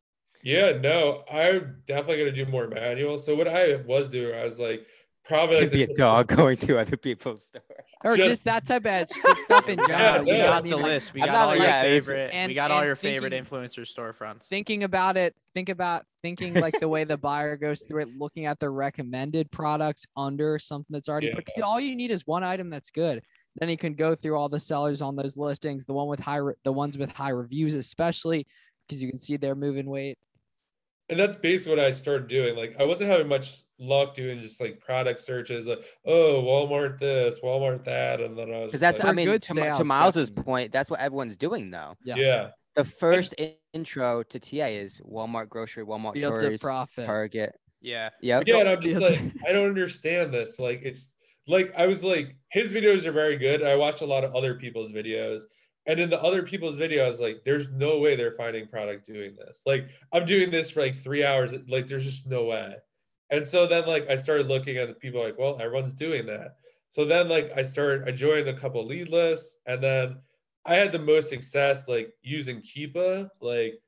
Yeah, 0.44 0.72
no, 0.72 1.24
I'm 1.32 1.82
definitely 1.86 2.18
gonna 2.18 2.32
do 2.32 2.52
more 2.52 2.68
manual. 2.68 3.18
So 3.18 3.36
what 3.36 3.48
I 3.48 3.76
was 3.76 4.08
doing, 4.08 4.38
I 4.38 4.44
was 4.44 4.60
like, 4.60 4.86
probably 5.26 5.62
like 5.62 5.72
be 5.72 5.84
a 5.84 5.94
dog 5.96 6.28
going 6.36 6.58
through 6.58 6.78
other 6.80 6.98
people's 6.98 7.44
stores? 7.44 7.64
Or 8.04 8.18
just, 8.18 8.30
Just- 8.30 8.46
that 8.46 8.66
type 8.66 8.86
of 8.88 9.08
stuff 9.10 9.70
in 9.70 9.78
general. 9.88 9.90
Yeah, 9.90 10.20
we 10.22 10.26
know 10.32 10.38
yeah. 10.38 10.44
what 10.44 10.50
I 10.50 10.56
got 10.56 10.64
mean? 10.64 10.72
the 10.72 10.78
list. 10.78 11.14
We 11.14 11.20
got 11.22 11.28
not- 11.28 11.36
all 11.50 11.56
your 11.56 11.66
yeah, 11.66 11.82
favorite. 11.84 12.32
and- 12.34 12.50
we 12.50 12.54
got 12.56 12.72
all 12.72 12.80
and 12.80 12.88
your 12.88 12.96
favorite 12.96 13.32
thinking- 13.32 13.60
influencer 13.60 13.86
storefronts. 13.88 14.44
thinking 14.48 14.84
about 14.84 15.18
it, 15.18 15.36
think 15.54 15.70
about 15.70 16.04
thinking 16.24 16.54
like 16.56 16.80
the 16.80 16.88
way 16.88 17.04
the 17.04 17.18
buyer 17.18 17.56
goes 17.58 17.84
through 17.84 18.02
it, 18.04 18.10
looking 18.18 18.46
at 18.48 18.60
the 18.60 18.70
recommended 18.70 19.52
products 19.52 20.04
under 20.18 20.58
something 20.58 20.88
that's 20.90 21.10
already 21.10 21.28
Yeah. 21.28 21.34
because 21.36 21.60
all 21.64 21.80
you 21.80 21.96
need 21.96 22.10
is 22.12 22.26
one 22.26 22.44
item 22.44 22.70
that's 22.70 22.90
good. 22.90 23.22
Then 23.58 23.70
you 23.70 23.78
can 23.78 23.94
go 23.94 24.16
through 24.16 24.36
all 24.38 24.50
the 24.50 24.60
sellers 24.60 25.02
on 25.02 25.16
those 25.16 25.38
listings, 25.38 25.86
the 25.86 25.94
one 25.94 26.08
with 26.08 26.20
high, 26.22 26.38
re- 26.38 26.54
the 26.64 26.72
ones 26.72 26.98
with 26.98 27.12
high 27.12 27.30
reviews, 27.32 27.76
especially 27.76 28.48
because 28.88 29.02
you 29.04 29.10
can 29.10 29.18
see 29.20 29.38
they're 29.38 29.56
moving 29.56 29.86
weight. 29.86 30.18
And 31.12 31.20
that's 31.20 31.36
basically 31.36 31.76
what 31.78 31.86
I 31.86 31.92
started 31.92 32.28
doing. 32.30 32.56
Like 32.56 32.76
I 32.80 32.84
wasn't 32.84 33.10
having 33.12 33.28
much 33.28 33.62
luck 33.78 34.16
doing 34.16 34.42
just 34.42 34.60
like 34.62 34.80
product 34.80 35.20
searches, 35.20 35.68
like 35.68 35.86
oh 36.06 36.42
Walmart 36.44 37.00
this, 37.00 37.40
Walmart 37.42 37.84
that, 37.86 38.22
and 38.22 38.36
then 38.38 38.52
I 38.52 38.60
was 38.62 38.68
Because 38.68 38.80
that's 38.82 39.00
like, 39.00 39.08
I 39.10 39.12
mean 39.12 39.28
good 39.28 39.44
to, 39.44 39.54
Mi- 39.54 39.62
to 39.78 39.84
Miles's 39.84 40.30
definitely. 40.30 40.44
point, 40.52 40.72
that's 40.72 40.90
what 40.90 41.00
everyone's 41.02 41.38
doing 41.38 41.70
though. 41.70 41.96
Yes. 42.04 42.18
yeah, 42.18 42.50
The 42.76 42.86
first 42.86 43.34
in- 43.34 43.54
intro 43.74 44.24
to 44.24 44.40
TA 44.40 44.66
is 44.68 45.02
Walmart 45.02 45.50
grocery, 45.50 45.86
Walmart 45.86 46.14
Fields 46.14 46.42
of 46.42 46.50
toys, 46.50 46.60
profit. 46.62 47.06
Target. 47.06 47.56
Yeah. 47.82 48.10
Yep. 48.22 48.44
yeah, 48.48 48.58
and 48.58 48.70
I'm 48.70 48.82
just 48.82 49.02
like 49.02 49.20
I 49.48 49.52
don't 49.52 49.68
understand 49.68 50.34
this. 50.34 50.60
Like 50.60 50.82
it's 50.84 51.12
like 51.48 51.74
I 51.76 51.88
was 51.88 52.04
like 52.04 52.38
his 52.52 52.72
videos 52.72 53.06
are 53.06 53.12
very 53.12 53.36
good. 53.36 53.64
I 53.64 53.76
watched 53.76 54.02
a 54.02 54.06
lot 54.06 54.24
of 54.24 54.34
other 54.34 54.56
people's 54.56 54.92
videos. 54.92 55.42
And 55.88 56.00
in 56.00 56.10
the 56.10 56.22
other 56.22 56.44
people's 56.44 56.78
videos, 56.78 57.20
like 57.20 57.44
there's 57.44 57.68
no 57.70 58.00
way 58.00 58.16
they're 58.16 58.36
finding 58.36 58.68
product 58.68 59.08
doing 59.08 59.36
this. 59.36 59.62
Like 59.66 59.90
I'm 60.14 60.26
doing 60.26 60.52
this 60.52 60.72
for 60.72 60.82
like 60.82 60.96
three 60.96 61.24
hours. 61.24 61.54
Like 61.68 61.88
there's 61.88 62.06
just 62.06 62.28
no 62.28 62.46
way. 62.46 62.76
And 63.32 63.48
so 63.48 63.66
then 63.66 63.88
like 63.88 64.10
I 64.10 64.16
started 64.16 64.48
looking 64.48 64.78
at 64.78 64.90
the 64.90 64.94
people 64.94 65.24
like, 65.24 65.40
well, 65.40 65.58
everyone's 65.60 65.94
doing 65.94 66.26
that. 66.28 66.58
So 66.90 67.06
then 67.06 67.30
like 67.30 67.52
I 67.56 67.64
started, 67.64 68.08
I 68.08 68.12
joined 68.12 68.48
a 68.48 68.58
couple 68.58 68.86
lead 68.86 69.10
lists, 69.10 69.58
and 69.66 69.82
then 69.82 70.18
I 70.66 70.76
had 70.76 70.92
the 70.92 71.00
most 71.00 71.30
success 71.30 71.88
like 71.88 72.14
using 72.22 72.62
Keepa. 72.62 73.30
Like 73.40 73.82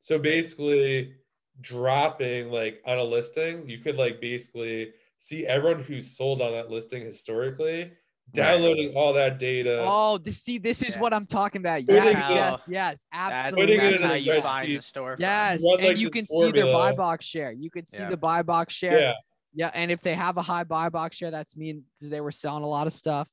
so 0.00 0.18
basically 0.18 1.14
dropping 1.60 2.50
like 2.50 2.82
on 2.84 2.98
a 2.98 3.04
listing, 3.04 3.68
you 3.68 3.78
could 3.78 3.96
like 3.96 4.20
basically 4.20 4.92
see 5.18 5.46
everyone 5.46 5.82
who's 5.82 6.16
sold 6.16 6.42
on 6.42 6.52
that 6.52 6.70
listing 6.70 7.04
historically, 7.04 7.92
downloading 8.32 8.94
all 8.94 9.12
that 9.14 9.38
data. 9.38 9.80
Oh, 9.84 10.18
this, 10.18 10.42
see, 10.42 10.58
this 10.58 10.82
is 10.82 10.94
Yeah. 10.94 11.00
what 11.02 11.12
I'm 11.14 11.26
talking 11.26 11.60
about. 11.60 11.80
Putting 11.80 11.94
Yes, 11.94 12.28
it- 12.30 12.34
yes, 12.34 12.68
yes, 12.68 13.06
absolutely. 13.12 13.76
Putting 13.76 13.80
it 13.86 13.90
that's 13.98 14.02
how 14.02 14.14
you 14.14 14.40
find 14.42 14.68
the 14.68 14.76
spreadsheet. 14.78 14.92
storefront. 14.92 15.20
Yes, 15.20 15.62
and 15.64 15.82
like, 15.88 15.98
you 15.98 16.06
the 16.06 16.10
can 16.10 16.26
see 16.26 16.52
their 16.52 16.72
buy 16.72 16.92
box 16.92 17.24
share. 17.26 17.52
You 17.52 17.70
could 17.70 17.86
see 17.88 18.02
Yeah. 18.02 18.10
the 18.10 18.16
buy 18.16 18.42
box 18.42 18.74
share. 18.74 19.00
yeah. 19.00 19.12
Yeah, 19.52 19.70
and 19.74 19.90
if 19.90 20.00
they 20.00 20.14
have 20.14 20.36
a 20.36 20.42
high 20.42 20.62
buy 20.62 20.90
box 20.90 21.16
share, 21.16 21.32
that's 21.32 21.56
mean 21.56 21.84
because 21.94 22.08
they 22.08 22.20
were 22.20 22.30
selling 22.30 22.62
a 22.62 22.68
lot 22.68 22.86
of 22.86 22.92
stuff. 22.92 23.26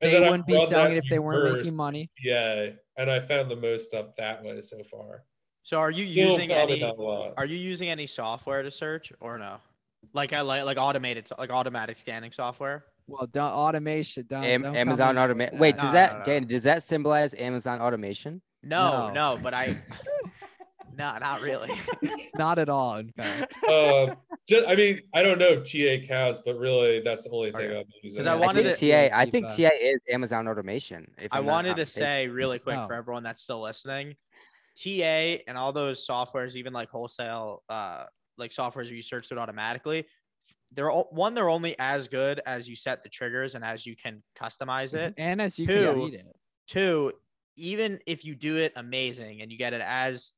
And 0.00 0.10
They 0.12 0.18
wouldn't 0.20 0.46
be 0.46 0.58
selling 0.66 0.94
it 0.96 1.04
if 1.04 1.10
they 1.10 1.18
weren't 1.20 1.44
reverse. 1.44 1.62
making 1.64 1.76
money. 1.76 2.10
Yeah, 2.24 2.70
and 2.96 3.10
I 3.10 3.20
found 3.20 3.50
the 3.50 3.56
most 3.56 3.84
stuff 3.84 4.16
that 4.16 4.42
way 4.42 4.60
so 4.62 4.82
far. 4.90 5.22
So 5.62 5.76
are 5.78 5.90
you 5.90 6.06
Still 6.10 6.30
using 6.32 6.50
any? 6.50 6.80
not 6.80 6.96
a 6.96 7.02
lot. 7.02 7.34
Are 7.36 7.44
you 7.44 7.56
using 7.56 7.88
any 7.88 8.06
software 8.08 8.62
to 8.62 8.70
search 8.70 9.12
or 9.20 9.38
no? 9.38 9.58
Like 10.12 10.32
I 10.32 10.40
like 10.40 10.64
like 10.64 10.78
automated 10.78 11.28
like 11.38 11.50
automatic 11.50 11.96
scanning 11.96 12.32
software. 12.32 12.84
Well, 13.06 13.26
don't 13.32 13.52
automation. 13.52 14.26
Don't, 14.28 14.44
Am- 14.44 14.62
don't 14.62 14.76
Amazon 14.76 15.18
automation. 15.18 15.58
Wait, 15.58 15.76
No, 15.76 15.82
does 15.82 15.86
no, 15.88 15.92
that 15.92 16.12
no, 16.12 16.18
no. 16.20 16.24
Dan, 16.24 16.46
does 16.46 16.62
that 16.62 16.82
symbolize 16.82 17.34
Amazon 17.34 17.80
automation? 17.80 18.40
No, 18.62 19.08
No. 19.08 19.12
no, 19.34 19.40
but 19.42 19.52
I. 19.54 19.76
no, 20.96 21.16
not 21.18 21.40
really. 21.40 21.70
Not 22.36 22.58
at 22.58 22.68
all. 22.68 22.96
In 22.96 23.10
fact, 23.12 23.52
um, 23.64 24.14
just, 24.48 24.66
I 24.66 24.74
mean, 24.74 25.00
I 25.14 25.22
don't 25.22 25.38
know 25.38 25.60
if 25.62 25.70
TA 25.70 26.06
counts, 26.06 26.40
but 26.44 26.56
really, 26.58 27.00
that's 27.00 27.24
the 27.24 27.30
only 27.30 27.52
thing 27.52 27.62
Okay. 27.70 27.78
I'm 27.80 27.84
using. 28.02 28.18
'Cause 28.20 28.26
I 28.26 28.32
I 28.32 28.36
wanted 28.36 28.64
think 28.64 28.78
to- 28.78 28.90
TA. 29.10 29.10
I 29.16 29.26
think 29.28 29.46
TA 29.48 29.70
is 29.78 29.98
Amazon 30.10 30.48
automation. 30.48 31.06
If 31.20 31.28
I 31.32 31.38
I'm 31.38 31.46
not 31.46 31.52
wanted 31.52 31.76
to 31.76 31.86
say 31.86 32.28
really 32.28 32.58
quick 32.58 32.78
Oh. 32.78 32.86
for 32.86 32.94
everyone 32.94 33.22
that's 33.24 33.42
still 33.42 33.60
listening, 33.60 34.14
TA 34.76 35.42
and 35.46 35.58
all 35.58 35.72
those 35.72 36.06
softwares, 36.06 36.54
even 36.56 36.72
like 36.72 36.88
wholesale, 36.88 37.62
uh, 37.68 38.06
like 38.40 38.50
softwares 38.50 38.86
where 38.86 38.94
you 38.94 39.02
search 39.02 39.30
it 39.30 39.38
automatically, 39.38 40.06
they're 40.72 40.90
all, 40.90 41.08
one. 41.10 41.34
They're 41.34 41.48
only 41.48 41.76
as 41.78 42.08
good 42.08 42.40
as 42.46 42.68
you 42.68 42.76
set 42.76 43.02
the 43.02 43.08
triggers 43.08 43.54
and 43.54 43.64
as 43.64 43.86
you 43.86 43.96
can 43.96 44.22
customize 44.40 44.94
it. 44.94 45.14
Mm-hmm. 45.16 45.20
and 45.20 45.42
as 45.42 45.58
you 45.58 45.66
Two, 45.66 45.72
can 45.72 45.98
read 45.98 46.14
it, 46.14 46.36
Two, 46.66 47.12
even 47.56 47.98
if 48.06 48.24
you 48.24 48.34
do 48.34 48.56
it 48.56 48.72
amazing 48.76 49.42
and 49.42 49.50
you 49.50 49.58
get 49.58 49.72
it 49.72 49.82
as 49.84 50.32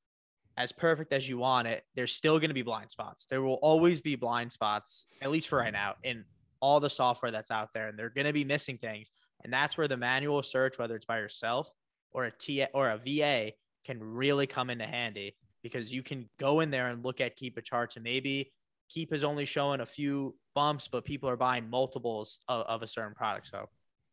as 0.58 0.70
perfect 0.70 1.12
as 1.12 1.26
you 1.28 1.38
want 1.38 1.66
it, 1.66 1.82
there's 1.94 2.12
still 2.12 2.38
going 2.38 2.50
to 2.50 2.54
be 2.54 2.62
blind 2.62 2.90
spots. 2.90 3.26
There 3.30 3.40
will 3.40 3.58
always 3.62 4.02
be 4.02 4.16
blind 4.16 4.52
spots, 4.52 5.06
at 5.22 5.30
least 5.30 5.48
for 5.48 5.58
right 5.58 5.72
now, 5.72 5.94
in 6.02 6.24
all 6.60 6.78
the 6.78 6.90
software 6.90 7.30
that's 7.30 7.50
out 7.50 7.70
there, 7.72 7.88
and 7.88 7.98
they're 7.98 8.10
going 8.10 8.26
to 8.26 8.34
be 8.34 8.44
missing 8.44 8.76
things. 8.76 9.10
And 9.44 9.52
that's 9.52 9.78
where 9.78 9.88
the 9.88 9.96
manual 9.96 10.42
search, 10.42 10.78
whether 10.78 10.94
it's 10.94 11.06
by 11.06 11.18
yourself 11.18 11.70
or 12.12 12.26
a 12.26 12.30
TA 12.30 12.66
or 12.74 12.90
a 12.90 12.98
VA, 12.98 13.52
can 13.84 13.98
really 13.98 14.46
come 14.46 14.70
into 14.70 14.86
handy 14.86 15.34
because 15.62 15.92
you 15.92 16.02
can 16.02 16.28
go 16.38 16.60
in 16.60 16.70
there 16.70 16.88
and 16.88 17.04
look 17.04 17.20
at 17.20 17.38
Keepa 17.38 17.62
charts 17.64 17.96
and 17.96 18.04
maybe 18.04 18.52
Keepa 18.94 19.12
is 19.12 19.24
only 19.24 19.44
showing 19.44 19.80
a 19.80 19.86
few 19.86 20.34
bumps, 20.54 20.88
but 20.88 21.04
people 21.04 21.28
are 21.28 21.36
buying 21.36 21.68
multiples 21.68 22.38
of, 22.48 22.66
of 22.66 22.82
a 22.82 22.86
certain 22.86 23.14
product. 23.14 23.48
So 23.48 23.68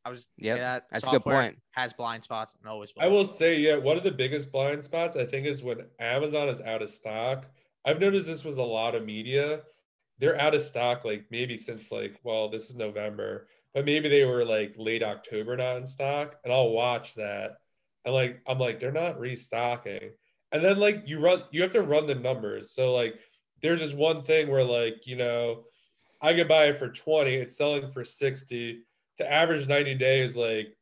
I 0.05 0.09
was 0.09 0.25
yeah, 0.37 0.55
that 0.55 0.85
that's 0.91 1.05
a 1.05 1.09
good 1.09 1.23
point. 1.23 1.57
Has 1.71 1.93
blind 1.93 2.23
spots 2.23 2.55
and 2.59 2.69
always 2.69 2.93
will. 2.95 3.03
I 3.03 3.07
will 3.07 3.27
say, 3.27 3.59
yeah, 3.59 3.75
one 3.75 3.97
of 3.97 4.03
the 4.03 4.11
biggest 4.11 4.51
blind 4.51 4.83
spots 4.83 5.17
I 5.17 5.25
think 5.25 5.45
is 5.45 5.63
when 5.63 5.85
Amazon 5.99 6.47
is 6.49 6.61
out 6.61 6.81
of 6.81 6.89
stock. 6.89 7.45
I've 7.85 7.99
noticed 7.99 8.27
this 8.27 8.43
was 8.43 8.57
a 8.57 8.63
lot 8.63 8.95
of 8.95 9.05
media. 9.05 9.61
They're 10.19 10.39
out 10.39 10.55
of 10.55 10.61
stock, 10.61 11.05
like 11.05 11.25
maybe 11.31 11.57
since 11.57 11.91
like, 11.91 12.19
well, 12.23 12.49
this 12.49 12.69
is 12.69 12.75
November, 12.75 13.47
but 13.73 13.85
maybe 13.85 14.09
they 14.09 14.25
were 14.25 14.45
like 14.45 14.75
late 14.77 15.03
October 15.03 15.55
not 15.55 15.77
in 15.77 15.87
stock. 15.87 16.35
And 16.43 16.53
I'll 16.53 16.71
watch 16.71 17.15
that. 17.15 17.57
And 18.05 18.13
like, 18.13 18.41
I'm 18.47 18.59
like, 18.59 18.79
they're 18.79 18.91
not 18.91 19.19
restocking. 19.19 20.11
And 20.51 20.63
then 20.63 20.79
like 20.79 21.03
you 21.05 21.19
run, 21.19 21.43
you 21.51 21.61
have 21.61 21.71
to 21.71 21.81
run 21.81 22.07
the 22.07 22.15
numbers. 22.15 22.71
So 22.71 22.93
like, 22.93 23.19
there's 23.61 23.81
this 23.81 23.93
one 23.93 24.23
thing 24.23 24.49
where 24.49 24.63
like, 24.63 25.05
you 25.05 25.15
know, 25.15 25.65
I 26.21 26.33
could 26.33 26.47
buy 26.47 26.65
it 26.65 26.79
for 26.79 26.89
20, 26.89 27.35
it's 27.35 27.55
selling 27.55 27.91
for 27.91 28.03
60. 28.03 28.83
The 29.17 29.31
average 29.31 29.67
90 29.67 29.95
day 29.95 30.21
is 30.21 30.35
like 30.35 30.75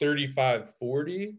35, 0.00 0.74
40. 0.78 1.36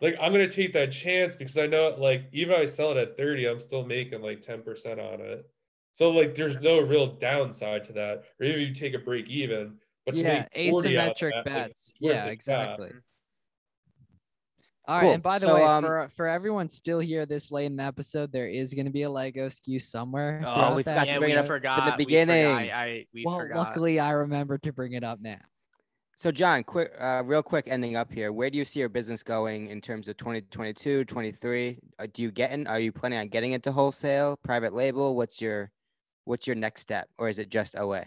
Like 0.00 0.16
I'm 0.20 0.32
gonna 0.32 0.50
take 0.50 0.72
that 0.72 0.90
chance 0.90 1.36
because 1.36 1.56
I 1.56 1.66
know 1.66 1.94
like 1.96 2.24
even 2.32 2.54
if 2.54 2.60
I 2.60 2.66
sell 2.66 2.90
it 2.90 2.96
at 2.96 3.16
30, 3.16 3.46
I'm 3.46 3.60
still 3.60 3.84
making 3.84 4.22
like 4.22 4.42
10% 4.42 4.98
on 4.98 5.20
it. 5.20 5.48
So 5.92 6.10
like 6.10 6.34
there's 6.34 6.58
no 6.60 6.80
real 6.80 7.06
downside 7.06 7.84
to 7.84 7.92
that. 7.92 8.24
Or 8.40 8.46
even 8.46 8.60
if 8.62 8.68
you 8.68 8.74
take 8.74 8.94
a 8.94 8.98
break 8.98 9.28
even, 9.28 9.76
but 10.04 10.16
yeah, 10.16 10.46
make 10.54 10.72
40 10.72 10.98
out 10.98 11.10
of 11.10 11.16
asymmetric 11.16 11.30
that, 11.30 11.44
bets. 11.44 11.92
worth 12.00 12.14
yeah, 12.14 12.26
exactly 12.26 12.88
shot. 12.88 12.96
Exactly. 14.88 14.94
All 14.94 14.96
right, 14.96 15.02
Cool. 15.02 15.14
and 15.14 15.22
by 15.22 15.38
the 15.38 15.46
So, 15.46 15.54
way, 15.54 15.62
um, 15.64 15.84
for 15.84 16.08
for 16.08 16.26
everyone 16.28 16.68
still 16.68 16.98
here 17.00 17.24
this 17.26 17.50
late 17.50 17.66
in 17.66 17.76
the 17.76 17.84
episode, 17.84 18.32
there 18.32 18.48
is 18.48 18.74
going 18.74 18.86
to 18.86 18.92
be 18.92 19.02
a 19.02 19.10
Lego 19.10 19.48
skew 19.48 19.78
somewhere. 19.78 20.42
Oh, 20.44 20.74
we 20.74 20.82
that 20.82 21.00
forgot 21.00 21.12
to 21.14 21.18
bring 21.20 21.30
we 21.30 21.36
it 21.36 21.38
up 21.38 21.46
forgot. 21.46 21.76
from 21.78 21.84
the 21.86 21.90
we 21.98 22.04
forgot. 22.04 22.06
beginning. 22.06 22.46
I 22.72 23.06
we 23.14 23.24
Well, 23.24 23.38
forgot. 23.38 23.56
luckily 23.58 24.00
I 24.00 24.10
remembered 24.12 24.62
to 24.64 24.72
bring 24.72 24.92
it 24.94 25.04
up 25.04 25.20
now. 25.20 25.38
So 26.18 26.30
John, 26.30 26.62
quick, 26.62 26.92
uh, 27.00 27.22
real 27.24 27.42
quick, 27.42 27.66
ending 27.66 27.96
up 27.96 28.12
here. 28.12 28.32
Where 28.32 28.48
do 28.48 28.56
you 28.56 28.64
see 28.64 28.78
your 28.78 28.88
business 28.88 29.24
going 29.24 29.68
in 29.68 29.80
terms 29.80 30.06
of 30.06 30.16
2022, 30.18 31.04
23? 31.04 31.78
Uh, 31.98 32.06
do 32.12 32.22
you 32.22 32.30
get 32.30 32.52
in? 32.52 32.66
Are 32.68 32.78
you 32.78 32.92
planning 32.92 33.18
on 33.18 33.26
getting 33.28 33.52
into 33.52 33.72
wholesale, 33.72 34.36
private 34.44 34.72
label? 34.72 35.16
What's 35.16 35.40
your, 35.40 35.72
what's 36.24 36.46
your 36.46 36.54
next 36.54 36.82
step, 36.82 37.08
or 37.18 37.28
is 37.28 37.38
it 37.40 37.48
just 37.48 37.76
OA? 37.76 38.04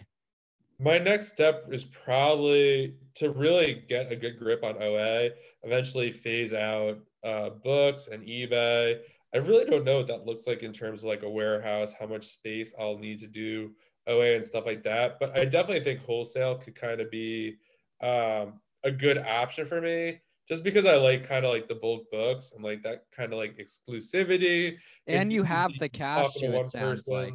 My 0.78 0.98
next 0.98 1.28
step 1.28 1.68
is 1.70 1.84
probably 1.84 2.96
to 3.14 3.30
really 3.30 3.84
get 3.88 4.12
a 4.12 4.16
good 4.16 4.38
grip 4.38 4.62
on 4.62 4.82
OA, 4.82 5.30
eventually 5.62 6.12
phase 6.12 6.52
out 6.52 6.98
uh, 7.24 7.50
books 7.50 8.08
and 8.08 8.22
eBay. 8.24 8.98
I 9.34 9.38
really 9.38 9.64
don't 9.64 9.84
know 9.84 9.98
what 9.98 10.06
that 10.08 10.26
looks 10.26 10.46
like 10.46 10.62
in 10.62 10.72
terms 10.72 11.02
of 11.02 11.08
like 11.08 11.22
a 11.22 11.30
warehouse, 11.30 11.94
how 11.98 12.06
much 12.06 12.26
space 12.26 12.74
I'll 12.78 12.98
need 12.98 13.18
to 13.20 13.26
do 13.26 13.72
OA 14.06 14.36
and 14.36 14.44
stuff 14.44 14.66
like 14.66 14.82
that. 14.84 15.18
But 15.18 15.36
I 15.36 15.44
definitely 15.44 15.82
think 15.82 16.00
wholesale 16.00 16.56
could 16.56 16.74
kind 16.74 17.00
of 17.00 17.10
be 17.10 17.56
um, 18.02 18.60
a 18.84 18.90
good 18.90 19.18
option 19.18 19.66
for 19.66 19.80
me. 19.80 20.20
just 20.48 20.62
because 20.62 20.86
I 20.86 20.96
like 20.96 21.26
kind 21.26 21.44
of 21.44 21.52
like 21.52 21.68
the 21.68 21.74
bulk 21.74 22.04
books 22.12 22.52
and 22.54 22.62
like 22.62 22.82
that 22.82 23.04
kind 23.14 23.32
of 23.32 23.38
like 23.38 23.58
exclusivity. 23.58 24.76
And 25.06 25.32
you 25.32 25.42
have 25.42 25.76
the 25.78 25.88
cash 25.88 26.34
to 26.34 26.60
it 26.60 26.68
sounds 26.68 27.08
person. 27.08 27.14
like. 27.14 27.34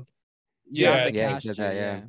You 0.74 0.86
yeah, 0.86 1.08
yeah, 1.08 1.40
that, 1.40 1.76
yeah. 1.76 2.02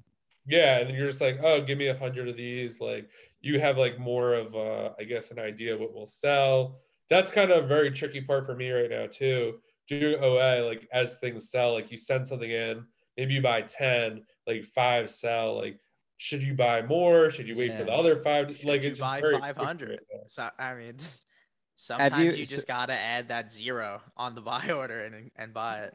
Yeah. 0.46 0.58
Yeah, 0.58 0.78
and 0.78 0.88
then 0.88 0.96
you're 0.96 1.08
just 1.08 1.20
like, 1.20 1.38
oh, 1.42 1.62
give 1.62 1.78
me 1.78 1.88
a 1.88 1.96
hundred 1.96 2.28
of 2.28 2.36
these. 2.36 2.80
Like 2.80 3.08
you 3.40 3.60
have 3.60 3.78
like 3.78 3.98
more 3.98 4.34
of 4.34 4.54
uh, 4.54 4.90
I 4.98 5.04
guess 5.04 5.30
an 5.30 5.38
idea 5.38 5.76
what 5.76 5.94
will 5.94 6.06
sell. 6.06 6.80
That's 7.10 7.30
kind 7.30 7.50
of 7.50 7.64
a 7.64 7.66
very 7.66 7.90
tricky 7.90 8.20
part 8.20 8.46
for 8.46 8.54
me 8.54 8.70
right 8.70 8.90
now 8.90 9.06
too. 9.06 9.58
Doing 9.88 10.16
OA, 10.22 10.64
like 10.64 10.88
as 10.92 11.16
things 11.16 11.50
sell, 11.50 11.74
like 11.74 11.90
you 11.90 11.98
send 11.98 12.26
something 12.26 12.50
in, 12.50 12.84
maybe 13.16 13.34
you 13.34 13.42
buy 13.42 13.62
10, 13.62 14.22
like 14.46 14.64
five 14.64 15.10
sell, 15.10 15.56
like 15.56 15.78
should 16.22 16.42
you 16.42 16.54
buy 16.54 16.82
more? 16.82 17.30
Should 17.30 17.48
you 17.48 17.56
wait 17.56 17.72
yeah. 17.72 17.78
for 17.78 17.84
the 17.84 17.92
other 17.92 18.22
five? 18.22 18.56
Should 18.56 18.66
like 18.66 18.84
you 18.84 18.90
it's 18.90 19.00
buy 19.00 19.20
500. 19.20 20.00
So 20.28 20.48
I 20.56 20.74
mean, 20.74 20.94
sometimes 21.76 22.36
you, 22.36 22.40
you, 22.40 22.46
just 22.46 22.68
gotta 22.68 22.92
add 22.92 23.28
that 23.28 23.52
zero 23.52 24.00
on 24.16 24.36
the 24.36 24.40
buy 24.52 24.70
order 24.70 25.04
and 25.04 25.32
and 25.36 25.52
buy 25.52 25.80
it. 25.80 25.94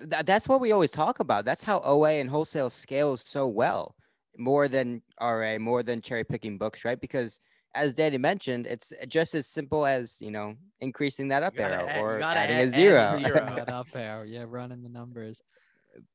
That, 0.00 0.26
that's 0.26 0.48
what 0.48 0.60
we 0.60 0.72
always 0.72 0.90
talk 0.90 1.20
about. 1.20 1.44
That's 1.44 1.62
how 1.62 1.80
OA 1.84 2.20
and 2.20 2.30
wholesale 2.30 2.70
scales 2.70 3.22
so 3.26 3.46
well, 3.46 3.94
more 4.36 4.68
than 4.68 5.02
RA, 5.20 5.58
more 5.58 5.82
than 5.82 6.00
cherry 6.00 6.24
picking 6.24 6.58
books, 6.58 6.84
right? 6.84 7.00
Because 7.00 7.40
as 7.74 7.94
Danny 7.94 8.18
mentioned, 8.18 8.66
it's 8.66 8.92
just 9.08 9.34
as 9.34 9.46
simple 9.46 9.84
as 9.86 10.18
you 10.20 10.30
know 10.30 10.54
increasing 10.80 11.28
that 11.28 11.42
up 11.42 11.54
arrow 11.58 11.86
add, 11.88 12.00
or 12.00 12.22
adding 12.22 12.56
add, 12.56 12.68
a 12.68 12.70
zero. 12.70 13.18
zero. 13.22 13.64
up 13.68 13.88
arrow, 13.94 14.24
yeah, 14.24 14.44
running 14.46 14.82
the 14.82 14.88
numbers. 14.88 15.42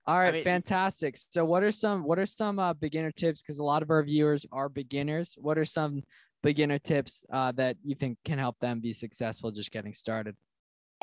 All 0.05 0.19
right, 0.19 0.29
I 0.29 0.31
mean, 0.33 0.43
fantastic. 0.43 1.17
So, 1.17 1.45
what 1.45 1.63
are 1.63 1.71
some 1.71 2.03
what 2.03 2.19
are 2.19 2.25
some 2.25 2.59
uh, 2.59 2.73
beginner 2.73 3.11
tips? 3.11 3.41
Because 3.41 3.59
a 3.59 3.63
lot 3.63 3.81
of 3.81 3.89
our 3.89 4.03
viewers 4.03 4.45
are 4.51 4.69
beginners. 4.69 5.35
What 5.39 5.57
are 5.57 5.65
some 5.65 6.03
beginner 6.41 6.79
tips 6.79 7.25
uh, 7.31 7.51
that 7.53 7.77
you 7.83 7.95
think 7.95 8.17
can 8.25 8.37
help 8.37 8.59
them 8.59 8.79
be 8.79 8.93
successful 8.93 9.51
just 9.51 9.71
getting 9.71 9.93
started? 9.93 10.35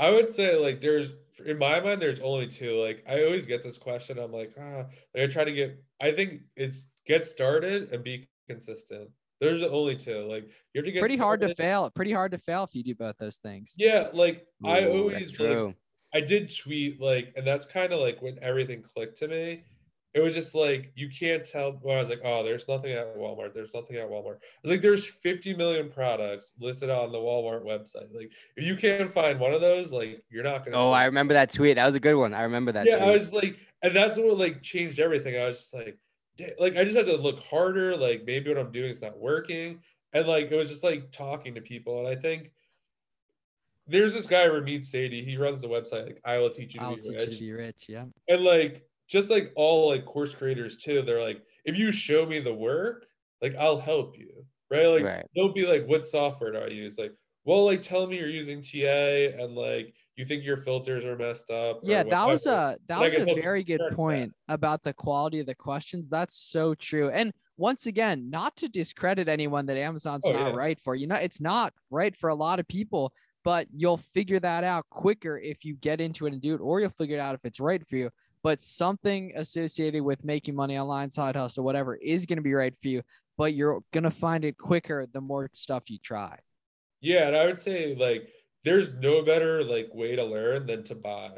I 0.01 0.11
would 0.11 0.33
say 0.33 0.57
like 0.57 0.81
there's 0.81 1.13
in 1.45 1.59
my 1.59 1.79
mind 1.81 2.01
there's 2.01 2.21
only 2.21 2.49
two. 2.49 2.83
Like 2.83 3.05
I 3.07 3.25
always 3.25 3.45
get 3.45 3.63
this 3.63 3.77
question. 3.77 4.19
I'm 4.19 4.33
like, 4.33 4.55
ah, 4.59 4.87
like 5.15 5.25
I 5.25 5.27
try 5.27 5.45
to 5.45 5.53
get. 5.53 5.83
I 6.01 6.11
think 6.11 6.41
it's 6.57 6.87
get 7.07 7.25
started 7.25 7.93
and 7.93 8.03
be 8.03 8.27
consistent. 8.49 9.11
There's 9.43 9.63
only 9.63 9.97
two. 9.97 10.25
Like 10.25 10.45
you 10.73 10.79
have 10.79 10.87
to 10.87 10.93
get 10.93 11.01
pretty 11.01 11.17
started. 11.17 11.45
hard 11.45 11.51
to 11.51 11.55
fail. 11.55 11.91
Pretty 11.91 12.13
hard 12.13 12.33
to 12.33 12.39
fail 12.39 12.65
if 12.65 12.75
you 12.75 12.83
do 12.83 12.95
both 12.95 13.19
those 13.19 13.37
things. 13.37 13.75
Yeah, 13.77 14.09
like 14.15 14.47
Ooh, 14.65 14.71
I 14.71 14.87
always 14.87 15.39
like 15.39 15.75
I 16.15 16.21
did 16.21 16.51
tweet 16.57 16.99
like, 16.99 17.35
and 17.37 17.47
that's 17.47 17.67
kind 17.67 17.93
of 17.93 18.01
like 18.01 18.23
when 18.23 18.39
everything 18.41 18.83
clicked 18.83 19.19
to 19.19 19.29
me. 19.29 19.65
It 20.13 20.21
was 20.21 20.35
just 20.35 20.57
like 20.57 20.91
you 20.97 21.09
can't 21.09 21.45
tell 21.45 21.73
when 21.83 21.97
I 21.97 22.01
was 22.01 22.09
like, 22.09 22.23
oh, 22.25 22.43
there's 22.43 22.67
nothing 22.67 22.91
at 22.93 23.17
Walmart. 23.17 23.55
There's 23.55 23.73
nothing 23.73 23.97
at 23.97 24.11
Walmart. 24.11 24.37
I 24.37 24.61
was 24.63 24.73
like, 24.73 24.83
there's 24.83 25.07
50 25.07 25.55
million 25.55 25.89
products 25.89 26.53
listed 26.59 26.91
on 26.91 27.13
the 27.13 27.19
Walmart 27.19 27.65
website. 27.65 28.13
Like, 28.13 28.33
if 28.57 28.65
you 28.65 28.75
can't 28.75 29.13
find 29.13 29.39
one 29.39 29.55
of 29.55 29.61
those, 29.61 29.93
like, 29.93 30.25
you're 30.29 30.43
not 30.43 30.65
gonna. 30.65 30.77
Oh, 30.77 30.91
I 30.91 31.05
remember 31.05 31.35
that 31.35 31.53
tweet. 31.53 31.77
That 31.77 31.87
was 31.87 31.95
a 31.95 32.01
good 32.01 32.17
one. 32.17 32.35
I 32.35 32.43
remember 32.43 32.73
that. 32.73 32.87
Yeah, 32.87 32.97
tweet. 32.97 33.09
I 33.09 33.19
was 33.19 33.33
like, 33.33 33.57
and 33.83 33.95
that's 33.95 34.19
what 34.19 34.37
like 34.37 34.63
changed 34.63 34.99
everything. 34.99 35.37
I 35.41 35.47
was 35.47 35.59
just 35.59 35.75
like, 35.75 35.97
like 36.59 36.77
I 36.77 36.83
just 36.83 36.97
had 36.97 37.07
to 37.07 37.17
look 37.17 37.41
harder. 37.45 37.97
Like 37.97 38.25
maybe 38.27 38.51
what 38.51 38.59
I'm 38.59 38.73
doing 38.73 38.91
is 38.91 39.01
not 39.01 39.17
working, 39.17 39.81
and 40.13 40.27
like 40.27 40.51
it 40.51 40.57
was 40.57 40.71
just 40.71 40.83
like 40.83 41.13
talking 41.13 41.55
to 41.55 41.61
people. 41.61 42.01
And 42.01 42.09
I 42.09 42.21
think 42.21 42.51
there's 43.87 44.13
this 44.13 44.27
guy 44.27 44.47
Ramit 44.47 44.81
Sethi. 44.81 45.25
He 45.25 45.37
runs 45.37 45.61
the 45.61 45.69
website 45.69 46.07
like 46.07 46.21
I 46.25 46.39
will 46.39 46.51
teach 46.51 46.75
you 46.75 46.81
to 46.81 46.87
I'll 46.87 46.97
be 46.97 47.03
teach 47.03 47.13
rich. 47.13 47.29
You 47.29 47.35
to 47.35 47.41
be 47.41 47.53
rich, 47.53 47.87
yeah. 47.89 48.05
And 48.29 48.43
like 48.43 48.90
just 49.11 49.29
like 49.29 49.53
all 49.57 49.91
like 49.91 50.05
course 50.07 50.35
creators 50.35 50.77
too, 50.77 51.03
they're 51.03 51.23
like, 51.23 51.43
if 51.65 51.77
you 51.77 51.91
show 51.91 52.25
me 52.25 52.39
the 52.39 52.55
work, 52.55 53.07
like 53.43 53.57
I'll 53.57 53.81
help 53.81 54.17
you, 54.17 54.47
right? 54.71 54.87
Like 54.87 55.05
right. 55.05 55.27
don't 55.35 55.55
be 55.55 55.67
like, 55.67 55.85
what 55.87 56.07
software 56.07 56.53
do 56.53 56.59
I 56.59 56.69
use? 56.69 56.97
Like, 56.97 57.13
well, 57.45 57.65
like 57.65 57.83
tell 57.83 58.07
me 58.07 58.19
you're 58.19 58.29
using 58.29 58.63
TA 58.63 59.43
and 59.43 59.57
like 59.57 59.95
you 60.15 60.25
think 60.25 60.45
your 60.45 60.59
filters 60.59 61.05
are 61.05 61.17
messed 61.17 61.51
up. 61.51 61.81
Yeah, 61.83 62.05
that 62.05 62.27
was 62.27 62.47
a 62.47 62.77
that 62.87 63.01
was 63.01 63.17
a 63.17 63.25
very 63.25 63.65
good 63.65 63.81
point 63.93 64.33
that. 64.47 64.55
about 64.55 64.83
the 64.83 64.93
quality 64.93 65.41
of 65.41 65.47
the 65.47 65.55
questions. 65.55 66.09
That's 66.09 66.37
so 66.37 66.75
true. 66.75 67.11
And 67.11 67.33
once 67.57 67.87
again, 67.87 68.31
not 68.31 68.57
to 68.59 68.69
discredit 68.69 69.29
anyone 69.29 69.67
that 69.67 69.77
Amazon's 69.77 70.25
oh, 70.25 70.33
not 70.33 70.51
yeah. 70.53 70.57
right 70.57 70.81
for. 70.81 70.95
You 70.95 71.09
know, 71.09 71.17
it's 71.17 71.41
not 71.41 71.75
right 71.91 72.17
for 72.17 72.31
a 72.31 72.35
lot 72.35 72.61
of 72.61 72.69
people 72.69 73.13
but 73.45 73.67
you'll 73.75 73.97
figure 73.97 74.39
that 74.41 74.65
out 74.65 74.89
quicker 74.91 75.39
if 75.39 75.65
you 75.65 75.75
get 75.77 76.01
into 76.01 76.27
it 76.27 76.33
and 76.33 76.43
do 76.43 76.55
it, 76.55 76.61
or 76.61 76.81
you'll 76.81 76.91
figure 76.91 77.17
it 77.17 77.21
out 77.21 77.35
if 77.35 77.45
it's 77.45 77.61
right 77.61 77.87
for 77.87 77.97
you. 77.97 78.11
But 78.43 78.63
something 78.63 79.33
associated 79.37 80.03
with 80.03 80.25
making 80.25 80.55
money 80.55 80.79
online, 80.79 81.11
side 81.11 81.37
hustle, 81.37 81.65
whatever, 81.65 81.97
is 81.97 82.27
going 82.27 82.39
to 82.39 82.43
be 82.43 82.55
right 82.55 82.77
for 82.77 82.89
you. 82.89 83.03
But 83.37 83.55
you're 83.55 83.81
going 83.93 84.05
to 84.05 84.11
find 84.11 84.45
it 84.45 84.57
quicker 84.57 85.07
the 85.13 85.21
more 85.21 85.49
stuff 85.53 85.91
you 85.91 85.99
try. 85.99 86.39
Yeah. 87.01 87.29
And 87.29 87.37
I 87.37 87.47
would 87.47 87.61
say, 87.61 87.95
like, 87.95 88.29
there's 88.65 88.91
no 89.01 89.23
better 89.23 89.65
like 89.65 89.89
way 89.95 90.17
to 90.17 90.25
learn 90.25 90.67
than 90.67 90.85
to 90.85 90.95
buy 90.95 91.31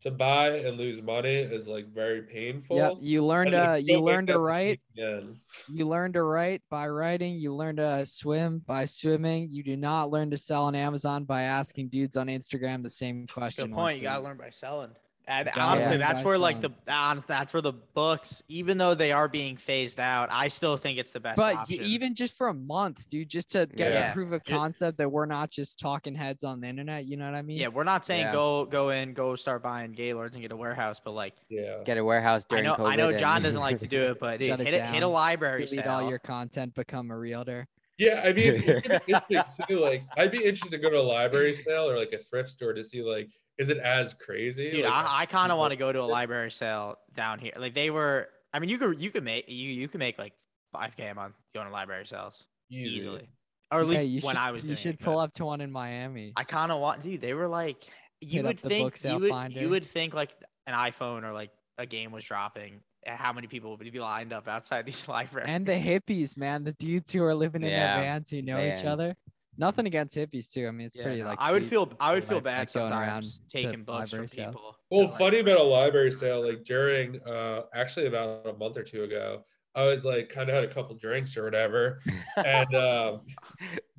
to 0.00 0.10
buy 0.12 0.50
and 0.58 0.76
lose 0.76 1.02
money 1.02 1.34
is 1.34 1.66
like 1.66 1.92
very 1.92 2.22
painful. 2.22 2.76
Yeah, 2.76 2.90
you 3.00 3.24
learn 3.24 3.52
uh, 3.52 3.74
to 3.74 3.82
you 3.82 4.00
learn 4.00 4.26
to 4.26 4.38
write. 4.38 4.80
Again. 4.96 5.40
You 5.68 5.88
learn 5.88 6.12
to 6.12 6.22
write 6.22 6.62
by 6.70 6.88
writing. 6.88 7.34
You 7.34 7.54
learn 7.54 7.76
to 7.76 8.06
swim 8.06 8.62
by 8.66 8.84
swimming. 8.84 9.48
You 9.50 9.64
do 9.64 9.76
not 9.76 10.10
learn 10.10 10.30
to 10.30 10.38
sell 10.38 10.64
on 10.64 10.74
Amazon 10.74 11.24
by 11.24 11.42
asking 11.42 11.88
dudes 11.88 12.16
on 12.16 12.28
Instagram 12.28 12.82
the 12.82 12.90
same 12.90 13.26
question. 13.26 13.68
Good 13.68 13.74
point. 13.74 13.96
You 13.96 14.02
gotta 14.02 14.22
learn 14.22 14.36
by 14.36 14.50
selling. 14.50 14.90
And 15.28 15.50
honestly, 15.56 15.98
that's 15.98 16.24
where 16.24 16.38
like 16.38 16.62
the 16.62 16.72
honest, 16.88 17.28
that's 17.28 17.52
where 17.52 17.60
the 17.60 17.74
books, 17.74 18.42
even 18.48 18.78
though 18.78 18.94
they 18.94 19.12
are 19.12 19.28
being 19.28 19.58
phased 19.58 20.00
out, 20.00 20.30
I 20.32 20.48
still 20.48 20.78
think 20.78 20.98
it's 20.98 21.10
the 21.10 21.20
best. 21.20 21.36
But 21.36 21.56
option. 21.56 21.82
even 21.82 22.14
just 22.14 22.36
for 22.36 22.48
a 22.48 22.54
month, 22.54 23.10
dude, 23.10 23.28
just 23.28 23.50
to 23.50 23.66
get 23.66 23.92
yeah. 23.92 24.10
a 24.10 24.14
proof 24.14 24.32
of 24.32 24.42
concept 24.44 24.96
that 24.98 25.12
we're 25.12 25.26
not 25.26 25.50
just 25.50 25.78
talking 25.78 26.14
heads 26.14 26.44
on 26.44 26.62
the 26.62 26.66
internet. 26.66 27.04
You 27.04 27.18
know 27.18 27.26
what 27.26 27.34
I 27.34 27.42
mean? 27.42 27.58
Yeah, 27.58 27.68
we're 27.68 27.84
not 27.84 28.06
saying 28.06 28.22
yeah. 28.22 28.32
go 28.32 28.64
go 28.64 28.88
in, 28.88 29.12
go 29.12 29.36
start 29.36 29.62
buying 29.62 29.92
Gaylords 29.92 30.34
and 30.34 30.40
get 30.42 30.50
a 30.50 30.56
warehouse, 30.56 30.98
but 31.04 31.12
like 31.12 31.34
yeah, 31.50 31.82
get 31.84 31.98
a 31.98 32.04
warehouse 32.04 32.46
during. 32.48 32.66
I 32.66 32.70
know, 32.70 32.76
COVID 32.76 32.90
I 32.90 32.96
know, 32.96 33.16
John 33.16 33.42
doesn't 33.42 33.60
like 33.60 33.80
to 33.80 33.86
do 33.86 34.00
it, 34.04 34.18
but 34.20 34.40
dude, 34.40 34.60
hit, 34.60 34.72
it, 34.72 34.86
hit 34.86 35.02
a 35.02 35.08
library. 35.08 35.66
Sale. 35.66 35.82
Delete 35.82 35.84
sale. 35.84 35.94
all 35.94 36.08
your 36.08 36.18
content, 36.18 36.74
become 36.74 37.10
a 37.10 37.18
realtor. 37.18 37.68
Yeah, 37.98 38.22
I 38.24 38.32
mean, 38.32 38.62
too, 39.68 39.80
like 39.80 40.04
I'd 40.16 40.30
be 40.30 40.38
interested 40.38 40.70
to 40.70 40.78
go 40.78 40.88
to 40.88 40.98
a 40.98 41.02
library 41.02 41.52
sale 41.52 41.90
or 41.90 41.98
like 41.98 42.12
a 42.12 42.18
thrift 42.18 42.48
store 42.48 42.72
to 42.72 42.82
see 42.82 43.02
like 43.02 43.28
is 43.58 43.70
it 43.70 43.78
as 43.78 44.14
crazy? 44.14 44.70
Dude, 44.70 44.84
like, 44.84 44.92
I, 44.92 45.20
I 45.20 45.26
kind 45.26 45.50
of 45.50 45.58
want 45.58 45.72
to 45.72 45.76
go 45.76 45.92
to 45.92 46.00
a 46.00 46.06
library 46.06 46.50
sale 46.50 46.96
down 47.12 47.38
here. 47.40 47.52
Like 47.58 47.74
they 47.74 47.90
were, 47.90 48.28
I 48.52 48.60
mean, 48.60 48.70
you 48.70 48.78
could 48.78 49.00
you 49.00 49.10
could 49.10 49.24
make 49.24 49.48
you 49.48 49.70
you 49.70 49.88
could 49.88 49.98
make 49.98 50.18
like 50.18 50.32
five 50.72 50.96
k 50.96 51.08
a 51.08 51.14
month 51.14 51.34
going 51.54 51.66
to 51.66 51.72
library 51.72 52.06
sales 52.06 52.44
Easy. 52.70 52.98
easily, 52.98 53.28
or 53.72 53.80
at 53.80 53.86
least 53.86 54.24
when 54.24 54.36
should, 54.36 54.40
I 54.40 54.50
was. 54.52 54.64
You 54.64 54.76
should 54.76 54.94
it, 54.94 55.00
pull 55.00 55.18
up 55.18 55.32
to 55.34 55.44
one 55.44 55.60
in 55.60 55.72
Miami. 55.72 56.32
I 56.36 56.44
kind 56.44 56.70
of 56.70 56.80
want, 56.80 57.02
dude. 57.02 57.20
They 57.20 57.34
were 57.34 57.48
like, 57.48 57.84
you 58.20 58.42
Hit 58.42 58.44
would 58.44 58.60
think 58.60 59.04
you 59.04 59.18
would, 59.18 59.52
you 59.52 59.68
would 59.68 59.86
think 59.86 60.14
like 60.14 60.30
an 60.66 60.74
iPhone 60.74 61.24
or 61.24 61.32
like 61.32 61.50
a 61.78 61.86
game 61.86 62.12
was 62.12 62.24
dropping. 62.24 62.80
Eh, 63.06 63.14
how 63.16 63.32
many 63.32 63.46
people 63.46 63.76
would 63.76 63.92
be 63.92 64.00
lined 64.00 64.32
up 64.32 64.48
outside 64.48 64.86
these 64.86 65.08
libraries? 65.08 65.48
And 65.48 65.66
the 65.66 65.72
hippies, 65.72 66.36
man, 66.36 66.64
the 66.64 66.72
dudes 66.72 67.12
who 67.12 67.22
are 67.24 67.34
living 67.34 67.62
in 67.62 67.70
yeah, 67.70 67.96
their 67.96 68.04
vans 68.04 68.30
who 68.30 68.42
know 68.42 68.56
vans. 68.56 68.80
each 68.80 68.86
other. 68.86 69.16
Nothing 69.58 69.86
against 69.86 70.16
hippies 70.16 70.52
too. 70.52 70.68
I 70.68 70.70
mean, 70.70 70.86
it's 70.86 70.94
yeah, 70.94 71.02
pretty 71.02 71.22
no, 71.22 71.28
like. 71.28 71.38
I 71.40 71.50
would 71.50 71.64
feel 71.64 71.92
I 71.98 72.14
would 72.14 72.24
feel 72.24 72.40
bad 72.40 72.60
like 72.60 72.70
sometimes 72.70 73.40
taking 73.50 73.82
books 73.82 74.12
from 74.12 74.28
sale. 74.28 74.52
people. 74.52 74.76
Well, 74.88 75.08
funny 75.08 75.40
about 75.40 75.58
a 75.58 75.62
library 75.62 76.12
sale, 76.12 76.46
like 76.46 76.64
during 76.64 77.20
uh 77.22 77.62
actually 77.74 78.06
about 78.06 78.46
a 78.46 78.52
month 78.52 78.76
or 78.76 78.84
two 78.84 79.02
ago, 79.02 79.44
I 79.74 79.84
was 79.86 80.04
like 80.04 80.28
kind 80.28 80.48
of 80.48 80.54
had 80.54 80.62
a 80.62 80.72
couple 80.72 80.94
drinks 80.94 81.36
or 81.36 81.42
whatever, 81.42 82.00
and 82.36 82.72
um, 82.76 83.22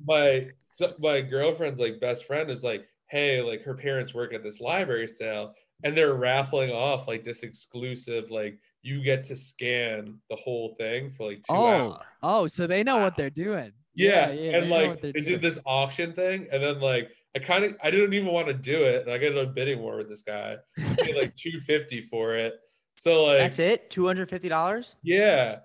my 0.02 0.48
so 0.72 0.94
my 0.98 1.20
girlfriend's 1.20 1.78
like 1.78 2.00
best 2.00 2.24
friend 2.24 2.50
is 2.50 2.62
like, 2.62 2.88
hey, 3.08 3.42
like 3.42 3.62
her 3.62 3.74
parents 3.74 4.14
work 4.14 4.32
at 4.32 4.42
this 4.42 4.60
library 4.60 5.08
sale, 5.08 5.52
and 5.84 5.94
they're 5.94 6.14
raffling 6.14 6.70
off 6.70 7.06
like 7.06 7.22
this 7.22 7.42
exclusive 7.42 8.30
like 8.30 8.58
you 8.80 9.02
get 9.02 9.24
to 9.24 9.36
scan 9.36 10.18
the 10.30 10.36
whole 10.36 10.74
thing 10.76 11.10
for 11.10 11.26
like 11.26 11.42
two 11.42 11.52
oh, 11.52 11.66
hours. 11.66 11.98
Oh, 12.22 12.46
so 12.46 12.66
they 12.66 12.82
know 12.82 12.96
wow. 12.96 13.04
what 13.04 13.16
they're 13.18 13.28
doing. 13.28 13.72
Yeah, 14.00 14.30
yeah, 14.32 14.56
and 14.56 14.70
like 14.70 15.00
they 15.00 15.12
did 15.12 15.42
this 15.42 15.58
auction 15.64 16.12
thing, 16.12 16.48
and 16.50 16.62
then 16.62 16.80
like 16.80 17.10
I 17.34 17.38
kind 17.38 17.64
of 17.64 17.76
I 17.82 17.90
didn't 17.90 18.12
even 18.14 18.28
want 18.28 18.48
to 18.48 18.54
do 18.54 18.82
it, 18.84 19.02
and 19.02 19.12
I 19.12 19.18
got 19.18 19.36
a 19.36 19.46
bidding 19.46 19.80
war 19.80 19.96
with 19.96 20.08
this 20.08 20.22
guy. 20.22 20.56
I 20.78 20.94
paid 20.96 21.16
like 21.16 21.36
two 21.36 21.60
fifty 21.60 22.00
for 22.00 22.34
it. 22.34 22.54
So 22.98 23.24
like 23.24 23.38
that's 23.38 23.58
it, 23.58 23.90
two 23.90 24.06
hundred 24.06 24.28
fifty 24.30 24.48
dollars. 24.48 24.96
Yeah. 25.02 25.60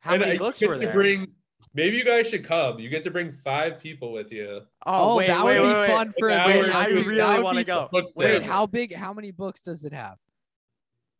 How 0.00 0.12
and 0.12 0.20
many 0.20 0.32
I 0.34 0.38
books 0.38 0.60
were 0.60 0.76
there? 0.76 0.92
Bring, 0.92 1.28
maybe 1.72 1.96
you 1.96 2.04
guys 2.04 2.28
should 2.28 2.44
come. 2.44 2.78
You 2.78 2.90
get 2.90 3.04
to 3.04 3.10
bring 3.10 3.32
five 3.32 3.80
people 3.80 4.12
with 4.12 4.30
you. 4.30 4.60
Oh, 4.84 5.12
oh 5.12 5.16
wait, 5.16 5.28
that 5.28 5.44
wait, 5.44 5.60
would 5.60 5.72
wait, 5.72 5.86
be 5.86 5.92
fun 5.92 6.12
for 6.18 6.28
a 6.28 6.46
wait, 6.46 6.74
I 6.74 6.86
really 6.88 7.42
want 7.42 7.56
to 7.56 7.64
go. 7.64 7.88
Wait, 8.14 8.42
how 8.42 8.66
big? 8.66 8.94
How 8.94 9.14
many 9.14 9.30
books 9.30 9.62
does 9.62 9.84
it 9.86 9.94
have? 9.94 10.18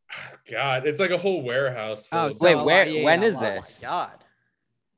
God, 0.50 0.86
it's 0.86 1.00
like 1.00 1.10
a 1.10 1.18
whole 1.18 1.42
warehouse. 1.42 2.06
Oh, 2.12 2.30
so 2.30 2.44
wait, 2.44 2.64
where? 2.64 2.86
Yeah, 2.86 3.04
when 3.04 3.22
yeah, 3.22 3.28
is 3.28 3.38
this? 3.38 3.80
Oh 3.82 3.86
God. 3.86 4.24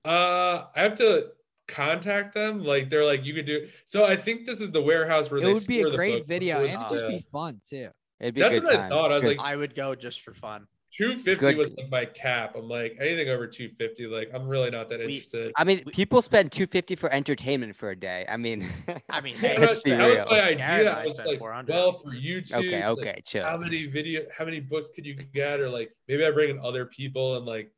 Uh, 0.05 0.65
I 0.75 0.83
have 0.83 0.97
to 0.99 1.29
contact 1.69 2.35
them. 2.35 2.63
Like 2.65 2.91
they're 2.91 3.05
like, 3.05 3.25
you 3.25 3.35
could 3.35 3.47
do. 3.47 3.69
So 3.85 4.05
I 4.05 4.17
think 4.17 4.47
this 4.47 4.61
is 4.61 4.71
the 4.71 4.83
warehouse 4.83 5.31
where 5.31 5.41
it 5.41 5.45
they 5.45 5.53
would 5.53 5.67
be 5.67 5.83
a 5.83 5.91
great 5.91 6.27
video 6.27 6.65
and 6.65 6.75
it'd 6.83 6.89
just 6.91 7.09
be 7.09 7.25
fun 7.31 7.61
too. 7.69 7.89
It'd 8.21 8.35
be 8.35 8.41
That's 8.41 8.61
what 8.61 8.73
time. 8.73 8.85
I 8.85 8.89
thought. 8.89 9.13
I 9.13 9.17
was 9.17 9.25
like, 9.25 9.39
I 9.41 9.57
would 9.57 9.75
go 9.75 9.95
just 9.95 10.23
for 10.23 10.33
fun. 10.33 10.67
250 10.97 11.41
Good. 11.41 11.57
was 11.59 11.71
like 11.77 11.91
my 11.91 12.05
cap. 12.07 12.55
I'm 12.57 12.69
like 12.69 12.97
anything 12.99 13.29
over 13.29 13.47
250, 13.47 14.07
like 14.07 14.31
I'm 14.33 14.49
really 14.49 14.71
not 14.71 14.89
that 14.89 15.01
We- 15.01 15.17
interested. 15.17 15.53
I 15.57 15.65
mean, 15.65 15.85
people 15.93 16.23
spend 16.23 16.51
250 16.53 16.97
for 16.97 17.13
entertainment 17.13 17.77
for 17.77 17.91
a 17.91 17.97
day. 17.97 18.25
I 18.31 18.39
mean, 18.39 18.67
I 19.11 19.21
mean, 19.21 19.37
Yeah, 19.43 19.49
hey, 19.49 19.59
that 19.59 19.69
was, 19.69 19.83
that 19.83 19.99
was 19.99 20.31
my 20.31 20.43
idea. 20.43 20.65
I 20.95 21.03
I 21.03 21.05
was 21.07 21.23
like, 21.27 21.41
well, 21.41 21.93
for 21.93 22.13
YouTube, 22.13 22.55
okay, 22.55 22.87
like, 22.89 22.99
okay, 22.99 23.23
chill. 23.27 23.45
how 23.45 23.59
many 23.59 23.85
video, 23.87 24.23
how 24.35 24.47
many 24.47 24.61
books 24.61 24.89
could 24.95 25.05
you 25.05 25.15
get, 25.15 25.61
or 25.61 25.69
like 25.69 25.91
maybe 26.09 26.25
I 26.25 26.31
bring 26.31 26.49
in 26.49 26.59
other 26.61 26.87
people 26.87 27.37
and 27.37 27.45
like 27.45 27.71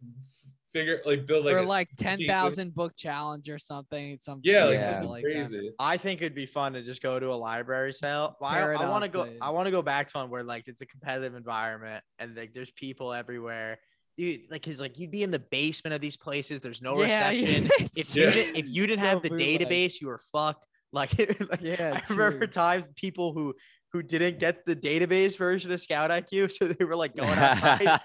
figure, 0.72 1.00
like 1.04 1.26
build 1.26 1.44
like 1.44 1.54
or 1.54 1.58
a 1.58 1.62
like 1.62 1.88
10,000 1.96 2.74
book 2.74 2.94
challenge 2.96 3.48
or 3.48 3.58
something. 3.58 4.18
Something 4.18 4.50
Yeah, 4.52 4.64
like 4.64 4.78
Yeah. 4.78 4.86
something 4.86 5.08
like 5.08 5.24
that. 5.24 5.50
crazy. 5.50 5.72
I 5.78 5.96
think 5.96 6.20
it'd 6.20 6.34
be 6.34 6.46
fun 6.46 6.72
to 6.74 6.82
just 6.82 7.02
go 7.02 7.18
to 7.18 7.32
a 7.32 7.34
library 7.34 7.92
sale. 7.92 8.36
Well, 8.40 8.50
I, 8.50 8.74
I 8.74 8.88
want 8.90 9.04
to 9.04 9.10
go. 9.10 9.24
dude. 9.24 9.38
I 9.40 9.50
want 9.50 9.66
to 9.66 9.70
go 9.70 9.82
back 9.82 10.08
to 10.08 10.18
one 10.18 10.30
where 10.30 10.42
like 10.42 10.64
it's 10.66 10.82
a 10.82 10.86
competitive 10.86 11.34
environment 11.34 12.04
and 12.18 12.36
like 12.36 12.52
there's 12.52 12.70
people 12.72 13.12
everywhere. 13.12 13.78
You 14.16 14.46
like, 14.50 14.62
cause 14.64 14.80
like 14.80 14.98
you'd 14.98 15.12
be 15.12 15.22
in 15.22 15.30
the 15.30 15.38
basement 15.38 15.94
of 15.94 16.00
these 16.00 16.16
places. 16.16 16.60
There's 16.60 16.82
no 16.82 16.96
Yeah, 16.96 17.30
yeah, 17.30 17.58
reception. 17.60 17.70
it's 17.78 17.96
If 18.10 18.16
you 18.16 18.32
didn't, 18.32 18.56
if 18.56 18.68
you 18.68 18.86
didn't 18.86 19.00
so 19.00 19.06
have 19.06 19.22
the 19.22 19.28
bootleg. 19.30 19.60
database, 19.60 20.00
you 20.00 20.08
were 20.08 20.20
fucked. 20.32 20.64
Like, 20.90 21.18
like, 21.18 21.60
Yeah, 21.60 21.92
I 21.92 22.02
remember 22.08 22.46
true. 22.46 22.46
times 22.46 22.84
people 22.96 23.34
who 23.34 23.54
who 23.92 24.02
didn't 24.02 24.38
get 24.38 24.64
the 24.66 24.76
database 24.76 25.36
version 25.38 25.72
of 25.72 25.80
Scout 25.80 26.10
IQ, 26.10 26.52
so 26.58 26.66
they 26.68 26.84
were 26.84 26.96
like 26.96 27.16
going 27.16 27.30
outside, 27.38 28.00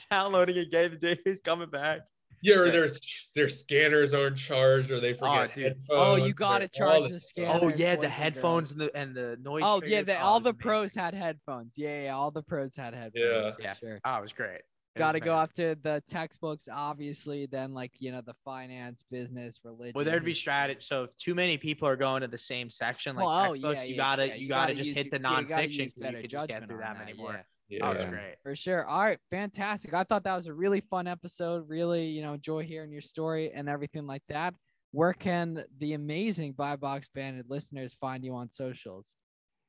downloading 0.10 0.58
and 0.58 0.70
getting 0.70 0.98
the 0.98 1.16
database, 1.16 1.42
coming 1.42 1.70
back. 1.70 2.00
Yeah, 2.40 2.56
or 2.56 2.66
Yeah. 2.66 2.70
their 2.72 2.90
their 3.34 3.48
scanners 3.48 4.14
aren't 4.14 4.36
charged, 4.36 4.90
or 4.92 5.00
they 5.00 5.12
forget 5.14 5.54
dude. 5.54 5.64
headphones. 5.64 5.86
Oh, 5.90 6.14
you 6.16 6.32
gotta 6.34 6.64
all 6.64 6.68
charge 7.00 7.02
this 7.10 7.12
the 7.12 7.18
stuff. 7.20 7.56
scanner. 7.58 7.72
Oh 7.72 7.76
yeah, 7.76 7.96
the 7.96 8.08
headphones 8.08 8.70
and 8.70 8.80
the 8.80 8.96
and 8.96 9.12
the 9.14 9.36
noise. 9.42 9.62
Oh 9.66 9.80
yeah, 9.84 10.02
the, 10.02 10.16
Oh, 10.20 10.24
all 10.24 10.40
the 10.40 10.50
amazing. 10.50 10.60
pros 10.60 10.94
had 10.94 11.14
headphones. 11.14 11.74
Yeah, 11.76 12.04
yeah, 12.04 12.14
all 12.14 12.30
the 12.30 12.42
pros 12.42 12.76
had 12.76 12.94
headphones. 12.94 13.12
Yeah. 13.14 13.52
Yeah. 13.58 13.74
sure. 13.74 13.98
Oh, 14.04 14.16
it 14.18 14.22
was 14.22 14.32
great. 14.32 14.60
It 14.98 15.00
Got 15.00 15.12
to 15.12 15.20
go 15.20 15.32
amazing. 15.32 15.42
after 15.42 15.74
the 15.76 16.02
textbooks, 16.08 16.68
obviously. 16.72 17.46
Then 17.46 17.72
like 17.74 17.92
you 17.98 18.10
know 18.12 18.20
the 18.20 18.34
finance, 18.44 19.04
business, 19.10 19.60
religion. 19.64 19.92
Well, 19.94 20.04
there'd 20.04 20.24
be 20.24 20.34
strategy. 20.34 20.80
So 20.82 21.04
if 21.04 21.16
too 21.16 21.34
many 21.34 21.56
people 21.56 21.86
are 21.88 21.96
going 21.96 22.22
to 22.22 22.28
the 22.28 22.38
same 22.38 22.70
section, 22.70 23.16
like 23.16 23.24
Well, 23.24 23.40
oh, 23.40 23.46
textbooks, 23.48 23.84
yeah, 23.84 23.90
you 23.90 23.96
gotta 23.96 24.26
yeah, 24.28 24.34
you, 24.34 24.48
gotta, 24.48 24.74
just 24.74 24.88
use 24.88 24.96
hit 24.98 25.10
the 25.10 25.18
your- 25.20 25.30
yeah, 25.30 25.40
you 25.40 25.46
gotta 25.46 25.62
nonfiction. 25.66 25.78
use 25.78 25.94
so 25.94 26.00
better 26.02 26.16
you 26.16 26.22
could 26.22 26.30
just 26.30 26.48
get 26.48 26.66
through 26.66 26.76
on 26.76 26.80
that 26.82 26.98
many 26.98 27.12
that, 27.12 27.18
more. 27.18 27.32
yeah. 27.32 27.42
Yeah. 27.70 27.90
Oh, 27.90 27.94
was 27.94 28.04
great. 28.04 28.36
For 28.42 28.56
sure. 28.56 28.86
All 28.86 29.02
right, 29.02 29.18
fantastic. 29.30 29.92
I 29.92 30.02
thought 30.02 30.24
that 30.24 30.34
was 30.34 30.46
a 30.46 30.54
really 30.54 30.80
fun 30.80 31.06
episode. 31.06 31.68
Really, 31.68 32.06
you 32.06 32.22
know, 32.22 32.32
enjoy 32.32 32.62
hearing 32.62 32.90
your 32.90 33.02
story 33.02 33.52
and 33.52 33.68
everything 33.68 34.06
like 34.06 34.22
that. 34.30 34.54
Where 34.92 35.12
can 35.12 35.64
the 35.78 35.92
amazing 35.92 36.52
Buy 36.52 36.76
Box 36.76 37.10
Bandits 37.14 37.50
listeners 37.50 37.92
find 38.00 38.24
you 38.24 38.34
on 38.34 38.50
socials? 38.50 39.14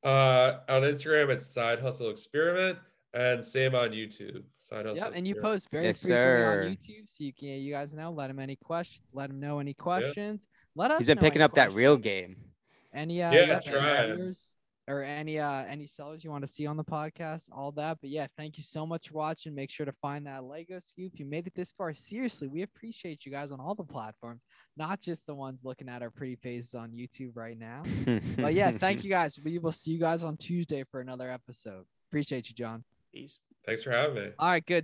Uh, 0.02 0.60
on 0.66 0.80
Instagram, 0.80 1.28
it's 1.28 1.52
Side 1.52 1.78
Hustle 1.80 2.08
Experiment, 2.08 2.78
and 3.14 3.44
same 3.44 3.74
on 3.74 3.90
YouTube. 3.90 4.42
Side 4.58 4.86
Hustle. 4.86 4.96
Yep, 4.96 5.12
and 5.14 5.26
you 5.26 5.32
Experiment. 5.34 5.42
post 5.42 5.70
very 5.70 5.84
Yes, 5.86 6.00
frequently 6.02 6.24
sir. 6.26 6.62
on 6.66 6.76
YouTube, 6.76 7.08
so 7.08 7.24
you 7.24 7.32
can 7.32 7.48
you 7.48 7.72
guys 7.72 7.94
know. 7.94 8.10
Let 8.12 8.28
them 8.28 8.38
any 8.38 8.56
question. 8.56 9.02
Let 9.12 9.28
them 9.28 9.40
know 9.40 9.58
any 9.58 9.74
questions. 9.74 10.46
Let 10.74 10.90
us. 10.90 10.98
He's 10.98 11.06
been 11.08 11.16
know 11.16 11.22
picking 11.22 11.38
any 11.42 11.44
up 11.44 11.54
that 11.54 11.72
real 11.72 11.96
game. 11.96 12.36
Any 12.94 13.22
uh, 13.22 13.32
Yeah, 13.32 13.44
yep, 13.46 13.62
any 13.66 13.72
trying. 13.76 14.34
or 14.88 15.02
any 15.04 15.38
uh 15.38 15.62
any 15.68 15.86
sellers 15.86 16.24
you 16.24 16.30
want 16.30 16.42
to 16.42 16.48
see 16.48 16.66
on 16.66 16.76
the 16.76 16.84
podcast, 16.84 17.48
all 17.52 17.70
that. 17.72 17.98
But 18.00 18.10
yeah, 18.10 18.26
thank 18.36 18.56
you 18.56 18.62
so 18.64 18.84
much 18.86 19.08
for 19.08 19.14
watching. 19.14 19.54
Make 19.54 19.70
sure 19.70 19.86
to 19.86 19.92
find 19.92 20.26
that 20.26 20.42
Lego 20.44 20.78
scoop. 20.80 21.12
You 21.14 21.24
made 21.26 21.46
it 21.46 21.54
this 21.54 21.70
far. 21.72 21.94
Seriously, 21.94 22.48
we 22.48 22.62
appreciate 22.62 23.24
you 23.24 23.30
guys 23.32 23.52
on 23.52 23.60
all 23.60 23.74
the 23.76 23.84
platforms, 23.84 24.44
not 24.76 25.00
just 25.00 25.26
the 25.26 25.34
ones 25.34 25.64
looking 25.64 25.88
at 25.88 26.02
our 26.02 26.10
pretty 26.10 26.36
faces 26.36 26.74
on 26.74 26.90
YouTube 26.90 27.32
right 27.36 27.56
now. 27.58 27.82
But 28.38 28.54
yeah, 28.54 28.70
thank 28.78 29.04
you 29.04 29.10
guys. 29.10 29.38
We 29.44 29.58
will 29.58 29.72
see 29.72 29.92
you 29.92 29.98
guys 30.00 30.24
on 30.24 30.36
Tuesday 30.36 30.84
for 30.90 31.00
another 31.00 31.30
episode. 31.30 31.84
Appreciate 32.10 32.48
you, 32.48 32.54
John. 32.56 32.82
Peace. 33.12 33.38
Thanks 33.66 33.82
for 33.82 33.90
having 33.90 34.14
me. 34.16 34.30
All 34.38 34.48
right, 34.48 34.64
good. 34.64 34.78